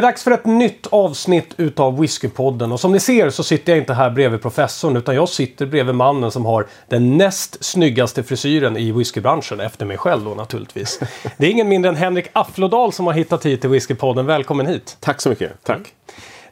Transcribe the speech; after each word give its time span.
Det 0.00 0.04
är 0.04 0.08
dags 0.08 0.22
för 0.22 0.30
ett 0.30 0.44
nytt 0.44 0.86
avsnitt 0.86 1.54
utav 1.56 2.00
Whiskypodden 2.00 2.72
och 2.72 2.80
som 2.80 2.92
ni 2.92 3.00
ser 3.00 3.30
så 3.30 3.42
sitter 3.42 3.72
jag 3.72 3.78
inte 3.78 3.94
här 3.94 4.10
bredvid 4.10 4.42
professorn 4.42 4.96
utan 4.96 5.14
jag 5.14 5.28
sitter 5.28 5.66
bredvid 5.66 5.94
mannen 5.94 6.30
som 6.30 6.46
har 6.46 6.66
den 6.88 7.16
näst 7.16 7.64
snyggaste 7.64 8.22
frisyren 8.22 8.76
i 8.76 8.92
whiskybranschen 8.92 9.60
efter 9.60 9.86
mig 9.86 9.96
själv 9.96 10.24
då 10.24 10.34
naturligtvis. 10.34 11.00
Det 11.36 11.46
är 11.46 11.50
ingen 11.50 11.68
mindre 11.68 11.88
än 11.88 11.96
Henrik 11.96 12.26
Afflodal 12.32 12.92
som 12.92 13.06
har 13.06 13.12
hittat 13.12 13.46
hit 13.46 13.60
till 13.60 13.70
Whiskypodden. 13.70 14.26
Välkommen 14.26 14.66
hit! 14.66 14.96
Tack 15.00 15.20
så 15.20 15.28
mycket, 15.28 15.52
tack. 15.62 15.76
Mm. 15.76 15.90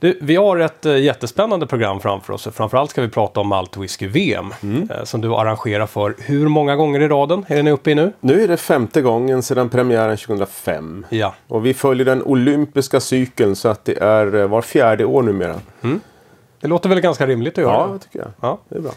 Du, 0.00 0.18
vi 0.20 0.36
har 0.36 0.56
ett 0.56 0.86
äh, 0.86 0.96
jättespännande 0.96 1.66
program 1.66 2.00
framför 2.00 2.32
oss. 2.32 2.48
Framförallt 2.52 2.90
ska 2.90 3.02
vi 3.02 3.08
prata 3.08 3.40
om 3.40 3.48
Malt 3.48 3.76
Whisky 3.76 4.06
VM 4.06 4.54
mm. 4.62 4.90
äh, 4.90 5.04
som 5.04 5.20
du 5.20 5.34
arrangerar 5.34 5.86
för 5.86 6.14
hur 6.18 6.48
många 6.48 6.76
gånger 6.76 7.00
i 7.00 7.08
raden 7.08 7.44
är 7.48 7.62
ni 7.62 7.70
uppe 7.70 7.90
i 7.90 7.94
nu? 7.94 8.12
Nu 8.20 8.42
är 8.42 8.48
det 8.48 8.56
femte 8.56 9.02
gången 9.02 9.42
sedan 9.42 9.68
premiären 9.68 10.16
2005. 10.16 11.06
Ja. 11.08 11.34
Och 11.48 11.66
vi 11.66 11.74
följer 11.74 12.04
den 12.04 12.22
olympiska 12.22 13.00
cykeln 13.00 13.56
så 13.56 13.68
att 13.68 13.84
det 13.84 13.98
är 13.98 14.34
äh, 14.34 14.46
var 14.46 14.62
fjärde 14.62 15.04
år 15.04 15.22
numera. 15.22 15.54
Mm. 15.82 16.00
Det 16.60 16.68
låter 16.68 16.88
väl 16.88 17.00
ganska 17.00 17.26
rimligt 17.26 17.58
att 17.58 17.64
göra? 17.64 17.72
Ja, 17.72 17.90
det 17.92 17.98
tycker 17.98 18.18
jag. 18.18 18.28
Ja. 18.40 18.58
Det 18.68 18.76
är 18.76 18.80
bra. 18.80 18.92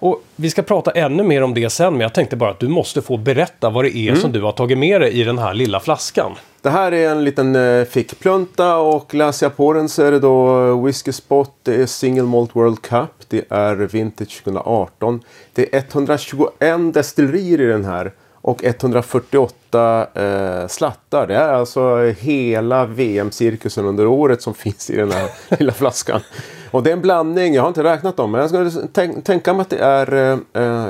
Och 0.00 0.22
vi 0.36 0.50
ska 0.50 0.62
prata 0.62 0.90
ännu 0.90 1.22
mer 1.22 1.42
om 1.42 1.54
det 1.54 1.70
sen, 1.70 1.92
men 1.92 2.00
jag 2.00 2.14
tänkte 2.14 2.36
bara 2.36 2.50
att 2.50 2.60
du 2.60 2.68
måste 2.68 3.02
få 3.02 3.16
berätta 3.16 3.70
vad 3.70 3.84
det 3.84 3.96
är 3.96 4.08
mm. 4.08 4.20
som 4.20 4.32
du 4.32 4.42
har 4.42 4.52
tagit 4.52 4.78
med 4.78 5.00
dig 5.00 5.20
i 5.20 5.24
den 5.24 5.38
här 5.38 5.54
lilla 5.54 5.80
flaskan. 5.80 6.32
Det 6.62 6.70
här 6.70 6.92
är 6.92 7.10
en 7.10 7.24
liten 7.24 7.56
eh, 7.56 7.84
fickplunta 7.84 8.76
och 8.76 9.14
läser 9.14 9.46
jag 9.46 9.56
på 9.56 9.72
den 9.72 9.88
så 9.88 10.02
är 10.02 10.10
det 10.10 10.18
då 10.18 10.74
Whiskey 10.80 11.12
Spot, 11.12 11.50
det 11.62 11.74
är 11.74 11.86
Single 11.86 12.22
Malt 12.22 12.56
World 12.56 12.82
Cup, 12.82 13.10
det 13.28 13.44
är 13.48 13.74
Vintage 13.74 14.42
2018. 14.44 15.20
Det 15.52 15.74
är 15.74 15.78
121 15.78 16.94
destillerier 16.94 17.60
i 17.60 17.66
den 17.66 17.84
här 17.84 18.12
och 18.42 18.64
148 18.64 20.06
eh, 20.14 20.66
slattar. 20.68 21.26
Det 21.26 21.34
är 21.34 21.52
alltså 21.52 22.14
hela 22.18 22.86
VM-cirkusen 22.86 23.84
under 23.84 24.06
året 24.06 24.42
som 24.42 24.54
finns 24.64 24.90
i 24.90 24.96
den 24.96 25.12
här 25.12 25.30
lilla 25.58 25.72
flaskan. 25.72 26.20
Och 26.70 26.82
det 26.82 26.90
är 26.90 26.92
en 26.92 27.02
blandning, 27.02 27.54
jag 27.54 27.62
har 27.62 27.68
inte 27.68 27.84
räknat 27.84 28.16
dem, 28.16 28.30
men 28.30 28.40
jag 28.40 28.50
skulle 28.50 28.88
tänk, 28.92 29.24
tänka 29.24 29.52
mig 29.52 29.62
att 29.62 29.70
det 29.70 29.78
är 29.78 30.14
eh, 30.14 30.38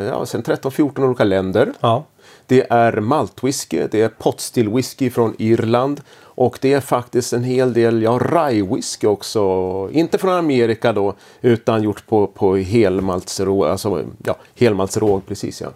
ja, 0.06 0.24
13-14 0.24 1.04
olika 1.04 1.24
länder. 1.24 1.72
Ja. 1.80 2.04
Det 2.46 2.66
är 2.70 2.92
maltwhisky, 3.00 3.86
det 3.90 4.02
är 4.02 4.08
potstill 4.08 4.68
whisky 4.68 5.10
från 5.10 5.34
Irland 5.38 6.00
och 6.22 6.58
det 6.60 6.72
är 6.72 6.80
faktiskt 6.80 7.32
en 7.32 7.44
hel 7.44 7.72
del 7.72 8.02
ja, 8.02 8.18
rye-whisky 8.22 9.06
också. 9.06 9.88
Inte 9.92 10.18
från 10.18 10.32
Amerika 10.32 10.92
då, 10.92 11.14
utan 11.40 11.82
gjort 11.82 12.06
på, 12.06 12.26
på 12.26 12.56
helmaltsråg, 12.56 13.66
alltså 13.66 14.04
ja, 14.24 14.36
helmaltsråg 14.58 15.26
precis 15.26 15.60
ja. 15.60 15.68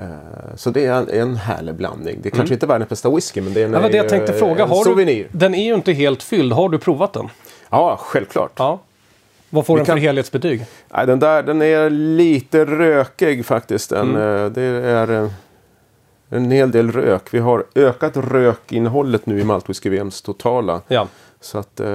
Uh, 0.00 0.56
så 0.56 0.70
det 0.70 0.86
är 0.86 0.92
en, 0.92 1.08
en 1.10 1.36
härlig 1.36 1.74
blandning. 1.74 2.18
Det 2.22 2.28
är 2.28 2.30
kanske 2.30 2.42
mm. 2.42 2.52
inte 2.52 2.66
världens 2.66 2.88
bästa 2.88 3.10
whisky 3.10 3.40
men 3.40 3.54
det 3.54 3.62
är 3.62 3.64
en, 3.64 3.72
ja, 3.72 3.88
det 3.88 3.96
jag 3.96 4.08
tänkte 4.08 4.32
fråga. 4.32 4.66
Har 4.66 4.84
souvenir. 4.84 5.28
Du, 5.32 5.38
den 5.38 5.54
är 5.54 5.64
ju 5.64 5.74
inte 5.74 5.92
helt 5.92 6.22
fylld. 6.22 6.52
Har 6.52 6.68
du 6.68 6.78
provat 6.78 7.12
den? 7.12 7.28
Ja, 7.70 7.96
självklart. 8.00 8.52
Ja. 8.56 8.80
Vad 9.50 9.66
får 9.66 9.74
Vi 9.74 9.78
den 9.78 9.86
för 9.86 9.96
helhetsbetyg? 9.96 10.64
Nej, 10.88 11.06
den 11.06 11.18
där 11.18 11.42
den 11.42 11.62
är 11.62 11.90
lite 11.90 12.64
rökig 12.64 13.46
faktiskt. 13.46 13.90
Den, 13.90 14.16
mm. 14.16 14.44
Eh, 14.44 14.50
det 14.50 14.62
är 14.62 15.30
en 16.30 16.50
hel 16.50 16.70
del 16.70 16.92
rök. 16.92 17.34
Vi 17.34 17.38
har 17.38 17.64
ökat 17.74 18.16
rökinnehållet 18.16 19.26
nu 19.26 19.40
i 19.40 19.44
Maltwhisky-VMs 19.44 20.24
totala. 20.24 20.80
Ja. 20.88 21.08
Så 21.40 21.58
att, 21.58 21.80
eh, 21.80 21.86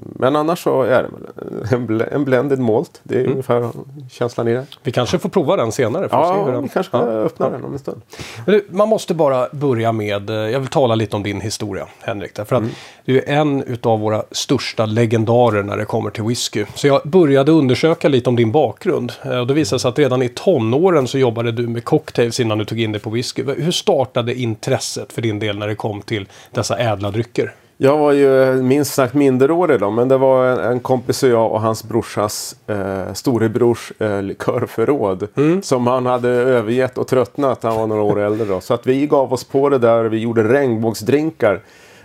men 0.00 0.36
annars 0.36 0.62
så 0.62 0.82
är 0.82 1.02
det 1.02 2.04
en, 2.04 2.24
blended 2.24 2.58
malt. 2.58 3.00
Det 3.02 3.14
är 3.14 3.20
mm. 3.20 3.30
ungefär 3.30 3.70
känslan 4.10 4.48
i 4.48 4.54
det. 4.54 4.66
Vi 4.82 4.92
kanske 4.92 5.18
får 5.18 5.28
prova 5.28 5.56
den 5.56 5.72
senare. 5.72 6.08
För 6.08 6.16
ja, 6.16 6.44
hur 6.44 6.52
den... 6.52 6.62
vi 6.62 6.68
kanske 6.68 6.96
ja. 6.96 7.02
öppna 7.02 7.50
den 7.50 7.64
om 7.64 7.72
en 7.72 7.78
stund. 7.78 8.02
Du, 8.46 8.66
man 8.70 8.88
måste 8.88 9.14
bara 9.14 9.48
börja 9.52 9.92
med, 9.92 10.30
eh, 10.30 10.36
jag 10.36 10.60
vill 10.60 10.68
tala 10.68 10.94
lite 10.94 11.16
om 11.16 11.22
din 11.22 11.40
historia 11.40 11.86
Henrik. 12.00 12.34
Därför 12.34 12.56
att 12.56 12.62
mm. 12.62 12.74
du 13.04 13.18
är 13.18 13.28
en 13.28 13.78
av 13.82 14.00
våra 14.00 14.24
största 14.30 14.86
legendarer 14.86 15.62
när 15.62 15.76
det 15.76 15.84
kommer 15.84 16.10
till 16.10 16.24
whisky. 16.24 16.64
Så 16.74 16.86
jag 16.86 17.00
började 17.04 17.52
undersöka 17.52 18.08
lite 18.08 18.30
om 18.30 18.36
din 18.36 18.52
bakgrund. 18.52 19.12
Eh, 19.22 19.38
och 19.38 19.46
det 19.46 19.54
visade 19.54 19.80
sig 19.80 19.88
att 19.88 19.98
redan 19.98 20.22
i 20.22 20.28
tonåren 20.28 21.08
så 21.08 21.18
jobbade 21.18 21.52
du 21.52 21.68
med 21.68 21.84
cocktails 21.84 22.40
innan 22.40 22.58
du 22.58 22.64
tog 22.64 22.80
in 22.80 22.92
dig 22.92 23.00
på 23.00 23.10
whisky. 23.10 23.42
Hur 23.42 23.72
startade 23.72 24.34
intresset 24.34 25.12
för 25.12 25.22
din 25.22 25.38
del 25.38 25.58
när 25.58 25.68
det 25.68 25.74
kom 25.74 26.02
till 26.02 26.28
dessa 26.50 26.78
ädla 26.78 27.10
drycker? 27.10 27.54
Jag 27.80 27.98
var 27.98 28.12
ju 28.12 28.54
minst 28.62 28.94
sagt 28.94 29.14
minderårig 29.14 29.80
då, 29.80 29.90
men 29.90 30.08
det 30.08 30.16
var 30.16 30.46
en, 30.46 30.58
en 30.58 30.80
kompis 30.80 31.22
och 31.22 31.28
jag 31.28 31.52
och 31.52 31.60
hans 31.60 31.84
brorsas 31.84 32.56
eh, 32.66 33.12
storebrors 33.12 33.92
eh, 33.98 34.22
likörförråd. 34.22 35.28
Mm. 35.36 35.62
Som 35.62 35.86
han 35.86 36.06
hade 36.06 36.28
övergett 36.28 36.98
och 36.98 37.06
tröttnat. 37.06 37.62
Han 37.62 37.76
var 37.76 37.86
några 37.86 38.02
år 38.02 38.20
äldre 38.20 38.46
då. 38.46 38.60
Så 38.60 38.74
att 38.74 38.86
vi 38.86 39.06
gav 39.06 39.32
oss 39.32 39.44
på 39.44 39.68
det 39.68 39.78
där. 39.78 40.04
Vi 40.04 40.18
gjorde 40.18 40.42
regnbågsdrinkar. 40.42 41.60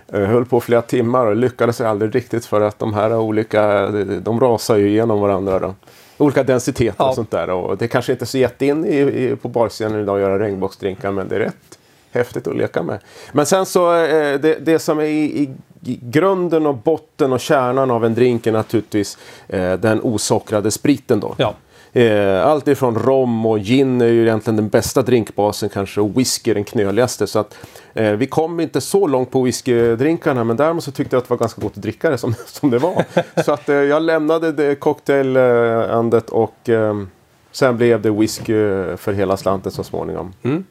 Eh, 0.07 0.21
höll 0.21 0.45
på 0.45 0.59
flera 0.59 0.81
timmar 0.81 1.25
och 1.25 1.35
lyckades 1.35 1.81
aldrig 1.81 2.15
riktigt 2.15 2.45
för 2.45 2.61
att 2.61 2.79
de 2.79 2.93
här 2.93 3.15
olika, 3.17 3.87
de 4.21 4.39
rasar 4.39 4.75
ju 4.75 4.89
igenom 4.89 5.19
varandra 5.19 5.59
då. 5.59 5.75
Olika 6.17 6.43
densiteter 6.43 6.95
ja. 6.97 7.09
och 7.09 7.15
sånt 7.15 7.31
där. 7.31 7.49
Och 7.49 7.77
det 7.77 7.87
kanske 7.87 8.11
inte 8.11 8.23
är 8.23 8.27
så 8.27 8.37
jättein 8.37 8.85
i, 8.85 8.97
i, 8.99 9.35
på 9.41 9.47
barscenen 9.47 10.01
idag 10.01 10.15
att 10.15 10.21
göra 10.21 10.39
regnbågsdrinkar 10.39 11.11
men 11.11 11.27
det 11.27 11.35
är 11.35 11.39
rätt 11.39 11.79
häftigt 12.13 12.47
att 12.47 12.55
leka 12.55 12.83
med. 12.83 12.99
Men 13.31 13.45
sen 13.45 13.65
så 13.65 13.95
eh, 13.95 14.39
det, 14.39 14.65
det 14.65 14.79
som 14.79 14.99
är 14.99 15.03
i, 15.03 15.49
i, 15.85 15.99
grunden 16.01 16.65
och 16.65 16.75
botten 16.75 17.33
och 17.33 17.39
kärnan 17.39 17.91
av 17.91 18.05
en 18.05 18.13
drink 18.13 18.47
är 18.47 18.51
naturligtvis 18.51 19.17
eh, 19.47 19.73
den 19.73 20.01
osockrade 20.01 20.71
spriten 20.71 21.19
då. 21.19 21.35
Ja. 21.37 21.53
Eh, 21.95 22.47
allt 22.47 22.67
ifrån 22.67 22.95
rom 22.95 23.45
och 23.45 23.59
gin 23.59 24.01
är 24.01 24.07
ju 24.07 24.21
egentligen 24.21 24.55
den 24.57 24.69
bästa 24.69 25.01
drinkbasen 25.01 25.69
kanske 25.69 26.01
och 26.01 26.17
whisky 26.17 26.51
är 26.51 26.55
den 26.55 26.63
knöligaste. 26.63 27.27
Så 27.27 27.39
att, 27.39 27.57
eh, 27.93 28.11
vi 28.11 28.27
kom 28.27 28.59
inte 28.59 28.81
så 28.81 29.07
långt 29.07 29.31
på 29.31 29.41
whiskydrinkarna 29.41 30.43
men 30.43 30.57
däremot 30.57 30.83
så 30.83 30.91
tyckte 30.91 31.15
jag 31.15 31.21
att 31.21 31.27
det 31.27 31.33
var 31.33 31.37
ganska 31.37 31.61
gott 31.61 31.77
att 31.77 31.81
dricka 31.81 32.09
det 32.09 32.17
som, 32.17 32.33
som 32.45 32.69
det 32.69 32.77
var. 32.77 33.05
så 33.43 33.51
att 33.51 33.69
eh, 33.69 33.75
jag 33.75 34.01
lämnade 34.01 34.51
det 34.51 34.75
cocktailandet 34.75 36.29
och 36.29 36.69
eh, 36.69 37.03
sen 37.51 37.77
blev 37.77 38.01
det 38.01 38.11
whisky 38.11 38.53
för 38.97 39.13
hela 39.13 39.37
slanten 39.37 39.71
så 39.71 39.83
småningom. 39.83 40.33
Mm. 40.43 40.65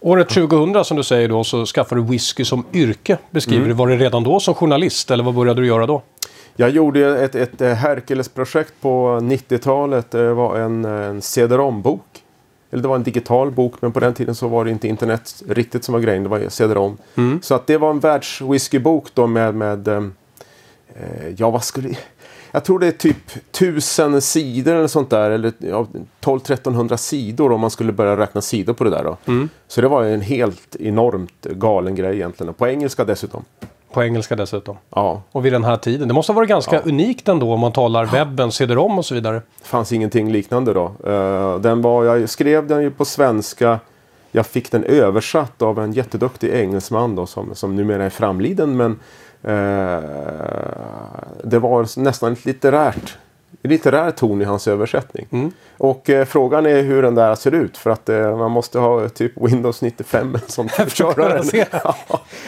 Året 0.00 0.28
2000 0.28 0.84
som 0.84 0.96
du 0.96 1.02
säger 1.02 1.28
då 1.28 1.44
så 1.44 1.66
skaffade 1.66 2.00
du 2.00 2.06
whisky 2.06 2.44
som 2.44 2.64
yrke. 2.72 3.18
Beskriver 3.30 3.58
mm. 3.58 3.68
du. 3.68 3.74
Var 3.74 3.88
det 3.88 3.96
redan 3.96 4.24
då 4.24 4.40
som 4.40 4.54
journalist 4.54 5.10
eller 5.10 5.24
vad 5.24 5.34
började 5.34 5.60
du 5.60 5.66
göra 5.66 5.86
då? 5.86 6.02
Jag 6.56 6.70
gjorde 6.70 7.24
ett, 7.24 7.34
ett 7.34 7.60
Hercules-projekt 7.60 8.74
på 8.80 9.18
90-talet. 9.22 10.10
Det 10.10 10.34
var 10.34 10.56
en, 10.56 10.84
en 10.84 11.22
CD-ROM-bok. 11.22 12.22
Eller 12.70 12.82
det 12.82 12.88
var 12.88 12.96
en 12.96 13.02
digital 13.02 13.50
bok 13.50 13.74
men 13.80 13.92
på 13.92 14.00
den 14.00 14.14
tiden 14.14 14.34
så 14.34 14.48
var 14.48 14.64
det 14.64 14.70
inte 14.70 14.88
internet 14.88 15.42
riktigt 15.48 15.84
som 15.84 15.92
var 15.92 16.00
grejen. 16.00 16.22
Det 16.22 16.28
var 16.28 16.48
CD-ROM. 16.48 16.96
Mm. 17.14 17.40
Så 17.42 17.54
att 17.54 17.66
det 17.66 17.78
var 17.78 17.90
en 17.90 18.00
världswhiskybok 18.00 19.14
då 19.14 19.26
med, 19.26 19.54
med 19.54 19.88
eh, 19.88 20.04
ja 21.36 21.50
vad 21.50 21.64
skulle 21.64 21.88
jag 22.56 22.64
tror 22.64 22.78
det 22.78 22.86
är 22.86 22.92
typ 22.92 23.50
tusen 23.50 24.20
sidor 24.20 24.74
eller 24.74 24.86
sånt 24.86 25.10
där. 25.10 25.30
Eller 25.30 25.52
ja, 25.58 25.86
12-1300 26.20 26.96
sidor 26.96 27.52
om 27.52 27.60
man 27.60 27.70
skulle 27.70 27.92
börja 27.92 28.16
räkna 28.16 28.40
sidor 28.40 28.72
på 28.72 28.84
det 28.84 28.90
där. 28.90 29.04
Då. 29.04 29.16
Mm. 29.26 29.48
Så 29.68 29.80
det 29.80 29.88
var 29.88 30.04
en 30.04 30.20
helt 30.20 30.76
enormt 30.80 31.44
galen 31.44 31.94
grej 31.94 32.14
egentligen. 32.14 32.54
På 32.54 32.68
engelska 32.68 33.04
dessutom. 33.04 33.44
På 33.92 34.02
engelska 34.02 34.36
dessutom? 34.36 34.76
Ja. 34.90 35.22
Och 35.32 35.46
vid 35.46 35.52
den 35.52 35.64
här 35.64 35.76
tiden. 35.76 36.08
Det 36.08 36.14
måste 36.14 36.32
ha 36.32 36.34
varit 36.34 36.48
ganska 36.48 36.76
ja. 36.76 36.82
unikt 36.84 37.28
ändå 37.28 37.52
om 37.52 37.60
man 37.60 37.72
talar 37.72 38.04
webben, 38.06 38.52
cd-rom 38.52 38.98
och 38.98 39.04
så 39.04 39.14
vidare. 39.14 39.34
Det 39.34 39.68
fanns 39.68 39.92
ingenting 39.92 40.32
liknande 40.32 40.72
då. 40.72 40.92
Uh, 41.06 41.60
den 41.60 41.82
var, 41.82 42.04
jag 42.04 42.28
skrev 42.28 42.66
den 42.66 42.82
ju 42.82 42.90
på 42.90 43.04
svenska. 43.04 43.80
Jag 44.32 44.46
fick 44.46 44.70
den 44.70 44.84
översatt 44.84 45.62
av 45.62 45.78
en 45.78 45.92
jätteduktig 45.92 46.50
engelsman 46.50 47.16
då 47.16 47.26
som, 47.26 47.54
som 47.54 47.76
numera 47.76 48.04
är 48.04 48.10
framliden. 48.10 48.76
Men 48.76 48.90
Eh, 48.90 48.98
det 51.42 51.58
var 51.58 52.00
nästan 52.00 52.32
ett 52.32 52.44
litterärt 52.44 53.18
litterär 53.66 54.10
ton 54.10 54.42
i 54.42 54.44
hans 54.44 54.68
översättning. 54.68 55.26
Mm. 55.30 55.52
Och 55.78 56.10
eh, 56.10 56.24
frågan 56.24 56.66
är 56.66 56.82
hur 56.82 57.02
den 57.02 57.14
där 57.14 57.34
ser 57.34 57.54
ut 57.54 57.76
för 57.76 57.90
att 57.90 58.08
eh, 58.08 58.36
man 58.36 58.50
måste 58.50 58.78
ha 58.78 59.08
typ 59.08 59.32
Windows 59.36 59.82
95 59.82 60.38
som 60.46 60.68
köra 60.88 61.42
ja. 61.72 61.94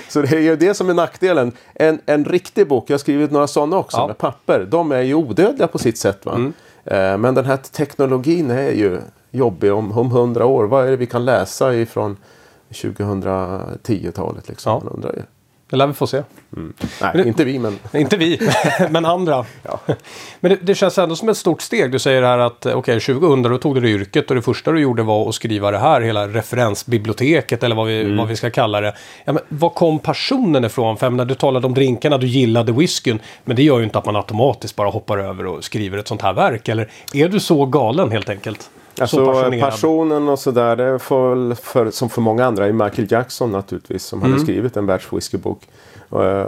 Så 0.08 0.22
det 0.22 0.32
är 0.32 0.40
ju 0.40 0.56
det 0.56 0.74
som 0.74 0.90
är 0.90 0.94
nackdelen. 0.94 1.52
En, 1.74 2.00
en 2.06 2.24
riktig 2.24 2.68
bok, 2.68 2.90
jag 2.90 2.94
har 2.94 2.98
skrivit 2.98 3.30
några 3.30 3.46
sådana 3.46 3.76
också 3.76 3.96
ja. 3.96 4.06
med 4.06 4.18
papper. 4.18 4.66
De 4.70 4.92
är 4.92 5.02
ju 5.02 5.14
odödliga 5.14 5.68
på 5.68 5.78
sitt 5.78 5.98
sätt. 5.98 6.26
Va? 6.26 6.34
Mm. 6.34 6.52
Eh, 6.84 7.18
men 7.18 7.34
den 7.34 7.44
här 7.44 7.56
teknologin 7.56 8.50
är 8.50 8.70
ju 8.70 9.00
jobbig 9.30 9.72
om, 9.72 9.98
om 9.98 10.06
100 10.06 10.46
år. 10.46 10.64
Vad 10.64 10.86
är 10.86 10.90
det 10.90 10.96
vi 10.96 11.06
kan 11.06 11.24
läsa 11.24 11.74
ifrån 11.74 12.16
2010-talet? 12.70 14.48
Liksom? 14.48 14.72
Ja. 14.72 14.80
Man 14.84 14.92
undrar 14.94 15.12
ju. 15.12 15.22
Det 15.70 15.76
lär 15.76 15.86
vi 15.86 15.92
få 15.92 16.06
se. 16.06 16.22
Mm. 16.56 16.72
Nej, 17.02 17.10
det, 17.14 17.28
inte 17.28 17.44
vi 17.44 17.58
men... 17.58 17.78
Inte 17.92 18.16
vi, 18.16 18.50
men 18.90 19.04
andra. 19.04 19.44
Ja. 19.62 19.80
Men 20.40 20.50
det, 20.50 20.58
det, 20.62 20.74
känns 20.74 20.98
ändå 20.98 21.16
som 21.16 21.28
ett 21.28 21.36
stort 21.36 21.62
steg. 21.62 21.92
Du 21.92 21.98
säger 21.98 22.22
här 22.22 22.38
att 22.38 22.66
okej, 22.66 22.74
okay, 22.74 23.00
2000 23.00 23.42
då 23.42 23.58
tog 23.58 23.74
du 23.74 23.80
det 23.80 23.88
yrket 23.88 24.30
och 24.30 24.36
det 24.36 24.42
första 24.42 24.72
du 24.72 24.80
gjorde 24.80 25.02
var 25.02 25.28
att 25.28 25.34
skriva 25.34 25.70
det 25.70 25.78
här, 25.78 26.00
hela 26.00 26.28
referensbiblioteket 26.28 27.62
eller 27.62 27.76
vad 27.76 27.86
vi, 27.86 28.00
mm. 28.00 28.16
vad 28.16 28.28
vi 28.28 28.36
ska 28.36 28.50
kalla 28.50 28.80
det. 28.80 28.94
Ja, 29.24 29.32
men 29.32 29.42
var 29.48 29.70
kom 29.70 29.98
passionen 29.98 30.64
ifrån? 30.64 30.96
För 30.96 31.10
när 31.10 31.24
du 31.24 31.34
talade 31.34 31.66
om 31.66 31.74
drinkarna, 31.74 32.18
du 32.18 32.26
gillade 32.26 32.72
whiskyn. 32.72 33.18
Men 33.44 33.56
det 33.56 33.62
gör 33.62 33.78
ju 33.78 33.84
inte 33.84 33.98
att 33.98 34.06
man 34.06 34.16
automatiskt 34.16 34.76
bara 34.76 34.88
hoppar 34.88 35.18
över 35.18 35.46
och 35.46 35.64
skriver 35.64 35.98
ett 35.98 36.08
sånt 36.08 36.22
här 36.22 36.32
verk. 36.32 36.68
Eller 36.68 36.88
är 37.14 37.28
du 37.28 37.40
så 37.40 37.66
galen 37.66 38.10
helt 38.10 38.28
enkelt? 38.28 38.70
Alltså 39.00 39.50
passionen 39.60 40.28
och 40.28 40.38
sådär, 40.38 40.76
det 40.76 40.98
får 40.98 41.54
för, 41.54 41.90
som 41.90 42.08
för 42.08 42.20
många 42.20 42.44
andra, 42.44 42.66
är 42.66 42.72
Michael 42.72 43.12
Jackson 43.12 43.52
naturligtvis 43.52 44.04
som 44.04 44.18
mm. 44.18 44.32
hade 44.32 44.42
skrivit 44.42 44.76
en 44.76 44.86
världswhiskybok. 44.86 45.68
Eh, 46.12 46.46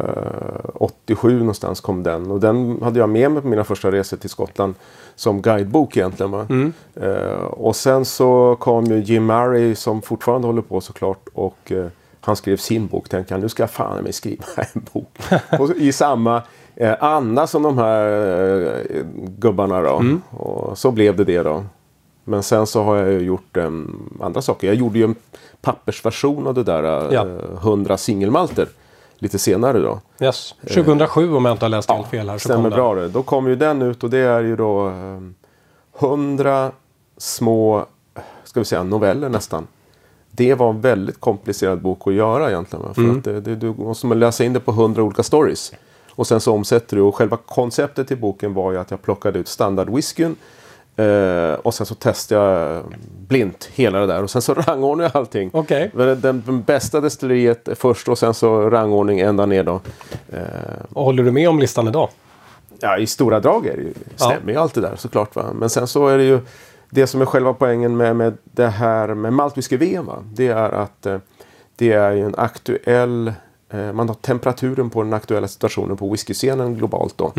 87 0.74 1.38
någonstans 1.38 1.80
kom 1.80 2.02
den. 2.02 2.30
Och 2.30 2.40
den 2.40 2.82
hade 2.82 2.98
jag 2.98 3.08
med 3.08 3.30
mig 3.30 3.42
på 3.42 3.48
mina 3.48 3.64
första 3.64 3.92
resor 3.92 4.16
till 4.16 4.30
Skottland. 4.30 4.74
Som 5.14 5.42
guidebok 5.42 5.96
egentligen. 5.96 6.30
Va? 6.32 6.46
Eh, 6.94 7.44
och 7.44 7.76
sen 7.76 8.04
så 8.04 8.56
kom 8.60 8.84
ju 8.84 9.00
Jim 9.02 9.26
Murray 9.26 9.74
som 9.74 10.02
fortfarande 10.02 10.46
håller 10.46 10.62
på 10.62 10.80
såklart. 10.80 11.28
Och 11.34 11.72
eh, 11.72 11.86
han 12.20 12.36
skrev 12.36 12.56
sin 12.56 12.86
bok. 12.86 13.08
Tänkte 13.08 13.34
jag 13.34 13.40
nu 13.40 13.48
ska 13.48 13.62
jag 13.62 13.70
fan 13.70 14.02
mig 14.02 14.12
skriva 14.12 14.44
en 14.56 14.86
bok. 14.92 15.18
och 15.58 15.70
I 15.76 15.92
samma 15.92 16.42
eh, 16.76 17.04
anda 17.04 17.46
som 17.46 17.62
de 17.62 17.78
här 17.78 18.06
eh, 18.90 19.04
gubbarna 19.38 19.80
då. 19.80 20.18
Och 20.30 20.78
så 20.78 20.90
blev 20.90 21.16
det 21.16 21.24
det 21.24 21.42
då. 21.42 21.64
Men 22.24 22.42
sen 22.42 22.66
så 22.66 22.82
har 22.82 22.96
jag 22.96 23.12
ju 23.12 23.18
gjort 23.18 23.56
um, 23.56 24.18
andra 24.22 24.42
saker. 24.42 24.66
Jag 24.66 24.76
gjorde 24.76 24.98
ju 24.98 25.04
en 25.04 25.14
pappersversion 25.60 26.46
av 26.46 26.54
det 26.54 26.62
där 26.62 27.06
uh, 27.06 27.14
Ja. 27.14 27.26
100 27.62 27.96
singelmalter. 27.96 28.68
Lite 29.18 29.38
senare 29.38 29.78
då. 29.78 30.00
Yes. 30.20 30.54
2007 30.62 31.34
om 31.34 31.44
jag 31.44 31.54
inte 31.54 31.64
har 31.64 31.70
läst 31.70 31.90
helt 31.90 32.08
fel 32.08 32.28
här. 32.30 32.38
Så 32.38 32.48
Stämmer 32.48 32.70
bra 32.70 32.94
det. 32.94 33.08
Då 33.08 33.22
kom 33.22 33.48
ju 33.48 33.56
den 33.56 33.82
ut 33.82 34.04
och 34.04 34.10
det 34.10 34.18
är 34.18 34.40
ju 34.40 34.56
då 34.56 34.86
um, 34.86 35.34
100 35.98 36.70
små, 37.16 37.86
ska 38.44 38.60
vi 38.60 38.64
säga 38.64 38.82
noveller 38.82 39.28
nästan. 39.28 39.66
Det 40.30 40.54
var 40.54 40.70
en 40.70 40.80
väldigt 40.80 41.20
komplicerad 41.20 41.80
bok 41.80 42.06
att 42.06 42.14
göra 42.14 42.48
egentligen. 42.50 42.94
För 42.94 43.02
Mm. 43.02 43.18
att 43.18 43.24
det, 43.24 43.40
det, 43.40 43.56
du 43.56 43.74
måste 43.74 44.06
läsa 44.06 44.44
in 44.44 44.52
det 44.52 44.60
på 44.60 44.70
100 44.70 45.02
olika 45.02 45.22
stories. 45.22 45.72
Och 46.10 46.26
sen 46.26 46.40
så 46.40 46.52
omsätter 46.54 46.96
du 46.96 47.02
och 47.02 47.14
själva 47.16 47.36
konceptet 47.36 48.08
till 48.08 48.16
boken 48.18 48.54
var 48.54 48.72
ju 48.72 48.78
att 48.78 48.90
jag 48.90 49.02
plockade 49.02 49.38
ut 49.38 49.48
standardwhiskyn. 49.48 50.36
Eh, 50.96 51.52
och 51.52 51.74
sen 51.74 51.86
så 51.86 51.94
testade 51.94 52.40
jag 52.40 52.82
blint 53.28 53.68
hela 53.72 53.98
det 53.98 54.06
där 54.06 54.22
och 54.22 54.30
sen 54.30 54.42
så 54.42 54.54
rangordnade 54.66 55.10
jag 55.14 55.20
allting. 55.20 55.50
Okej. 55.52 55.90
Den, 55.94 56.20
den, 56.46 56.62
bästa 56.62 57.00
destilleriet 57.00 57.68
först 57.74 58.08
och 58.08 58.18
sen 58.18 58.34
så 58.34 58.70
rangordning 58.70 59.20
ända 59.20 59.46
ner 59.46 59.64
då. 59.64 59.80
Eh, 60.32 60.40
Och 60.92 61.04
håller 61.04 61.22
du 61.22 61.30
med 61.30 61.48
om 61.48 61.58
listan 61.58 61.88
idag? 61.88 62.08
Ja, 62.80 62.98
i 62.98 63.06
stora 63.06 63.40
drag 63.40 63.66
är 63.66 63.76
det 63.76 63.82
ju, 63.82 63.92
Ja. 64.16 64.24
stämmer 64.26 64.52
ju 64.52 64.58
allt 64.58 64.74
det 64.74 64.80
där 64.80 64.96
såklart. 64.96 65.36
Va? 65.36 65.44
Men 65.54 65.70
sen 65.70 65.86
så 65.86 66.06
är 66.08 66.18
det 66.18 66.24
ju 66.24 66.40
det 66.90 67.06
som 67.06 67.20
är 67.20 67.26
själva 67.26 67.52
poängen 67.52 67.96
med, 67.96 68.16
med 68.16 68.36
det 68.44 68.66
här 68.68 69.14
med 69.14 69.32
maltwhisky-VM. 69.32 70.10
Det 70.32 70.48
är 70.48 70.70
att 70.70 71.06
eh, 71.06 71.18
det 71.76 71.92
är 71.92 72.12
ju 72.12 72.24
en 72.24 72.34
aktuell 72.38 73.32
man 73.92 74.08
har 74.08 74.14
temperaturen 74.14 74.90
på 74.90 75.02
den 75.02 75.12
aktuella 75.12 75.48
situationen 75.48 75.96
på 75.96 76.10
whiskyscenen 76.10 76.74
globalt. 76.74 77.18
Då. 77.18 77.32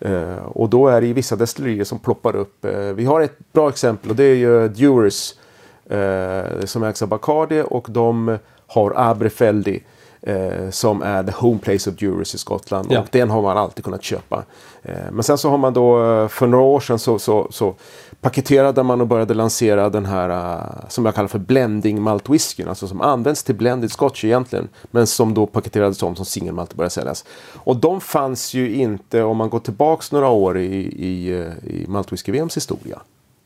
Eh, 0.00 0.36
och 0.44 0.68
då 0.68 0.88
är 0.88 1.00
det 1.00 1.12
vissa 1.12 1.36
destillerier 1.36 1.84
som 1.84 1.98
ploppar 1.98 2.36
upp. 2.36 2.64
Eh, 2.64 2.80
vi 2.80 3.04
har 3.04 3.20
ett 3.20 3.52
bra 3.52 3.68
exempel 3.68 4.10
och 4.10 4.16
det 4.16 4.24
är 4.24 4.34
ju 4.34 4.68
Dewars 4.68 5.34
eh, 5.90 6.64
som 6.64 6.82
ägs 6.82 7.02
av 7.02 7.08
Bacardi 7.08 7.62
och 7.66 7.86
de 7.90 8.38
har 8.66 8.92
Aberfeldy 8.96 9.80
eh, 10.22 10.70
som 10.70 11.02
är 11.02 11.22
the 11.22 11.32
home 11.32 11.58
place 11.58 11.90
of 11.90 11.96
Dewars 11.96 12.34
i 12.34 12.38
Skottland. 12.38 12.86
Ja. 12.90 13.00
Och 13.00 13.06
den 13.10 13.30
har 13.30 13.42
man 13.42 13.58
alltid 13.58 13.84
kunnat 13.84 14.02
köpa. 14.02 14.44
Eh, 14.82 15.10
men 15.12 15.22
sen 15.22 15.38
så 15.38 15.50
har 15.50 15.58
man 15.58 15.72
då 15.72 16.04
eh, 16.04 16.28
för 16.28 16.46
några 16.46 16.64
år 16.64 16.80
sedan 16.80 16.98
så, 16.98 17.18
så, 17.18 17.48
så 17.50 17.74
paketerade 18.20 18.82
man 18.82 19.00
och 19.00 19.06
började 19.06 19.34
lansera 19.34 19.90
den 19.90 20.06
här 20.06 20.28
eh, 20.30 20.88
som 20.88 21.04
jag 21.04 21.14
kallar 21.14 21.28
för 21.28 21.38
blending 21.38 22.02
malt 22.02 22.28
whiskyn. 22.28 22.68
Alltså 22.68 22.88
som 22.88 23.00
används 23.00 23.44
till 23.44 23.54
blended 23.54 23.90
scotch 23.90 24.24
egentligen. 24.24 24.68
Men 24.90 25.06
som 25.06 25.34
då 25.34 25.46
paketerades 25.46 26.02
om 26.02 26.16
som 26.16 26.24
singelmalt 26.24 26.70
och 26.70 26.76
började 26.76 26.90
säljas. 26.90 27.24
Och 27.54 27.76
de 27.76 28.00
fanns 28.00 28.54
ju 28.54 28.74
inte 28.74 29.22
om 29.22 29.36
man 29.36 29.50
går 29.50 29.58
tillbaks 29.58 30.12
några 30.12 30.28
år 30.28 30.58
i, 30.58 30.76
i, 31.06 31.40
eh, 31.40 31.70
i 31.70 31.84
maltwhisky 31.88 32.32
VMs 32.32 32.56
historia. 32.56 33.00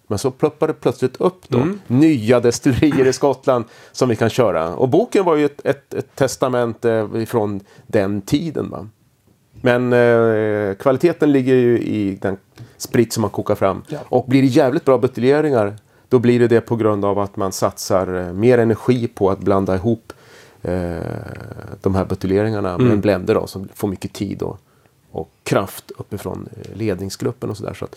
Men 0.06 0.18
så 0.18 0.30
ploppade 0.30 0.72
det 0.72 0.80
plötsligt 0.80 1.16
upp 1.16 1.48
då 1.48 1.68
nya 1.86 2.40
destillerier 2.40 3.06
i 3.06 3.12
Skottland 3.12 3.64
som 3.92 4.08
vi 4.08 4.16
kan 4.16 4.30
köra. 4.30 4.74
Och 4.74 4.88
boken 4.88 5.24
var 5.24 5.36
ju 5.36 5.44
ett, 5.44 5.66
ett, 5.66 5.94
ett 5.94 6.16
testament 6.16 6.84
eh, 6.84 7.06
ifrån 7.14 7.60
den 7.86 8.22
tiden. 8.22 8.70
Va? 8.70 8.88
Men 9.52 9.92
eh, 9.92 10.74
kvaliteten 10.74 11.32
ligger 11.32 11.54
ju 11.54 11.78
i 11.78 12.18
den 12.20 12.36
sprit 12.82 13.12
som 13.12 13.20
man 13.20 13.30
kokar 13.30 13.54
fram. 13.54 13.82
Ja. 13.88 13.98
Och 14.08 14.24
blir 14.28 14.42
det 14.42 14.48
jävligt 14.48 14.84
bra 14.84 14.98
buteljeringar 14.98 15.76
då 16.08 16.18
blir 16.18 16.40
det 16.40 16.48
det 16.48 16.60
på 16.60 16.76
grund 16.76 17.04
av 17.04 17.18
att 17.18 17.36
man 17.36 17.52
satsar 17.52 18.14
eh, 18.26 18.32
mer 18.32 18.58
energi 18.58 19.08
på 19.08 19.30
att 19.30 19.38
blanda 19.38 19.74
ihop 19.74 20.12
eh, 20.62 20.72
de 21.80 21.94
här 21.94 22.04
buteljeringarna 22.04 22.78
med 22.78 22.92
en 22.92 23.00
blender 23.00 23.34
då, 23.34 23.46
som 23.46 23.68
får 23.74 23.88
mycket 23.88 24.12
tid 24.12 24.42
och, 24.42 24.58
och 25.10 25.30
kraft 25.42 25.90
uppifrån 25.98 26.48
eh, 26.56 26.76
ledningsgruppen 26.76 27.50
och 27.50 27.56
sådär. 27.56 27.74
Så 27.74 27.84
att 27.84 27.96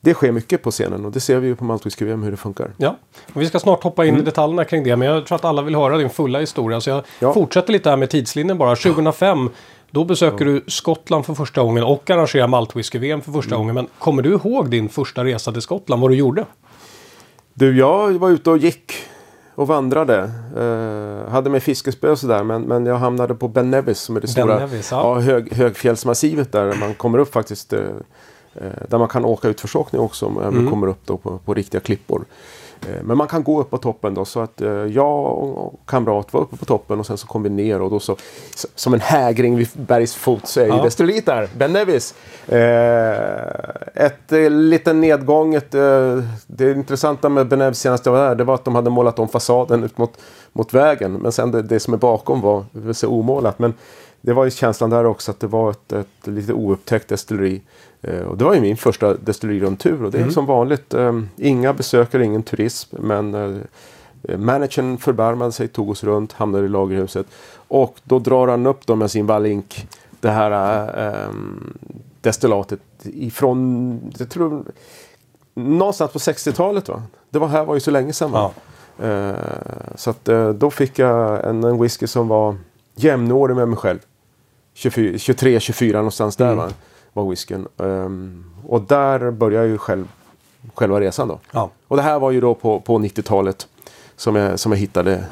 det 0.00 0.14
sker 0.14 0.32
mycket 0.32 0.62
på 0.62 0.70
scenen 0.70 1.04
och 1.04 1.12
det 1.12 1.20
ser 1.20 1.38
vi 1.38 1.46
ju 1.46 1.56
på 1.56 1.64
Maltwhisky 1.64 2.04
VM 2.04 2.22
hur 2.22 2.30
det 2.30 2.36
funkar. 2.36 2.70
Ja, 2.76 2.96
och 3.34 3.40
vi 3.42 3.46
ska 3.46 3.58
snart 3.60 3.82
hoppa 3.82 4.04
in 4.06 4.16
i 4.16 4.22
detaljerna 4.22 4.64
kring 4.64 4.84
det. 4.84 4.96
Men 4.96 5.08
jag 5.08 5.26
tror 5.26 5.36
att 5.36 5.44
alla 5.44 5.62
vill 5.62 5.74
höra 5.74 5.98
din 5.98 6.10
fulla 6.10 6.40
historia. 6.40 6.80
Så 6.80 6.90
jag 6.90 7.04
Ja. 7.18 7.34
fortsätter 7.34 7.72
lite 7.72 7.90
här 7.90 7.96
med 7.96 8.10
tidslinjen 8.10 8.58
bara. 8.58 8.76
2005, 8.76 9.50
då 9.94 10.04
besöker 10.04 10.44
du 10.44 10.64
Skottland 10.66 11.26
för 11.26 11.34
första 11.34 11.62
gången 11.62 11.84
och 11.84 12.10
arrangerar 12.10 12.46
Maltwhisky-VM 12.46 13.20
för 13.20 13.32
första 13.32 13.56
gången. 13.56 13.74
Men 13.74 13.86
kommer 13.98 14.22
du 14.22 14.32
ihåg 14.32 14.70
din 14.70 14.88
första 14.88 15.24
resa 15.24 15.52
till 15.52 15.62
Skottland? 15.62 16.02
Vad 16.02 16.10
du 16.10 16.14
gjorde? 16.14 16.44
Du, 17.54 17.78
jag 17.78 18.12
var 18.12 18.30
ute 18.30 18.50
och 18.50 18.58
gick 18.58 18.92
och 19.54 19.66
vandrade. 19.66 20.30
Eh, 20.56 21.32
hade 21.32 21.50
med 21.50 21.62
fiskespö 21.62 22.10
och 22.10 22.18
sådär 22.18 22.44
men, 22.44 22.62
men 22.62 22.86
jag 22.86 22.96
hamnade 22.96 23.34
på 23.34 23.48
Ben 23.48 23.70
Nevis 23.70 23.98
som 23.98 24.16
är 24.16 24.20
det 24.20 24.28
stora 24.28 24.58
Nevis, 24.58 24.90
ja. 24.90 25.14
ja, 25.14 25.20
hög, 25.20 25.52
högfjällsmassivet 25.52 26.52
där 26.52 26.74
man 26.80 26.94
kommer 26.94 27.18
upp 27.18 27.32
faktiskt. 27.32 27.72
Eh, 27.72 27.80
eh, 28.54 28.68
där 28.88 28.98
man 28.98 29.08
kan 29.08 29.24
åka 29.24 29.48
utförsåkning 29.48 30.00
också 30.00 30.26
om 30.26 30.38
Mm. 30.38 30.54
man 30.54 30.70
kommer 30.72 30.86
upp 30.86 31.00
då 31.06 31.16
på, 31.16 31.38
på 31.38 31.54
riktiga 31.54 31.80
klippor. 31.80 32.24
Eh, 32.88 33.02
Men 33.02 33.16
man 33.16 33.26
kan 33.28 33.42
gå 33.42 33.60
upp 33.60 33.70
på 33.70 33.78
toppen 33.78 34.14
då 34.14 34.24
så 34.24 34.40
att 34.40 34.60
eh, 34.60 34.68
jag 34.70 35.24
och 35.38 35.80
kamrat 35.86 36.32
var 36.32 36.40
uppe 36.40 36.56
på 36.56 36.64
toppen 36.64 37.00
och 37.00 37.06
sen 37.06 37.16
så 37.18 37.26
kom 37.26 37.42
vi 37.42 37.50
ner 37.50 37.82
och 37.82 37.90
då 37.90 38.00
så 38.00 38.16
som 38.74 38.94
en 38.94 39.00
hägring 39.00 39.56
vid 39.56 39.68
bergs 39.72 40.14
fot 40.14 40.46
så 40.48 40.60
är 40.60 40.66
Ja. 40.66 40.82
destilleriet 40.82 41.26
där, 41.26 41.48
Ben 41.58 41.72
Nevis. 41.72 42.14
Eh, 42.48 44.04
ett 44.04 44.32
eh, 44.32 44.50
liten 44.50 45.00
nedgånget, 45.00 45.74
eh, 45.74 46.18
det 46.46 46.72
intressanta 46.72 47.28
med 47.28 47.48
Ben 47.48 47.58
Nevis 47.58 47.78
senast 47.78 48.06
jag 48.06 48.12
var 48.12 48.28
där 48.28 48.34
det 48.34 48.44
var 48.44 48.54
att 48.54 48.64
de 48.64 48.74
hade 48.74 48.90
målat 48.90 49.18
om 49.18 49.28
fasaden 49.28 49.84
ut 49.84 49.98
mot, 49.98 50.12
mot 50.52 50.74
vägen 50.74 51.12
men 51.12 51.32
sen 51.32 51.50
det, 51.50 51.62
det 51.62 51.80
som 51.80 51.94
är 51.94 51.98
bakom 51.98 52.40
var 52.40 52.64
det 52.72 52.94
säga 52.94 53.10
omålat. 53.10 53.58
Men 53.58 53.74
det 54.20 54.32
var 54.32 54.44
ju 54.44 54.50
känslan 54.50 54.90
där 54.90 55.04
också 55.06 55.30
att 55.30 55.40
det 55.40 55.46
var 55.46 55.70
ett, 55.70 55.92
ett 55.92 56.26
lite 56.26 56.52
oupptäckt 56.52 57.08
destilleri. 57.08 57.62
Eh, 58.04 58.20
och 58.20 58.38
det 58.38 58.44
var 58.44 58.54
ju 58.54 58.60
min 58.60 58.76
första 58.76 59.14
destillerirundtur 59.14 60.04
och 60.04 60.10
det 60.10 60.18
är 60.18 60.30
som 60.30 60.46
vanligt 60.46 60.94
eh, 60.94 61.20
inga 61.36 61.72
besökare, 61.72 62.24
ingen 62.24 62.42
turism. 62.42 62.96
Men 63.00 63.34
eh, 63.34 64.38
managern 64.38 64.98
förbarmade 64.98 65.52
sig, 65.52 65.68
tog 65.68 65.90
oss 65.90 66.04
runt, 66.04 66.32
hamnade 66.32 66.66
i 66.66 66.68
lagerhuset. 66.68 67.26
Och 67.68 67.96
då 68.04 68.18
drar 68.18 68.48
han 68.48 68.66
upp 68.66 68.86
då 68.86 68.96
med 68.96 69.10
sin 69.10 69.26
valink 69.26 69.86
det 70.20 70.30
här 70.30 70.82
eh, 71.06 71.30
destillatet 72.20 72.80
ifrån, 73.02 74.00
jag 74.18 74.30
tror, 74.30 74.64
någonstans 75.54 76.12
på 76.12 76.18
60-talet. 76.18 76.88
Va? 76.88 77.02
Det 77.30 77.38
var 77.38 77.48
här 77.48 77.64
var 77.64 77.74
ju 77.74 77.80
så 77.80 77.90
länge 77.90 78.12
sedan. 78.12 78.30
Va? 78.30 78.50
Eh, 79.02 79.34
så 79.94 80.10
att, 80.10 80.28
eh, 80.28 80.48
då 80.48 80.70
fick 80.70 80.98
jag 80.98 81.44
en, 81.48 81.64
en 81.64 81.82
whisky 81.82 82.06
som 82.06 82.28
var 82.28 82.56
jämnårig 82.94 83.56
med 83.56 83.68
mig 83.68 83.76
själv. 83.76 83.98
23-24 84.74 85.92
någonstans 85.92 86.36
där 86.36 86.54
va? 86.54 86.70
Var 87.14 87.30
whiskyn. 87.30 87.66
Ehm, 87.78 88.44
och 88.66 88.80
där 88.82 89.30
började 89.30 89.66
ju 89.66 89.78
själv, 89.78 90.08
själva 90.74 91.00
resan 91.00 91.28
då. 91.28 91.38
Ja. 91.50 91.70
Och 91.88 91.96
det 91.96 92.02
här 92.02 92.18
var 92.18 92.30
ju 92.30 92.40
då 92.40 92.54
på, 92.54 92.80
på 92.80 92.98
90-talet 92.98 93.68
som 94.16 94.36
jag, 94.36 94.58
som 94.58 94.72
jag 94.72 94.78
hittade 94.78 95.24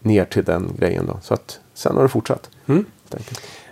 ner 0.00 0.24
till 0.24 0.44
den 0.44 0.72
grejen 0.78 1.06
då. 1.06 1.18
Så 1.22 1.34
att 1.34 1.60
sen 1.74 1.96
har 1.96 2.02
det 2.02 2.08
fortsatt. 2.08 2.50
Mm. 2.66 2.84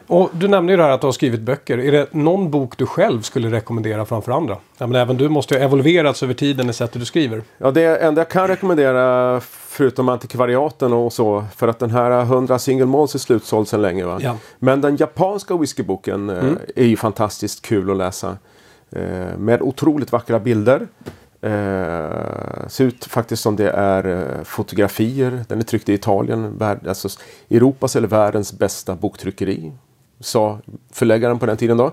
Och 0.07 0.31
du 0.33 0.49
nämnde 0.49 0.73
ju 0.73 0.77
det 0.77 0.83
här 0.83 0.91
att 0.91 1.01
du 1.01 1.07
har 1.07 1.13
skrivit 1.13 1.41
böcker. 1.41 1.79
Är 1.79 1.93
det 1.93 2.07
någon 2.13 2.51
bok 2.51 2.79
du 2.79 2.87
själv 2.87 3.23
skulle 3.23 3.51
rekommendera 3.51 4.05
framför 4.05 4.33
andra? 4.33 4.57
Ja, 4.79 4.87
men 4.87 5.01
även 5.01 5.17
du 5.17 5.29
måste 5.29 5.55
ju 5.55 5.61
ha 5.61 5.65
evolverats 5.65 6.23
över 6.23 6.35
tiden 6.35 6.71
i 6.71 6.73
sättet 6.73 7.01
du 7.01 7.05
skriver. 7.05 7.43
Ja, 7.59 7.71
det 7.71 7.97
enda 7.97 8.21
jag 8.21 8.29
kan 8.29 8.49
rekommendera 8.49 9.41
förutom 9.41 10.09
antikvariaten 10.09 10.93
och 10.93 11.13
så 11.13 11.45
för 11.57 11.69
att 11.69 11.79
den 11.79 11.91
här 11.91 12.23
100 12.23 12.59
single 12.59 12.87
malts 12.87 13.15
är 13.15 13.19
slutsåld 13.19 13.69
sedan 13.69 13.83
länge. 13.83 14.05
Va? 14.05 14.19
Ja. 14.23 14.37
Men 14.59 14.81
den 14.81 14.97
japanska 14.97 15.57
whiskyboken 15.57 16.31
eh, 16.31 16.53
är 16.77 16.87
ju 16.87 16.97
fantastiskt 16.97 17.63
kul 17.63 17.91
att 17.91 17.97
läsa. 17.97 18.37
Eh, 18.91 19.39
med 19.39 19.63
otroligt 19.63 20.13
vackra 20.13 20.39
bilder. 20.39 20.87
Eh, 21.41 22.69
ser 22.69 22.85
ut 22.85 23.05
faktiskt 23.05 23.43
som 23.43 23.57
det 23.57 23.71
är 23.71 24.27
fotografier. 24.45 25.45
Den 25.49 25.59
är 25.59 25.63
tryckt 25.65 25.89
i 25.89 25.93
Italien, 25.93 26.59
värld, 26.59 26.87
alltså 26.89 27.09
Europas 27.51 27.97
eller 27.97 28.09
världens 28.09 28.59
bästa 28.59 28.95
boktryckeri. 28.95 29.73
Sa 30.21 30.59
förläggaren 30.93 31.39
på 31.39 31.47
den 31.47 31.57
tiden 31.57 31.77
då. 31.77 31.93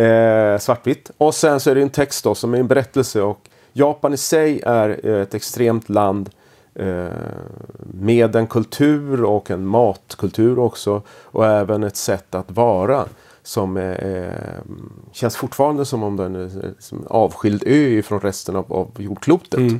Eh, 0.00 0.58
svartvitt. 0.58 1.10
Och 1.18 1.34
sen 1.34 1.60
så 1.60 1.70
är 1.70 1.74
det 1.74 1.82
en 1.82 1.90
text 1.90 2.24
då 2.24 2.34
som 2.34 2.54
är 2.54 2.58
en 2.58 2.66
berättelse. 2.66 3.22
Och 3.22 3.48
Japan 3.72 4.14
i 4.14 4.16
sig 4.16 4.60
är 4.66 5.00
eh, 5.04 5.20
ett 5.20 5.34
extremt 5.34 5.88
land 5.88 6.30
eh, 6.74 7.06
med 7.78 8.36
en 8.36 8.46
kultur 8.46 9.24
och 9.24 9.50
en 9.50 9.66
matkultur 9.66 10.58
också. 10.58 11.02
Och 11.08 11.46
även 11.46 11.84
ett 11.84 11.96
sätt 11.96 12.34
att 12.34 12.50
vara 12.50 13.04
som 13.42 13.76
eh, 13.76 14.32
känns 15.12 15.36
fortfarande 15.36 15.84
som 15.84 16.02
om 16.02 16.16
den 16.16 16.36
är 16.36 16.50
som 16.78 16.98
en 16.98 17.06
avskild 17.06 17.62
ö 17.66 18.02
från 18.02 18.20
resten 18.20 18.56
av, 18.56 18.72
av 18.72 18.90
jordklotet. 18.98 19.72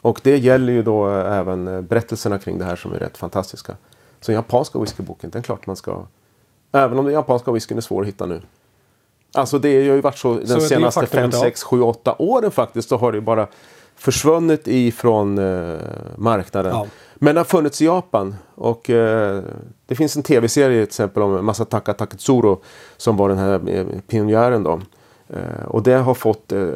Och 0.00 0.20
det 0.22 0.38
gäller 0.38 0.72
ju 0.72 0.82
då 0.82 1.08
även 1.08 1.68
eh, 1.68 1.80
berättelserna 1.80 2.38
kring 2.38 2.58
det 2.58 2.64
här 2.64 2.76
som 2.76 2.92
är 2.92 2.98
rätt 2.98 3.16
fantastiska. 3.16 3.76
Så 4.20 4.32
den 4.32 4.34
japanska 4.34 4.78
whiskyboken, 4.78 5.30
den 5.30 5.38
är 5.38 5.42
klart 5.42 5.66
man 5.66 5.76
ska 5.76 6.06
Även 6.72 6.98
om 6.98 7.04
den 7.04 7.14
japanska 7.14 7.52
whiskyn 7.52 7.78
är 7.78 7.82
svår 7.82 8.02
att 8.02 8.08
hitta 8.08 8.26
nu. 8.26 8.42
Alltså 9.32 9.58
det 9.58 9.88
har 9.88 9.94
ju 9.94 10.00
varit 10.00 10.18
så 10.18 10.34
är 10.34 10.60
senaste 10.60 11.00
faktum 11.00 11.20
5, 11.20 11.28
idag. 11.28 11.40
6, 11.40 11.62
7, 11.62 11.80
8 11.80 12.14
åren 12.18 12.50
faktiskt. 12.50 12.88
Så 12.88 12.96
har 12.96 13.12
det 13.12 13.18
ju 13.18 13.22
bara 13.22 13.46
försvunnit 13.96 14.68
ifrån 14.68 15.38
eh, 15.38 15.78
marknaden. 16.16 16.72
Ja. 16.72 16.86
Men 17.14 17.34
det 17.34 17.40
har 17.40 17.44
funnits 17.44 17.82
i 17.82 17.84
Japan. 17.84 18.34
Och 18.54 18.90
eh, 18.90 19.42
det 19.86 19.94
finns 19.94 20.16
en 20.16 20.22
tv-serie 20.22 20.76
till 20.76 20.90
exempel 20.90 21.22
om 21.22 21.46
Masataka 21.46 21.94
Taketsuro. 21.94 22.60
Som 22.96 23.16
var 23.16 23.28
den 23.28 23.38
här 23.38 23.60
eh, 23.68 23.86
pionjären 24.06 24.62
då. 24.62 24.80
Eh, 25.28 25.64
och 25.66 25.82
det 25.82 25.92
har 25.92 26.14
fått 26.14 26.52
eh, 26.52 26.68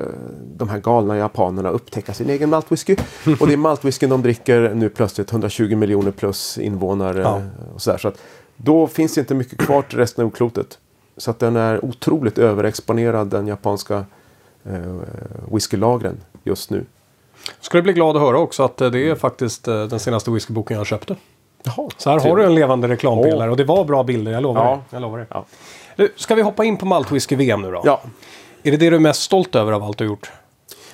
de 0.57 0.69
här 0.69 0.79
galna 0.79 1.17
japanerna 1.17 1.69
upptäcka 1.71 2.15
sin 2.15 2.31
egen 2.31 2.51
maltwhisky. 2.51 2.97
och 3.41 3.47
det 3.47 3.53
är 3.53 3.57
maltwhiskyn 3.57 4.11
de 4.11 4.23
dricker 4.23 4.75
nu 4.75 4.89
plötsligt 4.89 5.33
120 5.33 5.77
miljoner 5.77 6.11
plus 6.11 6.59
invånare. 6.59 7.21
Ja. 7.21 7.43
Och 7.75 7.83
så 7.83 7.91
där. 7.91 7.99
Så 7.99 8.09
att 8.09 8.19
då 8.65 8.87
finns 8.87 9.15
det 9.15 9.21
inte 9.21 9.35
mycket 9.35 9.59
kvar 9.59 9.83
till 9.83 9.99
resten 9.99 10.23
av 10.23 10.27
jordklotet. 10.27 10.79
Så 11.17 11.31
att 11.31 11.39
den 11.39 11.57
är 11.57 11.85
otroligt 11.85 12.39
överexponerad 12.39 13.27
den 13.27 13.47
japanska 13.47 14.05
eh, 14.65 14.73
whiskylagren 15.53 16.21
just 16.45 16.71
nu. 16.71 16.85
Du 17.73 17.83
bli 17.83 17.93
glad 17.93 18.17
att 18.17 18.23
höra 18.23 18.39
också 18.39 18.63
att 18.63 18.81
eh, 18.81 18.91
det 18.91 19.09
är 19.09 19.15
faktiskt 19.15 19.69
eh, 19.69 19.85
den 19.85 20.01
senaste 20.01 20.31
whiskyboken 20.31 20.77
jag 20.77 20.87
köpte. 20.87 21.17
Jaha, 21.63 21.89
Så 21.97 22.11
här 22.11 22.21
har 22.21 22.37
du 22.37 22.45
en 22.45 22.55
levande 22.55 22.89
reklampelare 22.89 23.51
och 23.51 23.57
det 23.57 23.65
var 23.65 23.85
bra 23.85 24.03
bilder, 24.03 24.33
jag 24.33 24.43
lovar 24.43 24.65
Ja. 24.65 24.71
dig. 24.71 24.81
Jag 24.91 25.03
lovar 25.03 25.19
dig. 25.19 25.27
Ja. 25.31 25.45
Ska 26.17 26.35
vi 26.35 26.43
hoppa 26.43 26.65
in 26.65 26.77
på 26.77 26.87
Maltwhisky-VM 26.87 27.63
nu 27.63 27.71
då? 27.71 27.83
ja. 27.85 28.01
Är 28.63 28.71
det 28.71 28.77
det 28.77 28.91
du 28.91 28.97
är 28.97 29.01
mest 29.01 29.23
stolt 29.23 29.55
över 29.55 29.73
av 29.73 29.83
allt 29.83 29.99
du 29.99 30.05
har 30.05 30.09
gjort? 30.11 30.33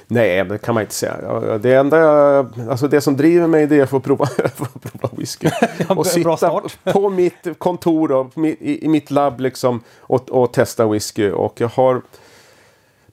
Nej, 0.08 0.44
det 0.44 0.58
kan 0.58 0.74
man 0.74 0.82
inte 0.82 0.94
säga. 0.94 1.58
Det 1.58 1.74
enda 1.74 1.98
jag, 1.98 2.50
alltså 2.70 2.88
det 2.88 3.00
som 3.00 3.16
driver 3.16 3.46
mig 3.46 3.66
det 3.66 3.76
är 3.76 3.82
att 3.82 3.90
få 3.90 4.00
prova, 4.00 4.26
få 4.54 4.64
prova 4.64 5.08
whisky. 5.16 5.48
och 5.88 6.06
sitta 6.06 6.62
på 6.84 7.10
mitt 7.10 7.58
kontor 7.58 8.12
och 8.12 8.38
i, 8.60 8.88
mitt 8.88 9.10
labb 9.10 9.40
liksom 9.40 9.80
och, 9.98 10.30
och 10.30 10.52
testa 10.52 10.86
whisky. 10.86 11.30
Och 11.30 11.60
jag 11.60 11.68
har 11.68 12.02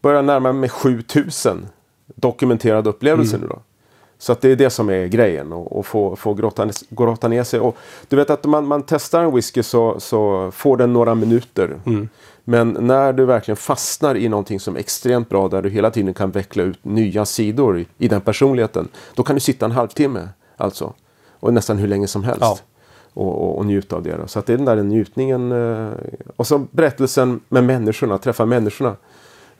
börjat 0.02 0.26
närma 0.26 0.54
mig 0.54 0.70
7000 0.70 1.68
dokumenterade 2.16 2.90
upplevelser 2.90 3.38
nu 3.38 3.48
då. 3.48 3.60
Så 4.18 4.32
att 4.32 4.42
det 4.42 4.50
är 4.50 4.56
det 4.56 4.70
som 4.70 4.90
är 4.90 5.08
grejen. 5.08 5.54
Och 5.54 5.86
få, 5.86 6.16
få 6.16 6.34
grotta, 6.34 6.70
grotta 6.90 7.28
ner 7.28 7.44
sig. 7.44 7.60
Och 7.60 7.78
du 8.08 8.16
vet 8.16 8.30
att 8.30 8.46
man, 8.46 8.68
man 8.68 8.84
testar 8.84 9.24
en 9.24 9.36
whisky 9.36 9.64
så, 9.64 10.00
så 10.00 10.52
får 10.52 10.78
den 10.78 10.94
några 10.94 11.16
minuter. 11.16 11.80
Men 12.44 12.78
när 12.80 13.14
du 13.14 13.26
verkligen 13.26 13.56
fastnar 13.58 14.16
i 14.16 14.30
någonting 14.30 14.60
som 14.60 14.76
är 14.76 14.80
extremt 14.80 15.30
bra 15.30 15.48
där 15.48 15.62
du 15.62 15.70
hela 15.70 15.92
tiden 15.92 16.14
kan 16.14 16.32
veckla 16.32 16.64
ut 16.64 16.86
nya 16.86 17.26
sidor 17.26 17.80
i, 17.80 17.88
i 17.98 18.08
den 18.08 18.22
personligheten. 18.22 18.88
Då 19.14 19.24
kan 19.24 19.36
du 19.36 19.40
sitta 19.40 19.66
en 19.66 19.72
halvtimme 19.72 20.30
alltså. 20.58 20.94
Och 21.40 21.54
nästan 21.54 21.78
hur 21.78 21.88
länge 21.88 22.08
som 22.08 22.24
helst. 22.24 22.42
Ja. 22.42 22.58
Och, 23.14 23.42
och, 23.42 23.58
och 23.58 23.66
njuta 23.66 23.96
av 23.96 24.04
det. 24.04 24.18
Då. 24.18 24.28
Så 24.28 24.40
att 24.40 24.46
det 24.46 24.54
är 24.54 24.58
den 24.58 24.66
där 24.66 24.76
njutningen. 24.76 25.52
Eh, 25.52 25.92
och 26.36 26.48
så 26.48 26.58
berättelsen 26.72 27.40
med 27.50 27.64
människorna, 27.64 28.18
träffa 28.18 28.46
människorna. 28.46 28.96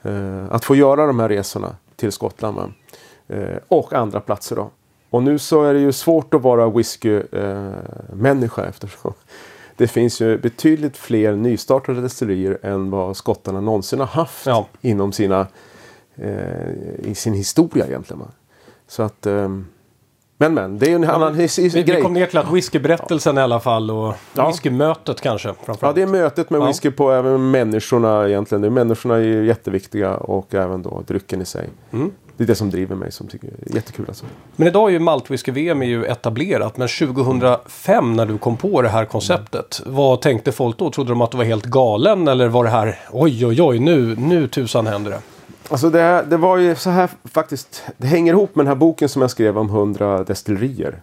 Eh, 0.02 0.44
att 0.50 0.64
få 0.64 0.74
göra 0.74 1.06
de 1.06 1.18
här 1.20 1.28
resorna 1.28 1.76
till 1.96 2.12
Skottland. 2.12 2.72
Eh, 3.28 3.56
och 3.68 3.92
andra 3.92 4.20
platser 4.20 4.56
då. 4.56 4.70
Och 5.10 5.22
nu 5.22 5.38
så 5.38 5.64
är 5.64 5.74
det 5.74 5.80
ju 5.80 5.92
svårt 5.92 6.34
att 6.34 6.42
vara 6.42 6.70
whisky-människa 6.70 8.64
eftersom 8.64 9.12
det 9.76 9.86
finns 9.88 10.20
ju 10.20 10.38
betydligt 10.38 10.96
fler 10.96 11.36
nystartade 11.36 12.00
destillerier 12.00 12.58
än 12.62 12.90
vad 12.90 13.16
skottarna 13.16 13.60
någonsin 13.60 13.98
har 13.98 14.06
haft 14.06 14.46
Ja. 14.46 14.66
inom 14.80 15.12
sina, 15.12 15.46
eh, 16.16 16.70
i 17.02 17.14
sin 17.14 17.34
historia 17.34 17.86
egentligen. 17.86 18.20
Va? 18.20 18.26
Så 18.88 19.02
att, 19.02 19.26
ehm, 19.26 19.66
men 20.38 20.54
men, 20.54 20.78
det 20.78 20.86
är 20.86 20.90
ju 20.90 20.94
en 20.96 21.04
annan 21.04 21.34
his- 21.34 21.58
Vi, 21.62 21.68
vi 21.68 21.82
grej. 21.82 22.02
kom 22.02 22.12
ner 22.12 22.26
till 22.26 22.38
att 22.38 22.52
whiskyberättelsen 22.52 23.38
i 23.38 23.40
alla 23.40 23.60
fall 23.60 23.90
och 23.90 24.14
Ja. 24.34 24.46
whiskymötet 24.48 25.20
kanske 25.20 25.54
Ja, 25.80 25.92
det 25.92 26.02
är 26.02 26.06
mötet 26.06 26.50
med 26.50 26.60
Ja. 26.60 26.66
whisky 26.66 26.90
på 26.90 27.10
även 27.12 27.50
människorna 27.50 28.28
egentligen. 28.28 28.62
Det 28.62 28.68
är 28.68 28.70
människorna 28.70 29.14
är 29.14 29.20
ju 29.20 29.46
jätteviktiga 29.46 30.16
och 30.16 30.54
även 30.54 30.82
då 30.82 31.02
drycken 31.06 31.40
i 31.42 31.44
sig. 31.44 31.68
Mm. 31.92 32.10
Det 32.36 32.44
är 32.44 32.46
det 32.46 32.54
som 32.54 32.70
driver 32.70 32.96
mig 32.96 33.12
som 33.12 33.26
tycker 33.26 33.48
är 33.48 33.74
jättekul 33.74 34.04
alltså. 34.08 34.24
Men 34.56 34.68
idag 34.68 34.88
är 34.88 34.92
ju 34.92 34.98
Maltwhisky-VM 34.98 36.04
etablerat. 36.04 36.76
Men 36.76 36.88
2005 36.88 38.12
när 38.12 38.26
du 38.26 38.38
kom 38.38 38.56
på 38.56 38.82
det 38.82 38.88
här 38.88 39.04
konceptet. 39.04 39.82
Vad 39.86 40.20
tänkte 40.20 40.52
folk 40.52 40.78
då? 40.78 40.90
Trodde 40.90 41.10
de 41.10 41.20
att 41.20 41.30
du 41.30 41.36
var 41.36 41.44
helt 41.44 41.64
galen? 41.64 42.28
Eller 42.28 42.48
var 42.48 42.64
det 42.64 42.70
här 42.70 42.98
oj 43.12 43.46
oj 43.46 43.62
oj 43.62 43.78
nu, 43.78 44.16
nu 44.16 44.48
tusan 44.48 44.86
händer 44.86 45.10
det? 45.10 45.20
Alltså 45.68 45.90
det, 45.90 46.24
det 46.28 46.36
var 46.36 46.56
ju 46.56 46.74
så 46.74 46.90
här 46.90 47.10
faktiskt. 47.24 47.82
Det 47.96 48.06
hänger 48.06 48.32
ihop 48.32 48.56
med 48.56 48.64
den 48.66 48.68
här 48.68 48.74
boken 48.74 49.08
som 49.08 49.22
jag 49.22 49.30
skrev 49.30 49.58
om 49.58 49.68
100 49.68 50.24
destillerier. 50.24 51.02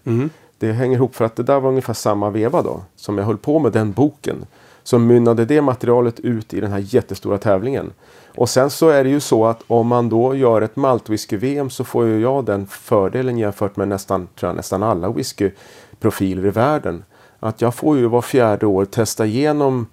Det 0.60 0.72
hänger 0.72 0.96
ihop 0.96 1.16
för 1.16 1.26
att 1.26 1.36
det 1.36 1.44
där 1.44 1.60
var 1.60 1.70
ungefär 1.70 1.94
samma 1.94 2.30
veva 2.30 2.62
då. 2.62 2.82
Som 2.96 3.18
jag 3.18 3.26
höll 3.26 3.38
på 3.38 3.60
med 3.60 3.72
den 3.72 3.92
boken. 3.92 4.46
Så 4.84 5.00
mynnade 5.00 5.46
det 5.46 5.62
materialet 5.62 6.20
ut 6.20 6.54
i 6.54 6.60
den 6.60 6.72
här 6.72 6.84
jättestora 6.88 7.38
tävlingen. 7.38 7.94
Och 8.36 8.50
sen 8.50 8.70
så 8.70 8.90
är 8.90 9.04
det 9.04 9.10
ju 9.10 9.20
så 9.20 9.46
att 9.46 9.64
om 9.68 9.88
man 9.88 10.10
då 10.10 10.36
gör 10.36 10.62
ett 10.62 10.76
maltwhisky-VM 10.76 11.70
så 11.70 11.84
får 11.84 12.06
ju 12.06 12.20
jag 12.20 12.46
den 12.46 12.68
fördelen 12.68 13.38
jämfört 13.38 13.76
med 13.76 13.88
nästan, 13.88 14.28
tror 14.40 14.50
jag, 14.50 14.56
nästan 14.56 14.84
alla 14.84 15.10
whiskyprofiler 15.10 16.46
i 16.46 16.50
världen. 16.50 17.04
Att 17.40 17.62
jag 17.62 17.76
får 17.76 17.98
ju 17.98 18.08
var 18.08 18.22
fjärde 18.22 18.66
år 18.66 18.86
testa 18.86 19.26
igenom 19.26 19.88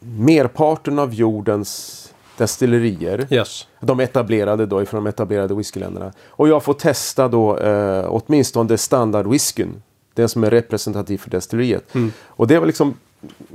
merparten 0.00 0.98
av 0.98 1.14
jordens 1.14 2.00
destillerier. 2.36 3.26
Yes. 3.30 3.66
De 3.80 4.00
etablerade 4.00 4.66
då 4.66 4.82
ifrån 4.82 5.04
de 5.04 5.08
etablerade 5.08 5.54
whiskyländerna. 5.54 6.12
Och 6.28 6.48
jag 6.48 6.62
får 6.62 6.74
testa 6.74 7.28
då 7.28 7.58
eh, 7.58 8.06
åtminstone 8.08 8.78
standardwhiskyn. 8.78 9.82
Den 10.14 10.28
som 10.28 10.44
är 10.44 10.50
representativ 10.50 11.18
för 11.18 11.30
destilleriet. 11.30 11.94
Mm. 11.94 12.12
Och 12.26 12.46
det 12.46 12.58
var 12.58 12.66
liksom 12.66 12.94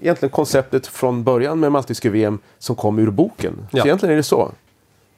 egentligen 0.02 0.32
konceptet 0.32 0.88
från 0.88 1.24
början 1.24 1.60
med 1.60 1.72
Maltwhisky-VM 1.72 2.40
som 2.60 2.76
kom 2.76 3.00
ur 3.00 3.12
boken. 3.12 3.68
Ja. 3.72 3.82
Så 3.82 3.88
egentligen 3.88 4.14
är 4.14 4.18
det 4.18 4.24
så. 4.24 4.52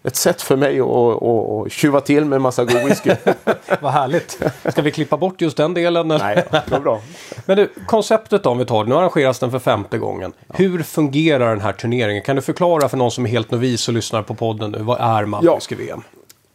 Ett 0.03 0.15
sätt 0.15 0.41
för 0.41 0.55
mig 0.55 0.79
att, 0.79 1.72
tjuva 1.72 2.01
till 2.01 2.25
med 2.25 2.36
en 2.36 2.41
massa 2.41 2.65
god 2.65 2.84
whisky. 2.86 3.12
Vad 3.81 3.91
härligt. 3.91 4.41
Ska 4.70 4.81
vi 4.81 4.91
klippa 4.91 5.17
bort 5.17 5.41
just 5.41 5.58
den 5.58 5.74
delen? 5.74 6.08
Nej, 6.08 6.46
det 6.51 6.72
var 6.72 6.79
bra. 6.79 7.01
Men 7.46 7.58
du, 7.58 7.70
konceptet 7.86 8.43
då, 8.43 8.50
om 8.50 8.58
vi 8.58 8.65
tar 8.65 8.84
det. 8.84 8.89
Nu 8.89 8.96
arrangeras 8.96 9.39
den 9.39 9.51
för 9.51 9.60
femte 9.60 9.98
gången. 9.98 10.34
Hur 10.48 10.84
fungerar 10.84 11.50
den 11.50 11.62
här 11.62 11.74
turneringen? 11.74 12.22
Kan 12.22 12.36
du 12.36 12.41
förklara 12.41 12.89
för 12.89 12.98
någon 12.98 13.12
som 13.12 13.25
är 13.25 13.29
helt 13.29 13.51
novis 13.51 13.88
och 13.88 13.93
lyssnar 13.93 14.24
på 14.24 14.36
podden 14.36 14.72
nu. 14.72 14.79
Vad 14.79 15.00
är 15.00 15.25
Maltwhisky-VM? 15.25 16.01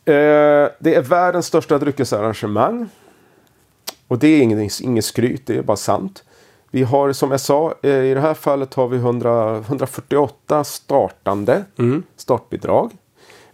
Eh, 0.05 0.13
det 0.79 0.95
är 0.95 1.03
världens 1.03 1.47
största 1.47 1.79
dryckesarrangemang. 1.79 2.89
Och 4.09 4.19
det 4.19 4.29
är 4.29 4.43
inget, 4.43 4.81
inget 4.81 5.05
skryt, 5.05 5.47
det 5.47 5.57
är 5.57 5.63
bara 5.63 5.77
sant. 5.77 6.25
Vi 6.71 6.83
har 6.83 7.13
som 7.13 7.31
jag 7.31 7.41
sa, 7.41 7.75
eh, 7.83 7.91
i 7.91 8.15
det 8.15 8.21
här 8.21 8.35
fallet 8.35 8.75
har 8.75 8.89
vi 8.89 8.97
100, 8.97 9.57
148 9.59 10.65
startande 10.65 11.65
startbidrag. 12.17 12.91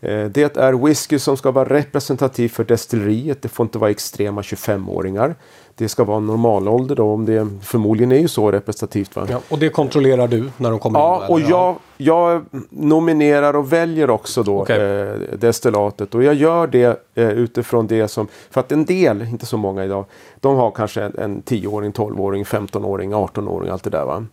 Eh, 0.02 0.24
det 0.24 0.56
är 0.56 0.72
whisky 0.86 1.18
som 1.18 1.36
ska 1.36 1.50
vara 1.50 1.68
representativ 1.68 2.48
för 2.48 2.64
destilleriet. 2.64 3.42
Det 3.42 3.48
får 3.48 3.64
inte 3.64 3.78
vara 3.78 3.90
extrema 3.90 4.40
25-åringar. 4.40 5.34
Det 5.74 5.88
ska 5.88 6.04
vara 6.04 6.20
normalålder 6.20 6.94
då, 6.96 7.12
om 7.12 7.24
det 7.24 7.48
förmodligen 7.62 8.12
är 8.12 8.18
ju 8.18 8.28
så 8.28 8.52
representativt. 8.52 9.16
Va? 9.16 9.26
Ja, 9.30 9.40
och 9.48 9.58
det 9.58 9.68
kontrollerar 9.68 10.28
du 10.28 10.50
när 10.56 10.70
de 10.70 10.78
kommer 10.78 10.98
in? 10.98 11.04
Ja, 11.04 11.24
då, 11.26 11.32
och 11.32 11.40
eller? 11.40 11.50
jag, 11.50 11.76
jag 11.96 12.44
nominerar 12.70 13.56
och 13.56 13.72
väljer 13.72 14.10
också 14.10 14.42
då 14.42 14.60
Okej. 14.60 15.00
eh, 15.00 15.14
destillatet. 15.38 16.14
Och 16.14 16.22
jag 16.22 16.34
gör 16.34 16.66
det 16.66 17.02
eh, 17.14 17.28
utifrån 17.30 17.86
det 17.86 18.08
som... 18.08 18.28
För 18.50 18.60
att 18.60 18.72
en 18.72 18.84
del, 18.84 19.22
inte 19.22 19.46
så 19.46 19.56
många 19.56 19.84
idag, 19.84 20.04
de 20.40 20.56
har 20.56 20.70
kanske 20.70 21.02
en, 21.02 21.18
en 21.18 21.42
10-åring, 21.42 21.92
12-åring, 21.92 22.44
15-åring, 22.44 23.14
18-åring, 23.14 23.70
allt 23.70 23.84
det 23.84 23.90
där. 23.90 24.04
Va? 24.04 24.26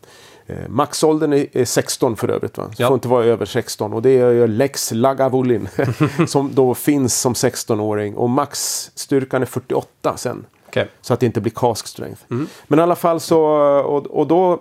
Eh, 0.49 0.69
maxåldern 0.69 1.33
är, 1.33 1.47
är 1.57 1.65
16 1.65 2.15
för 2.15 2.27
övrigt. 2.29 2.57
Va? 2.57 2.69
Så 2.75 2.81
Ja. 2.83 2.87
får 2.87 2.93
inte 2.95 3.07
vara 3.07 3.25
över 3.25 3.45
16. 3.45 3.93
Och 3.93 4.01
det 4.01 4.09
är 4.19 4.31
ju 4.31 4.47
Lex 4.47 4.91
Lagavulin 4.91 5.69
som 6.27 6.55
då 6.55 6.73
finns 6.75 7.19
som 7.21 7.33
16-åring. 7.33 8.15
Och 8.15 8.29
maxstyrkan 8.29 9.41
är 9.41 9.45
48 9.45 10.17
sen. 10.17 10.45
Okej. 10.67 10.89
Så 11.01 11.13
att 11.13 11.19
det 11.19 11.25
inte 11.25 11.41
blir 11.41 11.51
cask 11.55 11.87
strength. 11.87 12.21
Men 12.67 12.79
i 12.79 12.81
alla 12.81 12.95
fall 12.95 13.19
så, 13.19 13.41
och, 13.81 14.05
och 14.07 14.27
då, 14.27 14.59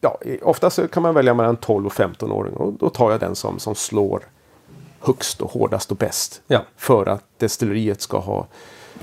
ja, 0.00 0.18
oftast 0.42 0.76
så 0.76 0.88
kan 0.88 1.02
man 1.02 1.14
välja 1.14 1.34
mellan 1.34 1.56
12 1.56 1.86
och 1.86 1.92
15 1.92 2.32
åring 2.32 2.54
och 2.54 2.72
då 2.72 2.88
tar 2.90 3.10
jag 3.10 3.20
den 3.20 3.34
som, 3.34 3.58
som 3.58 3.74
slår 3.74 4.22
högst 5.00 5.40
och 5.42 5.50
hårdast 5.50 5.90
och 5.90 5.96
bäst. 5.96 6.42
Ja. 6.46 6.60
För 6.76 7.06
att 7.08 7.24
destilleriet 7.38 8.00
ska 8.00 8.18
ha 8.18 8.46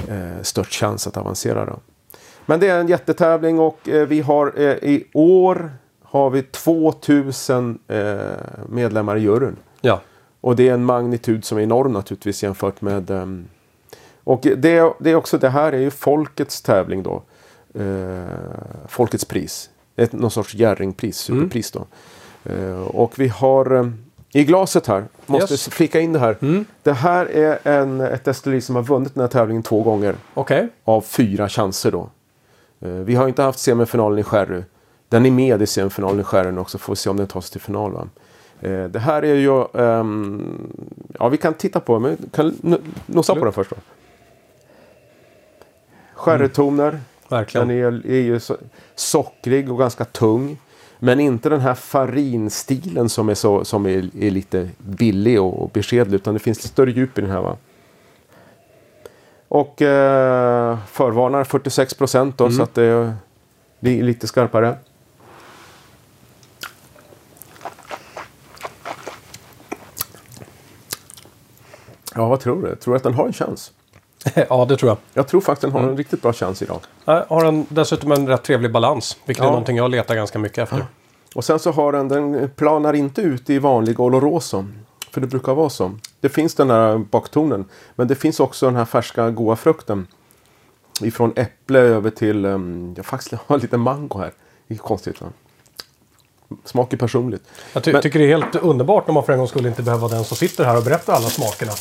eh, 0.08 0.42
störst 0.42 0.74
chans 0.74 1.08
att 1.08 1.18
avancera. 1.18 1.66
Då. 1.66 1.80
Men 2.46 2.60
det 2.60 2.68
är 2.68 2.80
en 2.80 2.88
jättetävling 2.88 3.60
och 3.60 3.90
eh, 3.90 4.08
vi 4.08 4.22
har 4.22 4.54
eh, 4.58 4.64
i 4.72 5.08
år 5.14 5.72
har 6.10 6.30
vi 6.30 6.44
2000 6.44 7.80
eh, 7.88 8.18
medlemmar 8.70 9.16
i 9.16 9.20
juryn. 9.22 9.56
Ja. 9.82 10.02
Och 10.42 10.56
det 10.56 10.70
är 10.70 10.74
en 10.74 10.86
magnitud 10.86 11.46
som 11.46 11.58
är 11.58 11.62
enorm 11.62 11.94
naturligtvis 11.94 12.44
jämfört 12.44 12.82
med... 12.82 13.10
ehm, 13.10 13.48
och 14.24 14.40
det, 14.42 14.94
det 15.00 15.10
är 15.12 15.16
också 15.16 15.38
det 15.38 15.50
här 15.50 15.74
är 15.74 15.78
ju 15.78 15.90
folkets 15.92 16.62
tävling 16.62 17.04
då. 17.04 17.22
Eh, 17.74 18.24
folkets 18.88 19.26
pris. 19.26 19.70
Ett, 19.96 20.12
någon 20.14 20.32
sorts 20.32 20.56
Jerringpris, 20.56 21.18
superpris 21.18 21.72
då. 21.72 21.86
Eh, 22.44 22.82
och 22.82 23.20
vi 23.20 23.28
har 23.28 23.76
eh, 23.76 23.88
i 24.34 24.44
glaset 24.44 24.88
här, 24.88 25.04
måste 25.26 25.54
Yes. 25.54 25.70
flika 25.70 26.00
in 26.00 26.14
det 26.14 26.20
här. 26.20 26.38
Det 26.84 26.92
här 26.94 27.26
är 27.26 27.60
en, 27.64 28.02
ett 28.02 28.24
destilleri 28.26 28.62
som 28.62 28.76
har 28.76 28.84
vunnit 28.84 29.14
den 29.14 29.22
här 29.22 29.28
tävlingen 29.28 29.64
två 29.64 29.84
gånger 29.84 30.16
Okej. 30.34 30.68
av 30.84 31.02
fyra 31.02 31.50
chanser 31.50 31.92
då. 31.92 32.10
Eh, 32.80 32.90
Vi 32.92 33.16
har 33.16 33.28
inte 33.28 33.42
haft 33.44 33.60
semifinalen 33.60 34.20
i 34.20 34.24
Sherry. 34.24 34.62
Den 35.10 35.26
är 35.26 35.32
med 35.32 35.62
i 35.62 35.68
semifinalen 35.68 36.20
i 36.20 36.24
Skären 36.24 36.58
också. 36.58 36.78
Får 36.78 36.94
vi 36.94 36.98
se 36.98 37.10
om 37.10 37.18
den 37.18 37.28
tas 37.28 37.50
till 37.50 37.62
final. 37.62 37.92
Va? 37.92 38.08
Eh, 38.62 38.84
det 38.84 39.00
här 39.00 39.22
är 39.24 39.36
ju... 39.36 39.66
ehm, 39.74 40.72
ja, 41.20 41.30
vi 41.30 41.38
kan 41.38 41.54
titta 41.54 41.80
på 41.80 42.00
men 42.00 42.18
kan 42.34 42.82
nosa 43.06 43.36
på 43.36 43.44
den 43.44 43.54
först 43.54 43.70
då. 43.70 43.76
Sherrytoner. 46.14 47.00
Verkligen. 47.30 47.68
Den 47.68 47.78
är, 47.78 48.06
är 48.06 48.22
ju 48.22 48.40
så, 48.40 48.58
sockrig 48.96 49.72
och 49.72 49.80
ganska 49.80 50.06
tung. 50.06 50.58
Men 51.00 51.20
inte 51.20 51.50
den 51.50 51.60
här 51.60 51.74
farinstilen 51.74 53.10
som 53.10 53.30
är, 53.30 53.34
så, 53.34 53.66
som 53.66 53.86
är, 53.86 54.10
är 54.24 54.32
lite 54.32 54.70
billig 54.78 55.42
och, 55.42 55.64
och 55.64 55.70
beskedlig. 55.70 56.16
Utan 56.16 56.34
det 56.34 56.40
finns 56.40 56.58
lite 56.58 56.68
större 56.68 56.92
djup 56.92 57.18
i 57.18 57.22
den 57.22 57.30
här. 57.30 57.42
va. 57.42 57.58
Och 59.48 59.82
eh, 59.82 60.78
förvarnar 60.88 61.44
46 61.44 61.94
procent 61.94 62.38
då. 62.38 62.52
Så 62.52 62.64
att 62.64 62.74
det, 62.76 63.14
det 63.80 64.00
är 64.00 64.04
lite 64.04 64.28
skarpare. 64.28 64.76
Ja, 72.18 72.28
vad 72.28 72.40
tror 72.40 72.62
du? 72.62 72.76
Tror 72.76 72.94
du 72.94 72.98
att 72.98 73.04
den 73.04 73.14
har 73.14 73.26
en 73.28 73.34
chans? 73.34 73.72
ja, 74.50 74.66
det 74.66 74.78
tror 74.78 74.90
jag. 74.90 74.98
Jag 75.14 75.28
tror 75.28 75.42
faktiskt 75.42 75.62
den 75.62 75.72
har 75.72 75.90
en 75.90 75.98
riktigt 75.98 76.22
bra 76.22 76.34
chans 76.34 76.62
idag. 76.62 76.80
Nej, 77.06 77.24
Har 77.30 77.44
den 77.44 77.66
dessutom 77.70 78.12
en 78.12 78.28
rätt 78.28 78.44
trevlig 78.44 78.72
balans. 78.72 79.18
Vilket 79.26 79.42
är 79.44 79.46
Ja. 79.48 79.52
någonting 79.52 79.78
jag 79.78 79.92
letar 79.92 80.16
ganska 80.16 80.40
mycket 80.40 80.58
efter. 80.58 80.86
Och 81.36 81.44
sen 81.46 81.60
så 81.60 81.72
har 81.72 81.92
den, 81.92 82.08
den 82.08 82.50
planar 82.56 82.94
inte 82.94 83.22
ut 83.22 83.50
i 83.50 83.60
vanlig 83.60 84.00
Oloroso. 84.00 84.66
För 85.12 85.22
det 85.22 85.28
brukar 85.28 85.54
vara 85.54 85.70
så. 85.70 85.92
Det 86.22 86.30
finns 86.30 86.56
den 86.56 86.70
här 86.70 86.98
baktonen. 86.98 87.66
Men 87.96 88.08
det 88.08 88.16
finns 88.16 88.40
också 88.40 88.66
den 88.66 88.76
här 88.76 88.86
färska 88.86 89.30
goda 89.30 89.56
frukten. 89.56 90.08
Ifrån 91.02 91.34
äpple 91.36 91.80
över 91.80 92.10
till, 92.10 92.46
um, 92.46 92.94
jag 92.98 93.06
faktiskt 93.06 93.34
har 93.48 93.58
lite 93.60 93.78
mango 93.78 94.18
här. 94.20 94.32
Det 94.68 94.74
är 94.74 94.78
konstigt 94.78 95.22
va? 95.22 95.28
Smakar 96.66 96.98
personligt. 96.98 97.42
Jag 97.74 97.84
ty- 97.84 97.94
Men- 97.94 98.02
tycker 98.02 98.20
det 98.20 98.26
är 98.26 98.38
helt 98.38 98.56
underbart 98.56 99.08
när 99.08 99.14
man 99.14 99.24
för 99.24 99.34
en 99.34 99.40
gång 99.40 99.48
skulle 99.48 99.68
inte 99.70 99.82
behöva 99.82 100.08
den 100.08 100.24
som 100.24 100.38
sitter 100.38 100.64
här 100.64 100.78
och 100.78 100.84
berättar 100.84 101.14
alla 101.14 101.30
smakerna. 101.30 101.72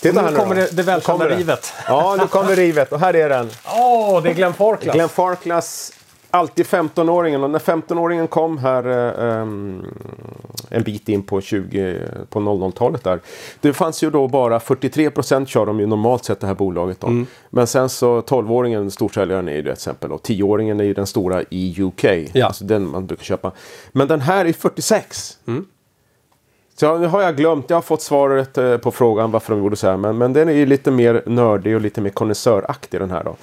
Titta 0.00 0.30
Nu 0.30 0.36
kommer 0.36 0.54
det, 0.54 0.68
det 0.76 0.82
välkända 0.82 1.28
rivet. 1.28 1.72
Ja, 1.88 2.16
nu 2.20 2.26
kommer 2.26 2.56
rivet 2.56 2.92
och 2.92 3.00
här 3.00 3.16
är 3.16 3.28
den. 3.28 3.50
Åh, 3.64 4.22
det 4.22 4.30
är 4.30 4.34
Glenn 4.34 4.54
Farklas. 4.54 4.94
Glenn 4.94 5.08
Farklas, 5.08 5.92
alltid 6.32 6.66
15-åringen. 6.66 7.44
Och 7.44 7.50
när 7.50 7.58
15-åringen 7.58 8.26
kom 8.26 8.58
här 8.58 8.84
ehm, 9.20 9.86
en 10.68 10.82
bit 10.82 11.08
in 11.08 11.22
på, 11.22 11.40
20, 11.40 11.98
på 12.28 12.40
00-talet 12.40 13.04
där. 13.04 13.20
Det 13.60 13.72
fanns 13.72 14.02
ju 14.02 14.10
då 14.10 14.28
bara 14.28 14.60
43 14.60 15.10
procent 15.10 15.48
kör 15.48 15.66
de 15.66 15.80
ju 15.80 15.86
normalt 15.86 16.24
sett 16.24 16.40
det 16.40 16.46
här 16.46 16.54
bolaget. 16.54 17.00
Då. 17.00 17.06
Mm. 17.06 17.26
Men 17.50 17.66
sen 17.66 17.88
så 17.88 18.20
12-åringen, 18.20 18.90
storsäljaren 18.90 19.48
är 19.48 19.54
ju 19.54 19.62
det 19.62 19.72
exempel. 19.72 20.12
Och 20.12 20.22
10-åringen 20.22 20.80
är 20.80 20.84
ju 20.84 20.94
den 20.94 21.06
stora 21.06 21.42
i 21.50 21.82
UK. 21.82 22.04
Ja. 22.32 22.46
Alltså 22.46 22.64
den 22.64 22.88
man 22.88 23.06
brukar 23.06 23.24
köpa. 23.24 23.52
Men 23.92 24.08
den 24.08 24.20
här 24.20 24.44
är 24.44 24.52
46. 24.52 25.38
Mm. 25.46 25.66
Så 26.76 26.98
nu 26.98 27.06
har 27.06 27.22
jag 27.22 27.36
glömt, 27.36 27.70
jag 27.70 27.76
har 27.76 27.82
fått 27.82 28.02
svaret 28.02 28.58
eh, 28.58 28.76
på 28.76 28.90
frågan 28.90 29.30
varför 29.30 29.54
de 29.54 29.62
gjorde 29.62 29.76
så 29.76 29.86
här. 29.86 29.96
Men, 29.96 30.18
men 30.18 30.32
den 30.32 30.48
är 30.48 30.52
ju 30.52 30.66
lite 30.66 30.90
mer 30.90 31.22
nördig 31.26 31.74
och 31.74 31.80
lite 31.80 32.00
mer 32.00 32.10
konnässöraktig 32.10 33.00
den 33.00 33.10
här 33.10 33.24
då. 33.24 33.36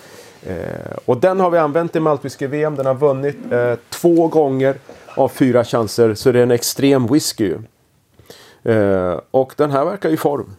Eh, 0.48 0.98
och 1.06 1.18
den 1.18 1.40
har 1.40 1.50
vi 1.50 1.58
använt 1.58 1.96
i 1.96 2.00
Maltwhisky-VM. 2.00 2.76
Den 2.76 2.86
har 2.86 2.96
vunnit 2.96 3.52
eh, 3.52 3.74
två 3.90 4.28
gånger 4.28 4.76
av 5.16 5.30
fyra 5.30 5.64
chanser. 5.64 6.14
Så 6.14 6.32
det 6.32 6.40
är 6.40 6.44
en 6.44 6.52
extrem 6.52 7.08
whisky. 7.08 7.44
ju. 7.44 7.58
Eh, 8.74 9.20
och 9.32 9.54
den 9.58 9.72
här 9.72 9.86
verkar 9.86 10.10
i 10.10 10.18
form 10.18 10.56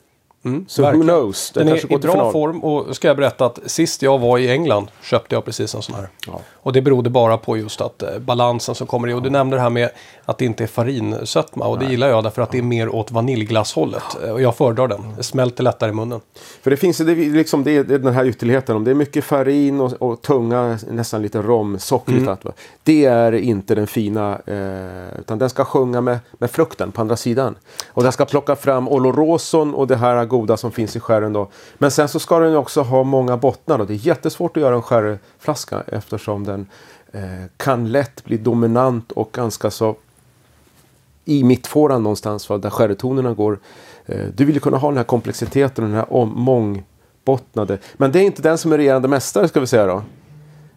så 0.68 0.83
verkligen. 0.83 1.07
who 1.07 1.12
knows? 1.20 1.50
Den 1.50 1.68
kanske 1.68 1.88
är 1.88 1.92
i 1.92 1.98
bra 1.98 2.12
final. 2.12 2.33
form 2.33 2.64
och 2.64 2.96
ska 2.96 3.09
jag 3.09 3.16
berätta 3.16 3.46
att 3.46 3.59
sist 3.66 4.03
jag 4.03 4.18
var 4.18 4.38
i 4.38 4.50
England 4.50 4.90
köpte 5.03 5.35
jag 5.35 5.44
precis 5.44 5.74
en 5.74 5.83
sån 5.83 5.94
här. 5.94 6.09
Ja. 6.26 6.40
Och 6.55 6.72
det 6.72 6.83
berodde 6.83 7.11
bara 7.11 7.37
på 7.38 7.57
just 7.57 7.81
att 7.81 8.03
eh, 8.03 8.18
balansen 8.18 8.74
som 8.74 8.87
kommer 8.87 9.09
i. 9.09 9.12
Och 9.12 9.22
du 9.22 9.31
nämnde 9.31 9.57
det 9.57 9.61
här 9.61 9.70
med 9.70 9.88
att 10.24 10.38
det 10.38 10.44
inte 10.44 10.62
är 10.62 10.66
farinsötma 10.66 11.66
och 11.66 11.79
det 11.79 11.85
gillar 11.85 12.09
jag 12.09 12.24
därför 12.24 12.42
att 12.42 12.50
det 12.50 12.59
är 12.59 12.62
mer 12.62 12.88
åt 12.94 13.11
vaniljglasshållet. 13.11 14.03
Eh, 14.24 14.31
Och 14.31 14.42
jag 14.42 14.57
föredrar 14.57 14.88
den. 14.88 15.14
Det 15.16 15.22
smälter 15.22 15.64
lättare 15.64 15.90
i 15.90 15.94
munnen. 15.94 16.20
För 16.62 16.70
det 16.70 16.76
finns 16.76 16.98
det, 16.98 17.14
liksom 17.14 17.64
det, 17.64 17.83
det 17.83 17.94
är 17.94 17.98
den 17.98 18.14
här 18.14 18.24
ytterligheten. 18.24 18.76
Om 18.76 18.85
det 18.85 18.90
är 18.90 18.94
mycket 18.94 19.24
farin 19.24 19.81
och, 19.81 19.92
och 19.92 20.22
tunga, 20.22 20.79
nästan 20.90 21.22
lite 21.22 21.42
romsockrigt. 21.42 22.22
Mm. 22.26 22.37
Det 22.83 23.05
är 23.05 23.33
inte 23.33 23.74
den 23.74 23.87
fina. 23.87 24.38
Eh, 24.46 25.18
utan 25.20 25.38
den 25.38 25.50
ska 25.50 25.64
sjunga 25.64 26.00
med, 26.00 26.18
med 26.33 26.50
frukten 26.50 26.92
på 26.92 27.00
andra 27.00 27.16
sidan. 27.16 27.55
Och 27.88 28.03
den 28.03 28.12
ska 28.12 28.24
plocka 28.24 28.57
fram 28.57 28.88
oloroson 28.88 29.74
och 29.74 29.87
det 29.87 29.96
här 29.96 30.16
goda 30.30 30.56
som 30.56 30.72
finns 30.72 30.96
i 30.96 31.00
skären 31.00 31.32
då. 31.32 31.48
Men 31.78 31.90
sen 31.90 32.08
så 32.08 32.18
ska 32.18 32.38
den 32.38 32.50
ju 32.50 32.56
också 32.56 32.82
ha 32.82 33.02
många 33.02 33.36
bottnar. 33.36 33.78
Då. 33.78 33.84
Det 33.84 33.94
är 33.94 34.06
jättesvårt 34.06 34.56
att 34.56 34.60
göra 34.60 34.74
en 34.74 34.82
skärflaska 34.82 35.82
eftersom 35.86 36.44
den 36.44 36.66
eh, 37.12 37.22
kan 37.56 37.92
lätt 37.92 38.24
bli 38.24 38.36
dominant 38.36 39.12
och 39.12 39.30
ganska 39.32 39.70
så 39.70 39.96
i 41.24 41.44
mittfåran 41.44 42.02
någonstans 42.02 42.48
va, 42.48 42.58
där 42.58 42.70
sherrytonerna 42.70 43.34
går. 43.34 43.58
Eh, 44.06 44.26
du 44.34 44.44
vill 44.44 44.54
ju 44.54 44.60
kunna 44.60 44.76
ha 44.76 44.88
den 44.88 44.96
här 44.96 45.04
komplexiteten 45.04 45.84
och 45.84 45.90
den 45.90 45.98
här 45.98 46.12
om, 46.12 46.32
mångbottnade. 46.34 47.78
Men 47.94 48.12
det 48.12 48.20
är 48.20 48.22
inte 48.24 48.42
den 48.42 48.58
som 48.58 48.72
är 48.72 48.76
regerande 48.76 49.08
mästare 49.08 49.48
ska 49.48 49.60
vi 49.60 49.66
säga 49.66 49.86
då. 49.86 50.02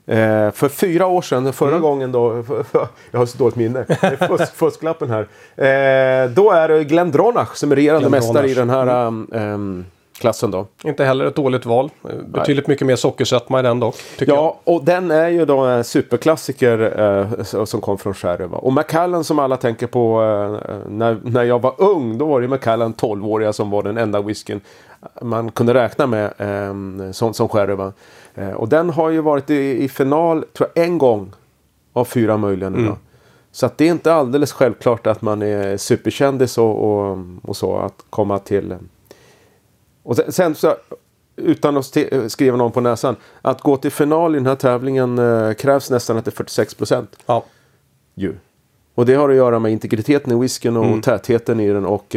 Eh, 0.05 0.51
för 0.51 0.69
fyra 0.69 1.07
år 1.07 1.21
sedan, 1.21 1.53
förra 1.53 1.79
gången 1.79 2.11
då, 2.11 2.43
jag 3.11 3.19
har 3.19 3.25
så 3.25 3.37
dåligt 3.37 3.55
minne, 3.55 3.85
fusk, 4.27 4.55
fusklappen 4.55 5.09
här. 5.09 5.21
Eh, 5.55 6.29
då 6.29 6.51
är 6.51 6.67
det 6.67 6.83
Glenn 6.83 7.11
Dronach 7.11 7.55
som 7.55 7.71
är 7.71 7.75
regerande 7.75 8.09
mästare 8.09 8.49
i 8.49 8.53
den 8.53 8.69
här 8.69 9.07
um, 9.07 9.29
um, 9.31 9.85
klassen 10.19 10.51
då. 10.51 10.67
Inte 10.83 11.05
heller 11.05 11.25
ett 11.25 11.35
dåligt 11.35 11.65
val. 11.65 11.89
Eh, 12.09 12.15
Betydligt 12.25 12.67
mycket 12.67 12.87
mer 12.87 12.95
sockersötma 12.95 13.59
i 13.59 13.63
den 13.63 13.79
dock. 13.79 13.95
Tycker 14.17 14.33
jag. 14.33 14.43
Ja, 14.43 14.59
och 14.63 14.83
den 14.83 15.11
är 15.11 15.29
ju 15.29 15.45
då 15.45 15.59
en 15.59 15.83
superklassiker 15.83 16.99
eh, 17.01 17.63
som 17.65 17.81
kom 17.81 17.97
från 17.97 18.13
Sherry. 18.13 18.45
va. 18.45 18.57
Och 18.57 18.73
Macallan 18.73 19.23
som 19.23 19.39
alla 19.39 19.57
tänker 19.57 19.87
på 19.87 20.21
eh, 20.69 20.75
när, 20.89 21.17
när 21.23 21.43
jag 21.43 21.61
var 21.61 21.73
ung, 21.77 22.17
då 22.17 22.25
var 22.25 22.41
det 22.41 22.47
Macallan 22.47 22.93
12-åriga 22.93 23.53
som 23.53 23.69
var 23.69 23.83
den 23.83 23.97
enda 23.97 24.21
whiskyn 24.21 24.61
man 25.21 25.51
kunde 25.51 25.73
räkna 25.73 26.07
med 26.07 26.33
eh, 26.37 27.11
som, 27.11 27.33
som 27.33 27.49
Sherry. 27.49 27.91
Eh, 28.35 28.51
och 28.51 28.69
den 28.69 28.89
har 28.89 29.09
ju 29.09 29.21
varit 29.21 29.49
i, 29.49 29.83
i 29.83 29.89
final, 29.89 30.45
tror 30.53 30.69
jag, 30.75 30.85
en 30.85 30.97
gång 30.97 31.31
av 31.93 32.05
fyra 32.05 32.37
möjliga 32.37 32.69
nu 32.69 32.85
då. 32.87 32.97
Så 33.51 33.69
det 33.75 33.87
är 33.87 33.91
inte 33.91 34.13
alldeles 34.13 34.51
självklart 34.51 35.07
att 35.07 35.21
man 35.21 35.41
är 35.41 35.77
superkändis 35.77 36.57
och, 36.57 36.83
och, 36.83 37.17
och 37.41 37.57
så 37.57 37.77
att 37.77 38.05
komma 38.09 38.39
till 38.39 38.71
eh, 38.71 38.77
och 40.03 40.15
sen, 40.15 40.31
sen 40.31 40.55
så, 40.55 40.75
utan 41.35 41.77
att 41.77 41.83
sti- 41.85 42.29
skriva 42.29 42.57
någon 42.57 42.71
på 42.71 42.81
näsan, 42.81 43.15
att 43.41 43.61
gå 43.61 43.77
till 43.77 43.91
final 43.91 44.35
i 44.35 44.37
den 44.37 44.45
här 44.47 44.55
tävlingen 44.55 45.19
eh, 45.19 45.53
krävs 45.53 45.89
nästan 45.89 46.17
att 46.17 46.25
det 46.25 46.29
är 46.29 46.35
46 46.35 46.73
procent. 46.73 47.15
Ja. 47.25 47.43
Ju. 48.15 48.33
Och 48.95 49.05
det 49.05 49.13
har 49.13 49.29
att 49.29 49.35
göra 49.35 49.59
med 49.59 49.71
integriteten 49.71 50.33
i 50.33 50.41
whiskyn 50.41 50.77
och 50.77 51.03
tätheten 51.03 51.59
i 51.59 51.69
den. 51.69 51.85
Och 51.85 52.15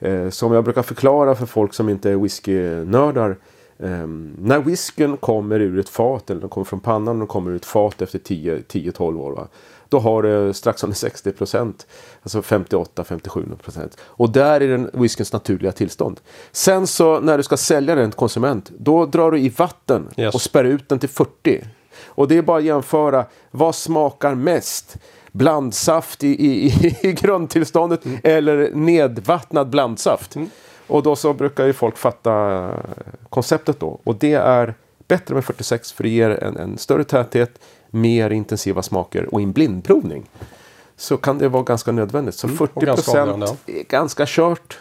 eh, 0.00 0.30
som 0.30 0.52
jag 0.52 0.64
brukar 0.64 0.82
förklara 0.82 1.34
för 1.34 1.46
folk 1.46 1.74
som 1.74 1.88
inte 1.88 2.10
är 2.10 2.16
whiskynördar. 2.16 3.30
Eh, 3.30 3.36
när 3.78 4.58
whiskyn 4.58 5.16
kommer 5.16 5.60
ur 5.60 5.78
ett 5.78 5.88
fat, 5.88 6.30
eller 6.30 6.40
den 6.40 6.50
kommer 6.50 6.64
från 6.64 6.80
pannan 6.80 7.22
och 7.22 7.28
kommer 7.28 7.50
ur 7.50 7.56
ett 7.56 7.64
fat 7.64 8.02
efter 8.02 8.18
10-12 8.18 9.18
år. 9.20 9.32
Va? 9.32 9.48
Då 9.88 9.98
har 9.98 10.22
det 10.22 10.54
strax 10.54 10.84
under 10.84 10.96
60 10.96 11.32
procent. 11.32 11.86
Alltså 12.22 12.40
58-57 12.40 13.56
procent. 13.56 13.96
Och 14.02 14.30
där 14.30 14.60
är 14.60 14.68
den 14.68 14.90
whiskyns 14.92 15.32
naturliga 15.32 15.72
tillstånd. 15.72 16.20
Sen 16.52 16.86
så 16.86 17.20
när 17.20 17.36
du 17.36 17.42
ska 17.42 17.56
sälja 17.56 17.94
den 17.94 18.10
till 18.10 18.18
konsument. 18.18 18.70
Då 18.78 19.06
drar 19.06 19.30
du 19.30 19.38
i 19.38 19.48
vatten 19.48 20.08
Yes. 20.16 20.34
och 20.34 20.40
spär 20.40 20.64
ut 20.64 20.88
den 20.88 20.98
till 20.98 21.08
40. 21.08 21.64
Och 22.06 22.28
det 22.28 22.38
är 22.38 22.42
bara 22.42 22.58
att 22.58 22.64
jämföra. 22.64 23.26
Vad 23.50 23.74
smakar 23.74 24.34
mest? 24.34 24.96
Blandsaft 25.32 26.24
i, 26.24 26.28
i, 26.28 26.66
i, 26.66 26.96
i 27.08 27.12
grundtillståndet 27.22 28.00
eller 28.22 28.70
nedvattnad 28.74 29.70
blandsaft? 29.70 30.36
Och 30.92 31.02
då 31.02 31.16
så 31.16 31.32
brukar 31.32 31.66
ju 31.66 31.72
folk 31.72 31.96
fatta 31.96 32.68
konceptet 33.28 33.80
då. 33.80 34.00
Och 34.04 34.14
det 34.14 34.32
är 34.32 34.74
bättre 35.08 35.34
med 35.34 35.44
46 35.44 35.92
för 35.92 36.02
det 36.02 36.08
ger 36.08 36.30
en, 36.30 36.78
större 36.78 37.04
täthet, 37.04 37.60
mer 37.90 38.30
intensiva 38.30 38.82
smaker 38.82 39.34
och 39.34 39.40
i 39.40 39.44
en 39.44 39.52
blindprovning 39.52 40.30
så 40.96 41.16
kan 41.16 41.38
det 41.38 41.48
vara 41.48 41.62
ganska 41.62 41.92
nödvändigt. 41.92 42.34
Så 42.34 42.48
40 42.48 42.72
Mm, 42.76 42.86
ganska 42.86 43.12
procent 43.12 43.60
är 43.66 43.82
ganska 43.82 44.24
kört. 44.26 44.78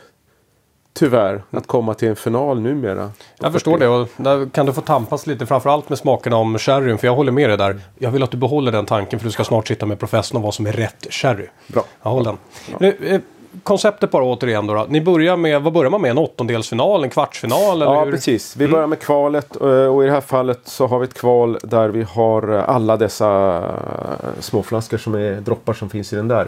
Tyvärr, 0.93 1.43
att 1.51 1.67
komma 1.67 1.93
till 1.93 2.07
en 2.07 2.15
final 2.15 2.61
numera. 2.61 3.11
Jag 3.39 3.53
förstår 3.53 3.77
det 3.77 3.87
och 3.87 4.07
där 4.17 4.49
kan 4.49 4.65
du 4.65 4.73
få 4.73 4.81
tampas 4.81 5.27
lite 5.27 5.45
framförallt 5.45 5.89
med 5.89 5.97
smakerna 5.97 6.35
om 6.37 6.57
sherryn. 6.57 6.97
För 6.97 7.07
jag 7.07 7.15
håller 7.15 7.31
med 7.31 7.49
dig 7.49 7.57
där. 7.57 7.81
Jag 7.97 8.11
vill 8.11 8.23
att 8.23 8.31
du 8.31 8.37
behåller 8.37 8.71
den 8.71 8.85
tanken 8.85 9.19
för 9.19 9.25
du 9.25 9.31
ska 9.31 9.43
snart 9.43 9.67
sitta 9.67 9.85
med 9.85 9.99
professorn 9.99 10.37
om 10.37 10.43
vad 10.43 10.53
som 10.53 10.65
är 10.65 10.71
rätt 10.71 11.07
sherry. 11.09 11.47
Bra. 11.67 11.83
Ja, 12.03 12.09
håll 12.09 12.23
den. 12.23 12.37
Nu, 12.79 12.97
eh, 13.01 13.21
konceptet 13.63 14.11
bara 14.11 14.23
återigen 14.23 14.67
då, 14.67 14.73
då. 14.73 14.85
Ni 14.89 15.01
börjar 15.01 15.37
med, 15.37 15.61
vad 15.61 15.73
börjar 15.73 15.89
man 15.91 16.01
med? 16.01 16.11
En 16.11 16.17
åttondelsfinal? 16.17 17.03
En 17.03 17.09
kvartsfinal? 17.09 17.81
Eller 17.81 17.85
Ja, 17.93 18.03
hur? 18.05 18.11
precis. 18.11 18.55
Vi 18.57 18.67
börjar 18.67 18.87
med 18.87 18.99
kvalet 18.99 19.61
eh, 19.61 19.67
och 19.67 20.03
i 20.03 20.05
det 20.05 20.11
här 20.11 20.21
fallet 20.21 20.59
så 20.63 20.87
har 20.87 20.99
vi 20.99 21.03
ett 21.03 21.13
kval 21.13 21.57
där 21.63 21.89
vi 21.89 22.03
har 22.03 22.53
eh, 22.57 22.69
alla 22.69 22.97
dessa 22.97 23.57
eh, 23.57 24.39
småflaskor 24.39 24.97
som 24.97 25.13
är 25.15 25.41
droppar 25.41 25.73
som 25.73 25.89
finns 25.89 26.13
i 26.13 26.15
den 26.15 26.27
där. 26.27 26.47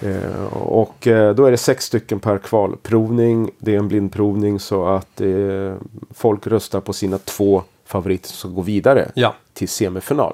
Eh, 0.00 0.52
Och 0.62 0.94
då 1.34 1.44
är 1.46 1.50
det 1.50 1.56
sex 1.56 1.84
stycken 1.84 2.20
per 2.20 2.38
kvalprovning. 2.38 3.50
Det 3.58 3.74
är 3.74 3.78
en 3.78 3.88
blindprovning 3.88 4.60
så 4.60 4.86
att 4.86 5.20
folk 6.14 6.46
röstar 6.46 6.80
på 6.80 6.92
sina 6.92 7.18
två 7.18 7.62
favoriter 7.86 8.28
som 8.28 8.36
ska 8.50 8.56
gå 8.56 8.62
vidare 8.62 9.10
Ja. 9.14 9.34
till 9.54 9.68
semifinal. 9.68 10.32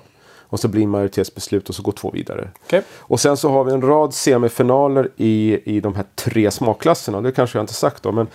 Och 0.48 0.60
så 0.60 0.68
blir 0.68 0.80
det 0.80 0.86
majoritetsbeslut 0.86 1.68
och 1.68 1.74
så 1.74 1.82
går 1.82 1.92
två 1.92 2.10
vidare. 2.10 2.50
Okej. 2.66 2.82
Och 2.98 3.20
sen 3.20 3.36
så 3.36 3.50
har 3.50 3.64
vi 3.64 3.72
en 3.72 3.82
rad 3.82 4.14
semifinaler 4.14 5.10
i, 5.16 5.60
i 5.76 5.80
de 5.80 5.94
här 5.94 6.04
tre 6.14 6.50
smakklasserna. 6.50 7.20
Det 7.20 7.32
kanske 7.32 7.58
jag 7.58 7.62
inte 7.62 7.74
sagt 7.74 8.02
då. 8.02 8.12
Men 8.12 8.26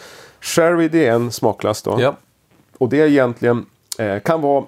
sherry 0.41 0.87
det 0.87 1.05
är 1.05 1.13
en 1.13 1.31
smakklass 1.31 1.81
då. 1.81 2.01
Ja. 2.01 2.15
Och 2.77 2.89
det 2.89 3.01
är 3.01 3.07
egentligen 3.07 3.65
eh, 3.97 4.19
kan 4.19 4.41
vara 4.41 4.65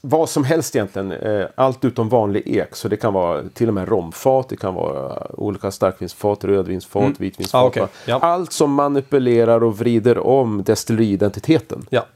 vad 0.00 0.28
som 0.28 0.44
helst 0.44 0.76
egentligen. 0.76 1.12
Eh, 1.12 1.46
allt 1.54 1.84
utom 1.84 2.08
vanlig 2.08 2.42
ek. 2.46 2.76
Så 2.76 2.88
det 2.88 2.96
kan 2.96 3.12
vara 3.12 3.42
till 3.54 3.68
och 3.68 3.74
med 3.74 3.88
romfat. 3.88 4.48
Det 4.48 4.56
kan 4.56 4.74
vara 4.74 5.26
olika 5.34 5.70
starkvinsfat, 5.70 6.44
rödvinsfat, 6.44 7.20
vitvinsfat. 7.20 7.62
Ah, 7.62 7.66
okej. 7.66 7.82
va? 7.82 7.88
Ja. 8.04 8.18
Allt 8.18 8.52
som 8.52 8.72
manipulerar 8.72 9.62
och 9.62 9.78
vrider 9.78 10.18
om 10.18 10.62
destilleriidentiteten. 10.62 11.86
ja. 11.90 12.06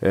Eh, 0.00 0.10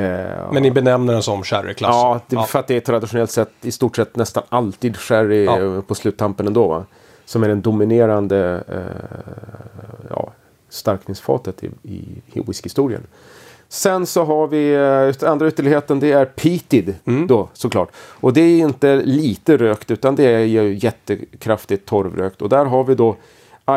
Men 0.54 0.63
ni 0.63 0.71
benämner 0.71 1.13
den 1.13 1.23
som 1.23 1.43
sherryklass? 1.43 1.95
Ja, 1.95 2.19
det, 2.28 2.43
för 2.47 2.60
att 2.60 2.67
det 2.67 2.75
är 2.75 2.80
traditionellt 2.80 3.32
sett 3.32 3.52
i 3.62 3.71
stort 3.71 3.95
sett 3.95 4.15
nästan 4.15 4.43
alltid 4.49 4.97
sherry 4.97 5.45
Ja. 5.45 5.60
eh, 5.62 5.82
på 5.82 5.95
sluttampen 5.95 6.47
ändå. 6.47 6.67
Va? 6.67 6.86
Som 7.25 7.43
är 7.43 7.47
den 7.47 7.62
dominerande 7.62 8.63
eh, 8.67 9.30
ja, 10.10 10.32
starkvinsfatet 10.69 11.63
i, 11.63 11.67
i, 11.84 12.02
i 12.34 12.39
whiskyhistorien. 12.47 13.02
Sen 13.67 14.06
så 14.06 14.23
har 14.23 14.47
vi 14.47 14.73
eh, 15.21 15.30
andra 15.32 15.47
ytterligheten, 15.47 15.99
det 15.99 16.12
är 16.12 16.25
peated 16.25 16.95
då 17.28 17.49
såklart. 17.54 17.89
Och 17.95 18.34
det 18.34 18.41
är 18.41 18.60
inte 18.60 18.95
lite 18.95 19.58
rökt 19.58 19.91
utan 19.91 20.15
det 20.15 20.23
är 20.25 20.39
ju 20.45 20.73
jättekraftigt 20.82 21.86
torvrökt. 21.86 22.41
Och 22.41 22.49
där 22.49 22.65
har 22.65 22.84
vi 22.84 22.95
då 22.95 23.15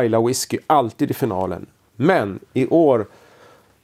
Isla 0.04 0.20
Whisky 0.20 0.58
alltid 0.66 1.10
i 1.10 1.14
finalen. 1.14 1.66
Men 1.96 2.40
i 2.54 2.66
år 2.66 3.06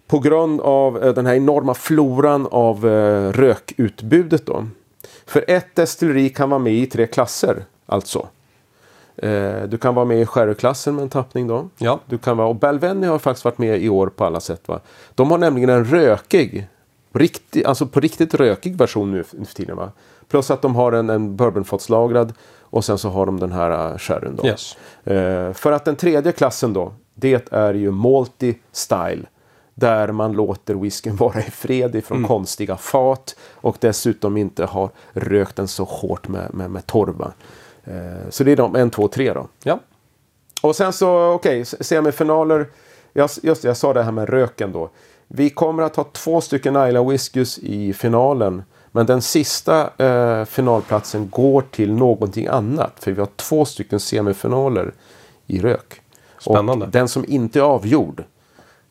på 0.08 0.18
grund 0.18 0.60
av 0.60 1.04
eh, 1.04 1.14
den 1.14 1.26
här 1.26 1.34
enorma 1.34 1.74
floran 1.74 2.46
av 2.50 2.88
eh, 2.88 3.32
rökutbudet 3.32 4.46
då. 4.46 4.66
För 5.26 5.44
ett 5.48 5.74
destilleri 5.74 6.28
kan 6.28 6.50
vara 6.50 6.58
med 6.58 6.72
i 6.72 6.86
tre 6.86 7.06
klasser 7.06 7.64
alltså. 7.86 8.26
Eh, 9.16 9.62
du 9.62 9.78
kan 9.78 9.94
vara 9.94 10.04
med 10.04 10.20
i 10.20 10.26
sherryklassen 10.26 10.94
med 10.94 11.02
en 11.02 11.08
tappning 11.08 11.46
då. 11.46 11.68
Ja. 11.78 12.00
Du 12.06 12.18
kan 12.18 12.36
vara, 12.36 12.48
och 12.48 12.56
Balvenie 12.56 13.10
har 13.10 13.18
faktiskt 13.18 13.44
varit 13.44 13.58
med 13.58 13.82
i 13.82 13.88
år 13.88 14.06
på 14.06 14.24
alla 14.24 14.40
sätt. 14.40 14.68
Va? 14.68 14.80
De 15.14 15.30
har 15.30 15.38
nämligen 15.38 15.70
en 15.70 15.84
rökig, 15.84 16.68
riktig, 17.12 17.64
alltså 17.64 17.86
på 17.86 18.00
riktigt 18.00 18.34
rökig 18.34 18.76
version 18.76 19.10
nu 19.12 19.24
för 19.24 19.54
tiden. 19.54 19.76
Va? 19.76 19.92
Plus 20.28 20.50
att 20.50 20.62
de 20.62 20.76
har 20.76 20.92
en, 20.92 21.10
en 21.10 21.36
bourbonfatslagrad 21.36 22.32
och 22.60 22.84
sen 22.84 22.98
så 22.98 23.08
har 23.08 23.26
de 23.26 23.40
den 23.40 23.52
här 23.52 23.98
sherryn 23.98 24.36
då. 24.36 24.46
Yes. 24.46 24.76
För 25.58 25.72
att 25.72 25.84
den 25.84 25.96
tredje 25.96 26.32
klassen 26.32 26.72
då, 26.72 26.92
det 27.14 27.52
är 27.52 27.74
ju 27.74 27.90
Malty 27.90 28.54
Style. 28.72 29.22
Där 29.78 30.12
man 30.12 30.32
låter 30.32 30.74
whiskyn 30.74 31.16
vara 31.16 31.40
i 31.40 31.50
fred 31.50 31.94
ifrån 31.96 32.24
konstiga 32.24 32.76
fat 32.76 33.36
och 33.54 33.76
dessutom 33.80 34.36
inte 34.36 34.64
har 34.64 34.90
rökt 35.12 35.56
den 35.56 35.68
så 35.68 35.84
hårt 35.84 36.28
med, 36.28 36.54
med, 36.54 36.70
med 36.70 36.86
torva. 36.86 37.32
Eh, 37.84 38.30
så 38.30 38.44
det 38.44 38.52
är 38.52 38.56
de, 38.56 38.76
en, 38.76 38.90
två, 38.90 39.08
tre 39.08 39.32
då. 39.32 39.48
Ja. 39.62 39.80
Och 40.62 40.76
sen 40.76 40.92
så, 40.92 41.32
okej, 41.32 41.62
okay, 41.62 41.64
semifinaler. 41.64 42.66
Jag, 43.12 43.30
just 43.42 43.62
det, 43.62 43.68
jag 43.68 43.76
sa 43.76 43.92
det 43.92 44.02
här 44.02 44.12
med 44.12 44.28
röken 44.28 44.72
då. 44.72 44.90
Vi 45.28 45.50
kommer 45.50 45.82
att 45.82 45.96
ha 45.96 46.04
två 46.04 46.40
stycken 46.40 46.88
Isla 46.88 47.02
Whiskys 47.02 47.58
i 47.58 47.92
finalen. 47.92 48.62
Men 48.92 49.06
den 49.06 49.22
sista 49.22 49.90
eh, 49.98 50.44
finalplatsen 50.44 51.30
går 51.30 51.64
till 51.70 51.92
någonting 51.92 52.46
annat. 52.46 52.92
För 53.00 53.12
vi 53.12 53.20
har 53.20 53.28
två 53.36 53.64
stycken 53.64 54.00
semifinaler 54.00 54.92
i 55.46 55.60
rök. 55.60 56.00
Spännande. 56.38 56.86
Och 56.86 56.92
den 56.92 57.08
som 57.08 57.24
inte 57.28 57.58
är 57.58 57.62
avgjord, 57.62 58.24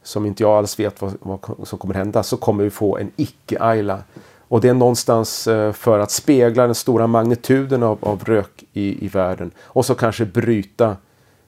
som 0.07 0.25
inte 0.25 0.43
jag 0.43 0.51
alls 0.51 0.79
vet 0.79 1.01
vad, 1.01 1.13
vad 1.21 1.67
som 1.67 1.79
kommer 1.79 1.93
hända, 1.93 2.23
så 2.23 2.37
kommer 2.37 2.63
vi 2.63 2.69
få 2.69 2.97
en 2.97 3.11
icke-Isla. 3.15 3.99
Och 4.47 4.61
det 4.61 4.69
är 4.69 4.73
någonstans 4.73 5.47
eh, 5.47 5.71
för 5.73 5.99
att 5.99 6.11
spegla 6.11 6.65
den 6.65 6.75
stora 6.75 7.07
magnituden 7.07 7.83
av, 7.83 7.97
av 8.01 8.23
rök 8.23 8.63
i, 8.73 9.05
i 9.05 9.07
världen. 9.07 9.51
Och 9.59 9.85
så 9.85 9.95
kanske 9.95 10.25
bryta 10.25 10.97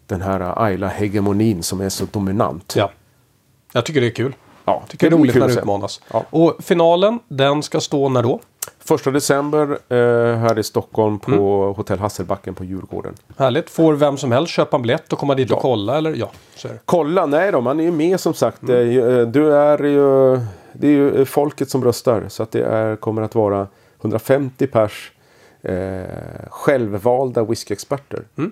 den 0.08 0.22
här 0.22 0.39
Ayla-hegemonin 0.65 1.62
som 1.62 1.82
är 1.82 1.89
så 1.89 2.06
dominant. 2.12 2.74
ja. 2.78 2.91
Jag 3.74 3.86
tycker 3.86 4.02
det 4.02 4.08
är 4.08 4.12
kul. 4.12 4.36
Ja, 4.65 4.84
Tycker 4.88 5.10
det 5.10 5.15
är 5.15 5.19
roligt 5.19 5.36
när 5.36 5.48
det 5.48 5.54
utmanas. 5.54 6.02
Ja. 6.13 6.26
Och 6.30 6.56
finalen, 6.60 7.19
den 7.28 7.63
ska 7.63 7.80
stå 7.80 8.10
när 8.10 8.24
då? 8.24 8.39
Första 8.89 9.12
december 9.12 9.78
eh, 9.89 9.97
här 10.38 10.60
i 10.60 10.63
Stockholm 10.63 11.19
på 11.19 11.32
Mm. 11.32 11.75
Hotell 11.75 11.99
Hasselbacken 11.99 12.54
på 12.56 12.63
Djurgården. 12.63 13.13
Härligt. 13.38 13.69
Får 13.69 13.93
vem 13.93 14.17
som 14.17 14.32
helst 14.32 14.54
köpa 14.54 14.75
en 14.75 14.82
biljett 14.82 15.13
och 15.13 15.19
komma 15.19 15.36
dit 15.36 15.49
Ja. 15.49 15.56
och 15.56 15.62
kolla? 15.62 15.97
Eller? 15.97 16.13
Ja. 16.13 16.30
Kolla, 16.86 17.25
nej 17.25 17.52
då, 17.52 17.62
man 17.62 17.80
är 17.80 17.84
ju 17.84 17.91
med 17.91 18.19
som 18.19 18.34
sagt. 18.34 18.63
Mm. 18.63 18.91
Ju, 18.91 19.19
eh, 19.21 19.28
Du 19.28 19.54
är 19.56 19.84
ju, 19.84 20.39
det 20.73 20.88
är 20.88 20.91
ju 20.91 21.25
folket 21.25 21.69
som 21.69 21.84
röstar. 21.84 22.23
Så 22.28 22.43
att 22.43 22.52
det 22.52 22.63
är, 22.63 22.95
kommer 22.95 23.21
att 23.21 23.36
vara 23.36 23.67
150 24.02 24.67
pers 24.67 25.12
eh, 25.62 26.02
självvalda 26.49 27.43
whiskyexperter. 27.43 28.23
Mm. 28.38 28.52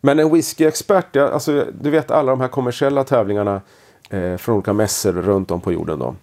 Men 0.00 0.18
en 0.18 0.32
whiskyexpert, 0.34 1.16
alltså, 1.16 1.64
du 1.80 1.90
vet 1.90 2.10
alla 2.10 2.30
de 2.32 2.40
här 2.40 2.48
kommersiella 2.48 3.04
tävlingarna 3.04 3.54
eh, 3.54 3.60
från 4.38 4.54
olika 4.54 4.72
mässor 4.72 5.12
runt 5.12 5.50
om 5.50 5.60
på 5.60 5.72
jorden. 5.72 5.98
Då. 5.98 6.14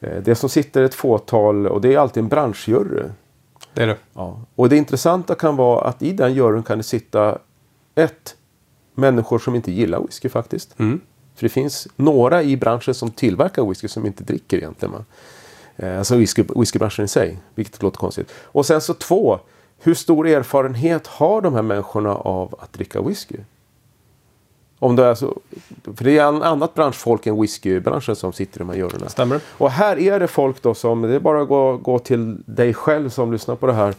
Eh, 0.00 0.22
det 0.22 0.34
som 0.34 0.48
sitter 0.48 0.82
ett 0.82 0.94
fåtal, 0.94 1.66
och 1.66 1.80
det 1.80 1.94
är 1.94 1.98
alltid 1.98 2.22
en 2.22 2.28
branschjury. 2.28 3.02
Det 3.74 3.82
är 3.82 3.86
det. 3.86 3.96
Ja. 4.12 4.40
Och 4.54 4.68
det 4.68 4.76
intressanta 4.76 5.34
kan 5.34 5.56
vara 5.56 5.80
att 5.88 6.02
i 6.02 6.12
den 6.12 6.34
juryn 6.34 6.62
kan 6.62 6.78
det 6.78 6.84
sitta 6.84 7.38
ett 7.94 8.36
människor 8.94 9.38
som 9.38 9.54
inte 9.54 9.72
gillar 9.72 10.00
whisky 10.00 10.28
faktiskt. 10.28 10.78
Mm. 10.80 11.00
För 11.34 11.42
det 11.44 11.48
finns 11.48 11.88
några 11.96 12.42
i 12.42 12.56
branschen 12.56 12.94
som 12.94 13.10
tillverkar 13.10 13.68
whisky 13.68 13.88
som 13.88 14.06
inte 14.06 14.24
dricker 14.24 14.56
egentligen. 14.56 14.92
va. 14.92 15.04
Eh, 15.76 15.98
Alltså 15.98 16.16
whisky, 16.16 16.44
whiskybranschen 16.56 17.04
i 17.04 17.08
sig, 17.08 17.38
vilket 17.54 17.82
låter 17.82 17.98
konstigt. 17.98 18.32
Och 18.42 18.66
sen 18.66 18.80
så 18.80 18.94
två, 18.94 19.38
hur 19.78 19.94
stor 19.94 20.26
erfarenhet 20.26 21.06
har 21.06 21.40
de 21.40 21.54
här 21.54 21.62
människorna 21.62 22.14
av 22.14 22.54
att 22.60 22.72
dricka 22.72 23.02
whisky? 23.02 23.36
Om 24.82 24.96
det 24.96 25.04
är 25.04 25.14
så, 25.14 25.38
för 25.96 26.04
det 26.04 26.18
är 26.18 26.28
en 26.28 26.42
annat 26.42 26.74
branschfolk 26.74 27.26
än 27.26 27.40
whiskybranschen 27.40 28.16
som 28.16 28.32
sitter 28.32 28.58
i 28.58 28.58
de 28.58 28.68
här 28.68 28.76
juryerna. 28.76 29.08
Stämmer. 29.08 29.40
Och 29.58 29.70
här 29.70 29.98
är 29.98 30.20
det 30.20 30.26
folk 30.28 30.62
då 30.62 30.74
som, 30.74 31.02
det 31.02 31.14
är 31.14 31.20
bara 31.20 31.42
att 31.42 31.48
gå, 31.48 31.76
gå 31.76 31.98
till 31.98 32.36
dig 32.46 32.74
själv 32.74 33.08
som 33.08 33.32
lyssnar 33.32 33.56
på 33.56 33.66
det 33.66 33.72
här. 33.72 33.94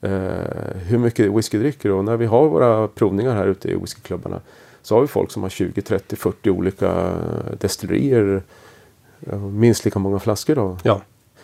Eh, 0.00 0.80
hur 0.86 0.98
mycket 0.98 1.32
whisky 1.32 1.58
dricker 1.58 1.88
du? 1.88 1.94
Och 1.94 2.04
när 2.04 2.16
vi 2.16 2.26
har 2.26 2.48
våra 2.48 2.88
provningar 2.88 3.34
här 3.34 3.46
ute 3.46 3.68
i 3.68 3.74
whiskyklubbarna 3.74 4.40
så 4.82 4.94
har 4.94 5.00
vi 5.02 5.06
folk 5.06 5.30
som 5.30 5.42
har 5.42 5.50
20, 5.50 5.82
30, 5.82 6.16
40 6.16 6.50
olika 6.50 7.12
destillerier. 7.60 8.42
Minst 9.52 9.84
lika 9.84 9.98
många 9.98 10.18
flaskor 10.18 10.54
då. 10.54 10.76
Ja. 10.82 11.00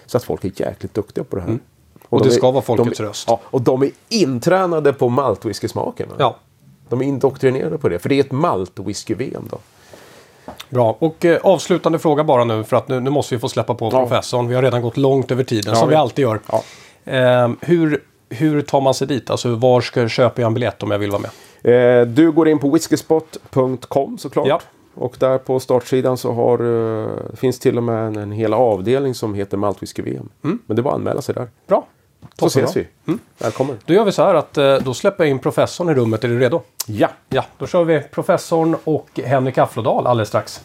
Så 0.07 0.16
att 0.16 0.25
folk 0.25 0.44
är 0.44 0.53
jäkligt 0.57 0.94
duktiga 0.94 1.25
på 1.25 1.37
det 1.37 1.42
här. 1.42 1.49
Mm. 1.49 1.61
Och 2.09 2.18
det 2.18 2.29
de 2.29 2.35
är- 2.35 2.38
ska 2.38 2.51
vara 2.51 2.62
folkets 2.62 2.99
de, 2.99 3.05
röst. 3.05 3.25
Ja, 3.29 3.40
och 3.44 3.61
de 3.62 3.83
är 3.83 3.90
intränade 4.09 4.92
på 4.92 5.09
maltwhiskysmaken. 5.09 6.09
Ja. 6.18 6.37
De 6.88 7.01
är 7.01 7.05
indoktrinerade 7.05 7.79
på 7.79 7.88
det. 7.88 7.99
För 7.99 8.09
det 8.09 8.14
är 8.14 8.20
ett 8.20 8.33
malt-whisky-VM 8.33 9.42
då. 9.51 9.59
Bra. 10.70 10.97
Och 10.99 11.25
eh, 11.25 11.38
avslutande 11.42 11.99
fråga 11.99 12.25
bara 12.25 12.44
nu 12.44 12.64
för 12.64 12.77
att 12.77 12.88
nu, 12.88 13.01
nu 13.01 13.11
måste 13.11 13.35
vi 13.35 13.38
få 13.40 13.49
släppa 13.49 13.75
på 13.75 13.88
Ja. 13.92 13.99
professorn. 14.07 14.49
Vi 14.49 14.55
har 14.55 14.62
redan 14.62 14.83
gått 14.83 14.97
långt 14.97 15.31
över 15.31 15.44
tiden 15.44 15.73
Ja, 15.75 15.81
som 15.81 15.88
vi 15.88 15.94
alltid 15.94 16.23
gör. 16.23 16.40
Ja. 16.53 16.62
Eh, 17.12 17.51
hur, 17.61 18.03
hur 18.29 18.62
tar 18.62 18.81
man 18.81 18.94
sig 18.94 19.07
dit? 19.07 19.31
Alltså 19.31 19.55
var 19.55 19.81
ska 19.81 20.09
köpa 20.09 20.40
jag 20.40 20.47
en 20.49 20.55
biljett 20.55 20.83
om 20.83 20.90
jag 20.90 20.99
vill 20.99 21.11
vara 21.11 21.23
med? 21.23 22.01
Eh, 22.03 22.07
du 22.07 22.33
går 22.33 22.49
in 22.49 22.59
på 22.59 22.70
whiskyspot.com 22.70 24.18
såklart. 24.18 24.47
Ja. 24.49 24.61
Och 24.94 25.16
där 25.18 25.38
på 25.38 25.61
startsidan 25.61 26.16
så 26.16 26.33
har, 26.33 26.59
eh, 27.03 27.09
finns 27.37 27.59
till 27.59 27.77
och 27.77 27.83
med 27.83 28.07
en, 28.07 28.16
en 28.16 28.33
hel 28.33 28.55
avdelning 28.55 29.14
som 29.14 29.35
heter 29.35 29.57
Maltwhisky-VM. 29.57 30.29
Mm. 30.44 30.59
Men 30.66 30.77
det 30.77 30.83
bara 30.83 30.90
att 30.94 30.99
anmäla 31.01 31.23
sig 31.23 31.35
där. 31.35 31.49
Bra. 31.66 31.87
Så 32.38 32.46
ses 32.46 32.76
vi. 32.76 32.87
Välkommen. 33.38 33.78
Då 33.84 33.94
gör 33.94 34.04
vi 34.04 34.12
så 34.12 34.22
här 34.22 34.34
att 34.34 34.58
eh, 34.58 34.76
då 34.76 34.94
släpper 34.94 35.24
jag 35.24 35.30
in 35.30 35.38
professorn 35.38 35.88
i 35.88 35.94
rummet. 35.94 36.24
Är 36.24 36.28
du 36.28 36.38
redo? 36.38 36.62
Ja. 36.87 37.08
Ja, 37.28 37.44
då 37.58 37.66
kör 37.66 37.84
vi 37.84 38.00
professorn 38.00 38.76
och 38.84 39.20
Henrik 39.24 39.58
Afflodal 39.58 40.06
alldeles 40.06 40.28
strax. 40.28 40.60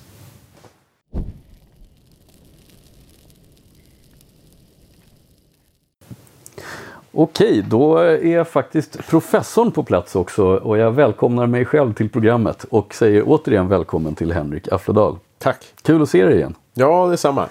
Okej, 7.12 7.66
då 7.68 7.98
är 7.98 8.44
faktiskt 8.44 9.08
professorn 9.08 9.72
på 9.72 9.84
plats 9.84 10.16
också 10.16 10.46
och 10.46 10.78
jag 10.78 10.92
välkomnar 10.92 11.48
mig 11.48 11.66
själv 11.66 11.94
till 11.94 12.10
programmet 12.10 12.64
och 12.64 12.94
säger 12.94 13.24
återigen 13.26 13.68
välkommen 13.68 14.16
till 14.16 14.32
Henrik 14.32 14.68
Afflodal. 14.68 15.18
Tack. 15.38 15.66
Kul 15.82 16.02
att 16.02 16.10
se 16.10 16.26
dig 16.26 16.36
igen. 16.36 16.56
Ja, 16.74 17.08
detsamma. 17.08 17.48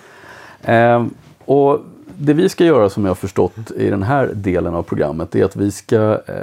Ehm, 0.62 1.14
och 1.44 1.80
det 2.20 2.32
vi 2.32 2.48
ska 2.48 2.64
göra 2.64 2.90
som 2.90 3.04
jag 3.04 3.10
har 3.10 3.14
förstått 3.14 3.70
i 3.76 3.90
den 3.90 4.02
här 4.02 4.26
delen 4.34 4.74
av 4.74 4.82
programmet 4.82 5.34
är 5.34 5.44
att 5.44 5.56
vi 5.56 5.70
ska 5.72 6.12
eh, 6.26 6.34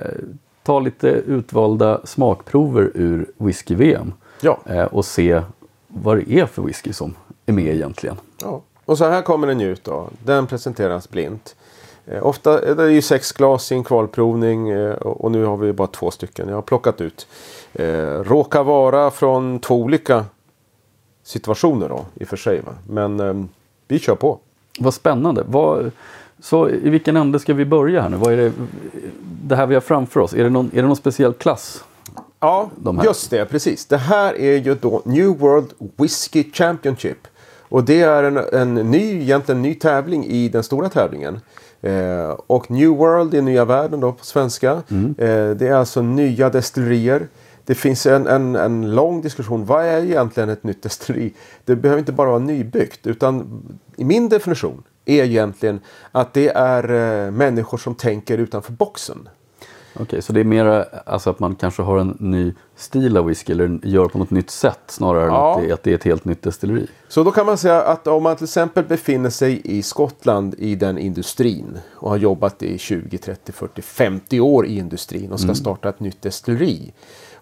ta 0.64 0.80
lite 0.80 1.08
utvalda 1.08 2.02
smakprover 2.04 2.92
ur 2.94 3.26
whisky-VM 3.38 4.14
Ja. 4.42 4.60
eh, 4.66 4.84
och 4.84 5.06
se 5.06 5.42
vad 5.88 6.18
det 6.18 6.32
är 6.40 6.46
för 6.46 6.62
whisky 6.62 6.94
som 6.94 7.14
är 7.46 7.54
med 7.54 7.76
egentligen. 7.76 8.16
ja. 8.42 8.62
Och 8.86 8.98
så 8.98 9.06
här 9.06 9.22
kommer 9.22 9.48
den 9.48 9.62
ut 9.62 9.84
då. 9.84 10.10
Den 10.24 10.48
presenteras 10.48 11.10
blint. 11.10 11.56
Eh, 12.06 12.26
ofta 12.26 12.62
är 12.70 12.76
det 12.76 12.92
ju 12.92 13.02
sex 13.02 13.32
glas 13.32 13.72
i 13.72 13.76
en 13.76 13.84
kvalprovning 13.84 14.70
eh, 14.70 14.94
och 14.96 15.32
nu 15.32 15.46
har 15.46 15.58
vi 15.58 15.74
bara 15.74 15.88
två 15.88 16.12
stycken. 16.12 16.48
Jag 16.50 16.56
har 16.56 16.62
plockat 16.62 17.02
ut. 17.02 17.28
Eh, 17.74 17.86
råkar 18.24 18.64
vara 18.64 19.12
från 19.12 19.60
två 19.60 19.76
olika 19.76 20.26
situationer 21.24 21.90
då 21.90 22.06
i 22.16 22.24
och 22.24 22.28
för 22.28 22.38
sig. 22.38 22.62
Va? 22.62 22.72
Men 22.90 23.20
eh, 23.20 23.34
vi 23.88 24.00
kör 24.00 24.16
på. 24.16 24.40
Vad 24.80 24.94
spännande. 24.94 25.44
Vad, 25.48 25.92
Så 26.40 26.70
i 26.70 26.90
vilken 26.90 27.18
ände 27.18 27.40
ska 27.40 27.54
vi 27.54 27.66
börja 27.66 28.02
här 28.02 28.10
nu? 28.10 28.18
Vad 28.18 28.34
är 28.34 28.38
det, 28.38 28.52
det 29.44 29.56
här 29.56 29.66
vi 29.68 29.74
har 29.74 29.82
framför 29.82 30.20
oss, 30.20 30.34
är 30.34 30.44
det 30.44 30.50
någon, 30.50 30.72
är 30.74 30.82
det 30.82 30.88
någon 30.88 30.96
speciell 30.96 31.34
klass? 31.34 31.84
Ja, 32.40 32.70
De 32.76 33.02
just 33.04 33.30
det. 33.30 33.46
Precis. 33.46 33.86
Det 33.86 33.98
här 33.98 34.40
är 34.40 34.58
ju 34.58 34.76
då 34.82 35.02
New 35.06 35.28
World 35.38 35.68
Whiskey 35.98 36.52
Championship. 36.54 37.28
Och 37.70 37.84
det 37.84 38.02
är 38.02 38.24
en, 38.24 38.38
en 38.38 38.92
ny, 38.92 39.22
egentligen 39.22 39.62
ny 39.62 39.74
tävling 39.76 40.26
i 40.26 40.50
den 40.50 40.64
stora 40.64 40.90
tävlingen. 40.90 41.40
Eh, 41.82 42.30
och 42.48 42.72
New 42.72 42.90
World 42.90 43.34
är 43.34 43.42
nya 43.42 43.66
världen 43.66 44.00
då 44.00 44.12
på 44.12 44.26
svenska. 44.26 44.72
Eh, 44.72 45.50
det 45.50 45.68
är 45.68 45.74
alltså 45.74 46.02
nya 46.02 46.50
destillerier. 46.50 47.28
Det 47.66 47.76
finns 47.76 48.06
en, 48.06 48.28
en, 48.28 48.56
en 48.56 48.96
lång 48.96 49.22
diskussion. 49.22 49.66
Vad 49.66 49.86
är 49.86 50.04
egentligen 50.04 50.50
ett 50.50 50.64
nytt 50.64 50.84
destilleri? 50.84 51.34
Det 51.66 51.76
behöver 51.76 52.00
inte 52.00 52.12
bara 52.12 52.30
vara 52.30 52.40
nybyggt. 52.40 53.08
Utan 53.08 53.62
i 53.96 54.04
min 54.04 54.30
definition 54.30 54.84
är 55.06 55.24
egentligen 55.24 55.80
att 56.12 56.34
det 56.34 56.50
är 56.50 56.84
eh, 57.26 57.32
människor 57.32 57.78
som 57.78 57.96
tänker 57.96 58.38
utanför 58.38 58.72
boxen. 58.72 59.30
Okej, 60.00 60.22
så 60.22 60.34
det 60.34 60.40
är 60.40 60.44
mer 60.44 60.86
alltså 61.06 61.30
att 61.30 61.40
man 61.40 61.56
kanske 61.56 61.82
har 61.82 61.98
en 61.98 62.18
ny 62.20 62.54
stil 62.76 63.18
av 63.18 63.26
whisky 63.26 63.54
eller 63.54 63.80
gör 63.84 64.06
på 64.06 64.18
något 64.18 64.32
nytt 64.32 64.50
sätt 64.50 64.80
snarare 64.88 65.26
Ja. 65.26 65.54
än 65.54 65.60
att 65.60 65.68
det, 65.68 65.74
att 65.74 65.84
det 65.84 65.92
är 65.92 65.96
ett 65.96 66.04
helt 66.04 66.26
nytt 66.26 66.42
destilleri. 66.42 66.88
Så 67.08 67.24
då 67.24 67.32
kan 67.32 67.46
man 67.46 67.58
säga 67.58 67.82
att 67.82 68.08
om 68.08 68.24
man 68.24 68.36
till 68.36 68.44
exempel 68.44 68.84
befinner 68.86 69.30
sig 69.30 69.62
i 69.64 69.82
Skottland 69.84 70.56
i 70.58 70.76
den 70.76 70.98
industrin 70.98 71.78
och 71.94 72.10
har 72.10 72.18
jobbat 72.18 72.64
i 72.64 72.78
20, 72.78 73.18
30, 73.18 73.52
40, 73.52 73.82
50 73.82 74.40
år 74.40 74.66
i 74.66 74.78
industrin 74.78 75.32
och 75.32 75.40
ska 75.40 75.56
starta 75.56 75.90
ett 75.90 76.00
nytt 76.00 76.22
destilleri 76.22 76.94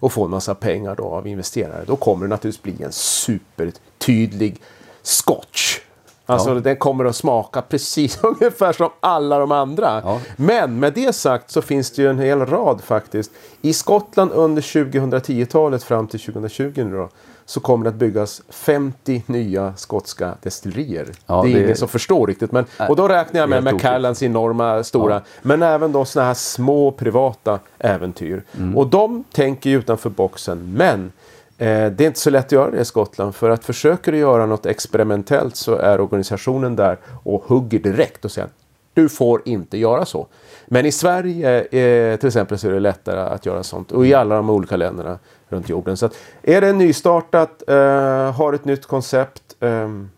och 0.04 0.12
få 0.12 0.24
en 0.24 0.30
massa 0.30 0.54
pengar 0.54 0.94
då 0.96 1.04
av 1.04 1.26
investerare. 1.26 1.84
Då 1.86 1.96
kommer 1.96 2.26
det 2.26 2.30
naturligtvis 2.30 2.62
bli 2.62 2.84
en 2.84 2.92
supertydlig 2.92 4.60
scotch. 5.02 5.78
Alltså 6.26 6.48
Ja. 6.54 6.60
den 6.60 6.76
kommer 6.76 7.04
att 7.04 7.16
smaka 7.16 7.62
precis 7.62 8.18
ungefär 8.22 8.72
som 8.72 8.90
alla 9.00 9.38
de 9.38 9.52
andra. 9.52 10.00
Ja. 10.04 10.20
Men 10.36 10.80
med 10.80 10.92
det 10.92 11.12
sagt 11.14 11.50
så 11.50 11.62
finns 11.62 11.90
det 11.90 12.02
ju 12.02 12.10
en 12.10 12.18
hel 12.18 12.46
rad 12.46 12.80
faktiskt. 12.84 13.30
I 13.62 13.72
Skottland 13.72 14.32
under 14.32 14.62
2010-talet 14.62 15.82
fram 15.82 16.06
till 16.08 16.20
2020 16.20 16.72
nu 16.76 16.96
då, 16.96 17.08
så 17.46 17.60
kommer 17.60 17.84
det 17.84 17.88
att 17.88 17.94
byggas 17.94 18.42
50 18.48 19.22
nya 19.26 19.74
skotska 19.76 20.34
destillerier. 20.42 21.08
Ja, 21.26 21.42
det 21.42 21.50
är 21.50 21.54
det- 21.54 21.62
ingen 21.62 21.76
som 21.76 21.88
förstår 21.88 22.26
riktigt. 22.26 22.52
Men, 22.52 22.64
och 22.88 22.96
då 22.96 23.08
räknar 23.08 23.40
jag 23.40 23.48
med. 23.48 23.64
Macallans 23.64 24.22
enorma 24.22 24.82
stora. 24.84 25.22
Men 25.42 25.62
även 25.62 25.92
då 25.92 26.04
sådana 26.04 26.26
här 26.26 26.34
små 26.34 26.90
privata 26.90 27.58
äventyr. 27.78 28.42
Mm. 28.56 28.76
Och 28.76 28.86
de 28.86 29.24
tänker 29.32 29.70
ju 29.70 29.78
utanför 29.78 30.10
boxen. 30.10 30.72
Men 30.76 31.12
eh, 31.58 31.66
det 31.92 32.00
är 32.00 32.06
inte 32.06 32.20
så 32.20 32.30
lätt 32.30 32.46
att 32.46 32.52
göra 32.52 32.70
det 32.70 32.80
i 32.80 32.84
Skottland. 32.84 33.34
För 33.34 33.50
att 33.50 33.64
försöker 33.64 34.12
du 34.12 34.18
göra 34.18 34.46
något 34.46 34.66
experimentellt 34.66 35.56
så 35.56 35.74
är 35.76 36.00
organisationen 36.00 36.76
där 36.76 36.98
och 37.24 37.44
hugger 37.46 37.78
direkt 37.78 38.24
och 38.24 38.30
säger 38.32 38.48
du 38.94 39.08
får 39.08 39.42
inte 39.44 39.78
göra 39.78 40.04
så. 40.04 40.26
Men 40.66 40.86
i 40.86 40.92
Sverige 40.92 41.60
eh, 41.60 42.16
till 42.18 42.26
exempel 42.26 42.58
så 42.58 42.68
är 42.68 42.72
det 42.72 42.80
lättare 42.80 43.20
att 43.20 43.46
göra 43.46 43.62
sånt. 43.62 43.92
Och 43.92 44.06
i 44.06 44.14
alla 44.14 44.36
de 44.36 44.50
olika 44.50 44.76
länderna 44.76 45.18
runt 45.48 45.68
jorden. 45.68 45.96
Så 45.96 46.06
att, 46.06 46.16
är 46.42 46.60
det 46.60 46.72
nystartat, 46.72 47.62
eh, 47.68 48.32
har 48.32 48.52
ett 48.52 48.64
nytt 48.64 48.86
koncept. 48.86 49.42
ehm, 49.60 50.10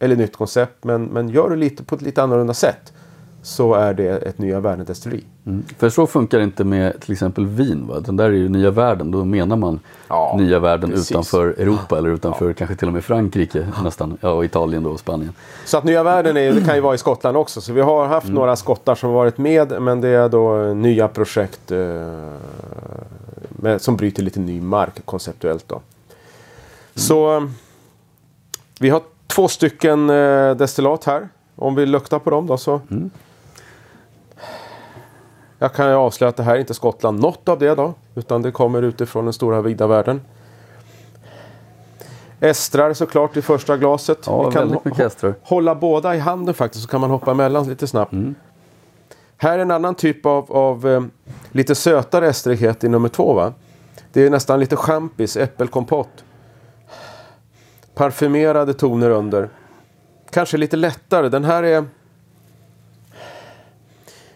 eller 0.00 0.16
nytt 0.16 0.36
koncept, 0.36 0.84
men, 0.84 1.04
men 1.04 1.28
gör 1.28 1.50
det 1.50 1.56
lite 1.56 1.84
på 1.84 1.94
ett 1.94 2.02
lite 2.02 2.22
annorlunda 2.22 2.54
sätt. 2.54 2.92
Så 3.48 3.74
är 3.74 3.94
det 3.94 4.08
ett 4.08 4.38
nya 4.38 4.60
världen 4.60 4.84
destilleri. 4.86 5.24
Mm. 5.46 5.64
För 5.78 5.90
så 5.90 6.06
funkar 6.06 6.38
det 6.38 6.44
inte 6.44 6.64
med 6.64 7.00
till 7.00 7.12
exempel 7.12 7.46
vin. 7.46 7.86
Va? 7.86 8.00
Den 8.00 8.16
där 8.16 8.24
är 8.24 8.32
ju 8.32 8.48
nya 8.48 8.70
världen. 8.70 9.10
Då 9.10 9.24
menar 9.24 9.56
man 9.56 9.80
Ja, 10.08 10.36
nya 10.38 10.58
världen 10.58 10.90
precis. 10.90 11.10
utanför 11.10 11.46
Europa 11.46 11.98
eller 11.98 12.10
utanför 12.10 12.52
kanske 12.52 12.76
till 12.76 12.88
och 12.88 12.94
med 12.94 13.04
Frankrike 13.04 13.68
nästan. 13.84 14.18
Ja, 14.20 14.30
och 14.30 14.44
Italien 14.44 14.82
då 14.82 14.90
och 14.90 15.00
Spanien. 15.00 15.32
Så 15.64 15.78
att 15.78 15.84
nya 15.84 16.02
världen 16.02 16.36
är, 16.36 16.52
det 16.52 16.60
kan 16.60 16.74
ju 16.74 16.80
vara 16.80 16.94
i 16.94 16.98
Skottland 16.98 17.36
också. 17.36 17.60
Så 17.60 17.72
vi 17.72 17.80
har 17.80 18.06
haft 18.06 18.28
några 18.28 18.56
skottar 18.56 18.94
som 18.94 19.12
varit 19.12 19.38
med. 19.38 19.82
Men 19.82 20.00
det 20.00 20.08
är 20.08 20.28
då 20.28 20.74
nya 20.74 21.08
projekt 21.08 21.70
eh, 21.70 21.78
med, 23.48 23.80
som 23.80 23.96
bryter 23.96 24.22
lite 24.22 24.40
ny 24.40 24.60
mark 24.60 24.92
konceptuellt. 25.04 25.64
Då. 25.68 25.80
Så 26.94 27.36
eh, 27.36 27.42
vi 28.80 28.90
har 28.90 29.02
två 29.26 29.48
stycken 29.48 30.10
eh, 30.10 30.54
destillat 30.56 31.04
här. 31.04 31.28
Om 31.56 31.74
vi 31.74 31.86
luktar 31.86 32.18
på 32.18 32.30
dem 32.30 32.46
då 32.46 32.56
så. 32.56 32.80
Jag 35.58 35.72
kan 35.72 35.92
avslöja 35.92 36.28
att 36.28 36.36
det 36.36 36.42
här 36.42 36.54
är 36.54 36.58
inte 36.60 36.74
Skottland 36.74 37.20
något 37.20 37.48
av 37.48 37.58
det 37.58 37.74
då. 37.74 37.94
Utan 38.14 38.42
det 38.42 38.50
kommer 38.50 38.82
utifrån 38.82 39.24
den 39.24 39.32
stora 39.32 39.62
vida 39.62 39.86
världen. 39.86 40.20
Estrar 42.40 42.92
såklart 42.92 43.36
i 43.36 43.42
första 43.42 43.76
glaset. 43.76 44.18
Ja, 44.26 44.48
Vi 44.84 44.90
kan 44.90 45.34
hålla 45.42 45.74
båda 45.74 46.16
i 46.16 46.18
handen 46.18 46.54
faktiskt 46.54 46.84
så 46.84 46.90
kan 46.90 47.00
man 47.00 47.10
hoppa 47.10 47.30
emellan 47.30 47.68
lite 47.68 47.86
snabbt. 47.86 48.12
Här 49.36 49.58
är 49.58 49.62
en 49.62 49.70
annan 49.70 49.94
typ 49.94 50.26
av, 50.26 50.52
av 50.52 50.88
eh, 50.88 51.02
lite 51.52 51.74
sötare 51.74 52.28
estrighet 52.28 52.84
i 52.84 52.88
nummer 52.88 53.08
två. 53.08 53.34
Va? 53.34 53.52
Det 54.12 54.26
är 54.26 54.30
nästan 54.30 54.60
lite 54.60 54.76
champis, 54.76 55.36
äppelkompott. 55.36 56.24
Parfymerade 57.94 58.74
toner 58.74 59.10
under. 59.10 59.48
Kanske 60.30 60.56
lite 60.56 60.76
lättare. 60.76 61.28
Den 61.28 61.44
här 61.44 61.62
är 61.62 61.84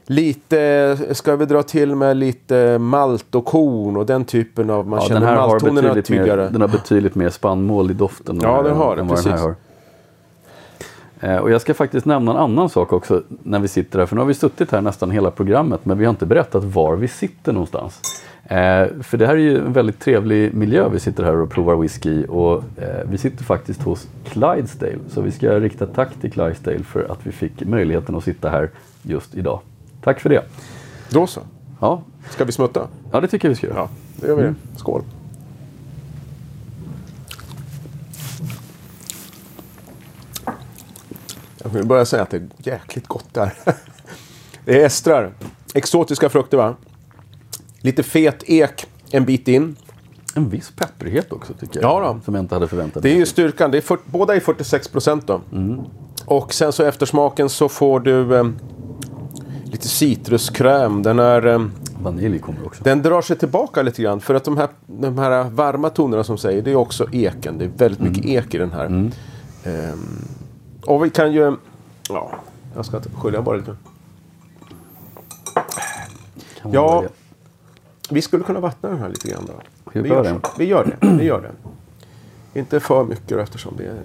lite, 0.06 0.98
ska 1.12 1.36
vi 1.36 1.44
dra 1.46 1.62
till 1.62 1.96
med 1.96 2.16
lite 2.16 2.78
malt 2.78 3.34
och 3.34 3.44
korn 3.44 3.96
och 3.96 4.06
den 4.06 4.24
typen 4.24 4.70
av, 4.70 4.88
man 4.88 5.00
Ja, 5.02 5.06
känner 5.08 5.20
den 5.20 5.28
här 5.28 5.36
har 5.36 5.48
malttonerna 5.48 5.94
mer, 5.94 6.02
tydligare. 6.02 6.48
den 6.48 6.60
har 6.60 6.68
betydligt 6.68 7.14
mer 7.14 7.30
spannmål 7.30 7.90
i 7.90 7.94
doften. 7.94 8.38
Ja, 8.42 8.62
den 8.62 8.76
har 8.76 8.96
det, 8.96 9.00
än 9.02 9.08
vad 9.08 9.24
den 9.24 9.32
här 9.32 9.40
har. 9.40 9.54
Eh, 11.20 11.36
Och 11.36 11.50
jag 11.50 11.60
ska 11.60 11.74
faktiskt 11.74 12.06
nämna 12.06 12.30
en 12.30 12.36
annan 12.36 12.68
sak 12.68 12.92
också 12.92 13.22
när 13.42 13.58
vi 13.58 13.68
sitter 13.68 13.98
här. 13.98 14.06
För 14.06 14.16
nu 14.16 14.20
har 14.20 14.26
vi 14.26 14.34
suttit 14.34 14.72
här 14.72 14.80
nästan 14.80 15.10
hela 15.10 15.30
programmet 15.30 15.80
men 15.84 15.98
vi 15.98 16.04
har 16.04 16.10
inte 16.10 16.26
berättat 16.26 16.64
var 16.64 16.96
vi 16.96 17.08
sitter 17.08 17.52
någonstans. 17.52 18.00
Eh, 18.44 18.86
för 19.02 19.16
det 19.16 19.26
här 19.26 19.34
är 19.34 19.38
ju 19.38 19.58
en 19.58 19.72
väldigt 19.72 20.00
trevlig 20.00 20.54
miljö 20.54 20.88
vi 20.88 21.00
sitter 21.00 21.24
här 21.24 21.36
och 21.36 21.50
provar 21.50 21.76
whisky 21.76 22.24
och 22.26 22.54
eh, 22.76 23.08
vi 23.10 23.18
sitter 23.18 23.44
faktiskt 23.44 23.82
hos 23.82 24.08
Clydesdale. 24.24 24.98
Så 25.08 25.20
vi 25.20 25.30
ska 25.30 25.60
rikta 25.60 25.86
tack 25.86 26.08
till 26.20 26.32
Clydesdale 26.32 26.82
för 26.82 27.12
att 27.12 27.18
vi 27.26 27.32
fick 27.32 27.64
möjligheten 27.64 28.14
att 28.14 28.24
sitta 28.24 28.48
här 28.48 28.70
just 29.02 29.34
idag. 29.34 29.60
Tack 30.04 30.20
för 30.20 30.28
det. 30.30 30.44
Då 31.10 31.26
så. 31.26 31.40
Ja, 31.80 32.02
Ska 32.30 32.44
vi 32.44 32.52
smutta? 32.52 32.88
ja 33.12 33.20
det 33.20 33.28
tycker 33.28 33.48
jag 33.48 33.50
vi 33.50 33.56
ska 33.56 33.66
göra. 33.66 33.76
Ja, 33.78 33.88
det 34.16 34.26
gör 34.26 34.36
vi 34.36 34.42
det. 34.42 34.54
Skål. 34.76 35.02
Jag 41.62 41.70
vill 41.70 41.86
börja 41.86 42.04
säga 42.04 42.22
att 42.22 42.30
det 42.30 42.36
är 42.36 42.48
jäkligt 42.58 43.06
gott 43.06 43.26
där. 43.32 43.52
Det 44.64 44.82
är 44.82 44.86
estrar. 44.86 45.32
Exotiska 45.74 46.28
frukter 46.28 46.56
va? 46.56 46.74
Lite 47.80 48.02
fet 48.02 48.42
ek 48.46 48.86
en 49.10 49.24
bit 49.24 49.48
in. 49.48 49.76
En 50.34 50.48
viss 50.48 50.70
pepprighet 50.70 51.32
också 51.32 51.52
tycker 51.54 51.80
jag. 51.80 51.90
Ja 51.90 52.00
då. 52.14 52.20
Som 52.24 52.34
jag 52.34 52.42
inte 52.44 52.54
hade 52.54 52.68
förväntat 52.68 53.02
Det 53.02 53.08
är 53.08 53.10
mig. 53.10 53.18
ju 53.18 53.26
styrkan. 53.26 53.70
Det 53.70 53.76
är 53.76 53.82
för, 53.82 53.98
båda 54.04 54.36
är 54.36 54.40
46 54.40 54.88
procent 54.88 55.26
då. 55.26 55.40
Mm. 55.52 55.80
Och 56.24 56.54
sen 56.54 56.72
så 56.72 56.82
eftersmaken 56.84 57.48
så 57.48 57.68
får 57.68 58.00
du 58.00 58.36
eh, 58.36 58.44
lite 59.72 59.88
citruskräm. 59.88 61.02
Den 61.02 61.18
är... 61.18 61.46
Eh, 61.46 61.66
Vanilj 62.02 62.38
kommer 62.38 62.66
också. 62.66 62.84
Den 62.84 63.02
drar 63.02 63.22
sig 63.22 63.36
tillbaka 63.38 63.82
lite 63.82 64.02
grann 64.02 64.20
för 64.20 64.34
att 64.34 64.44
de 64.44 64.56
här, 64.56 64.68
de 64.86 65.18
här 65.18 65.44
varma 65.44 65.90
tonerna 65.90 66.24
som 66.24 66.38
säger 66.38 66.62
det 66.62 66.70
är 66.70 66.76
också 66.76 67.06
eken. 67.12 67.58
Det 67.58 67.64
är 67.64 67.70
väldigt 67.76 68.00
mycket 68.00 68.24
ek 68.24 68.54
i 68.54 68.58
den 68.58 68.72
här. 68.72 68.86
Ehm, 69.64 70.24
och 70.86 71.04
vi 71.04 71.10
kan 71.10 71.32
ju... 71.32 71.56
Ja, 72.08 72.30
jag 72.74 72.86
ska 72.86 73.00
skölja 73.00 73.42
bara 73.42 73.56
lite. 73.56 73.76
Ja, 76.72 77.04
vi 78.10 78.22
skulle 78.22 78.44
kunna 78.44 78.60
vattna 78.60 78.88
den 78.88 78.98
här 78.98 79.08
lite 79.08 79.28
grann 79.28 79.46
då. 79.46 79.52
Vi 79.92 80.08
gör 80.08 80.24
det. 80.24 80.40
vi 80.58 80.64
gör 80.64 80.84
det. 80.84 81.06
Vi 81.06 81.24
gör 81.24 81.40
det. 81.40 81.52
Inte 82.58 82.80
för 82.80 83.04
mycket 83.04 83.28
då, 83.28 83.38
eftersom 83.38 83.76
det 83.76 83.84
är... 83.84 84.02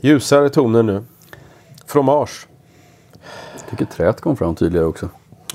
Ljusare 0.00 0.48
toner 0.48 0.82
nu. 0.82 1.04
Fromage. 1.86 2.46
Jag 3.58 3.70
tycker 3.70 3.84
träet 3.84 4.20
kom 4.20 4.36
fram 4.36 4.54
tydligare 4.54 4.86
också. 4.86 5.08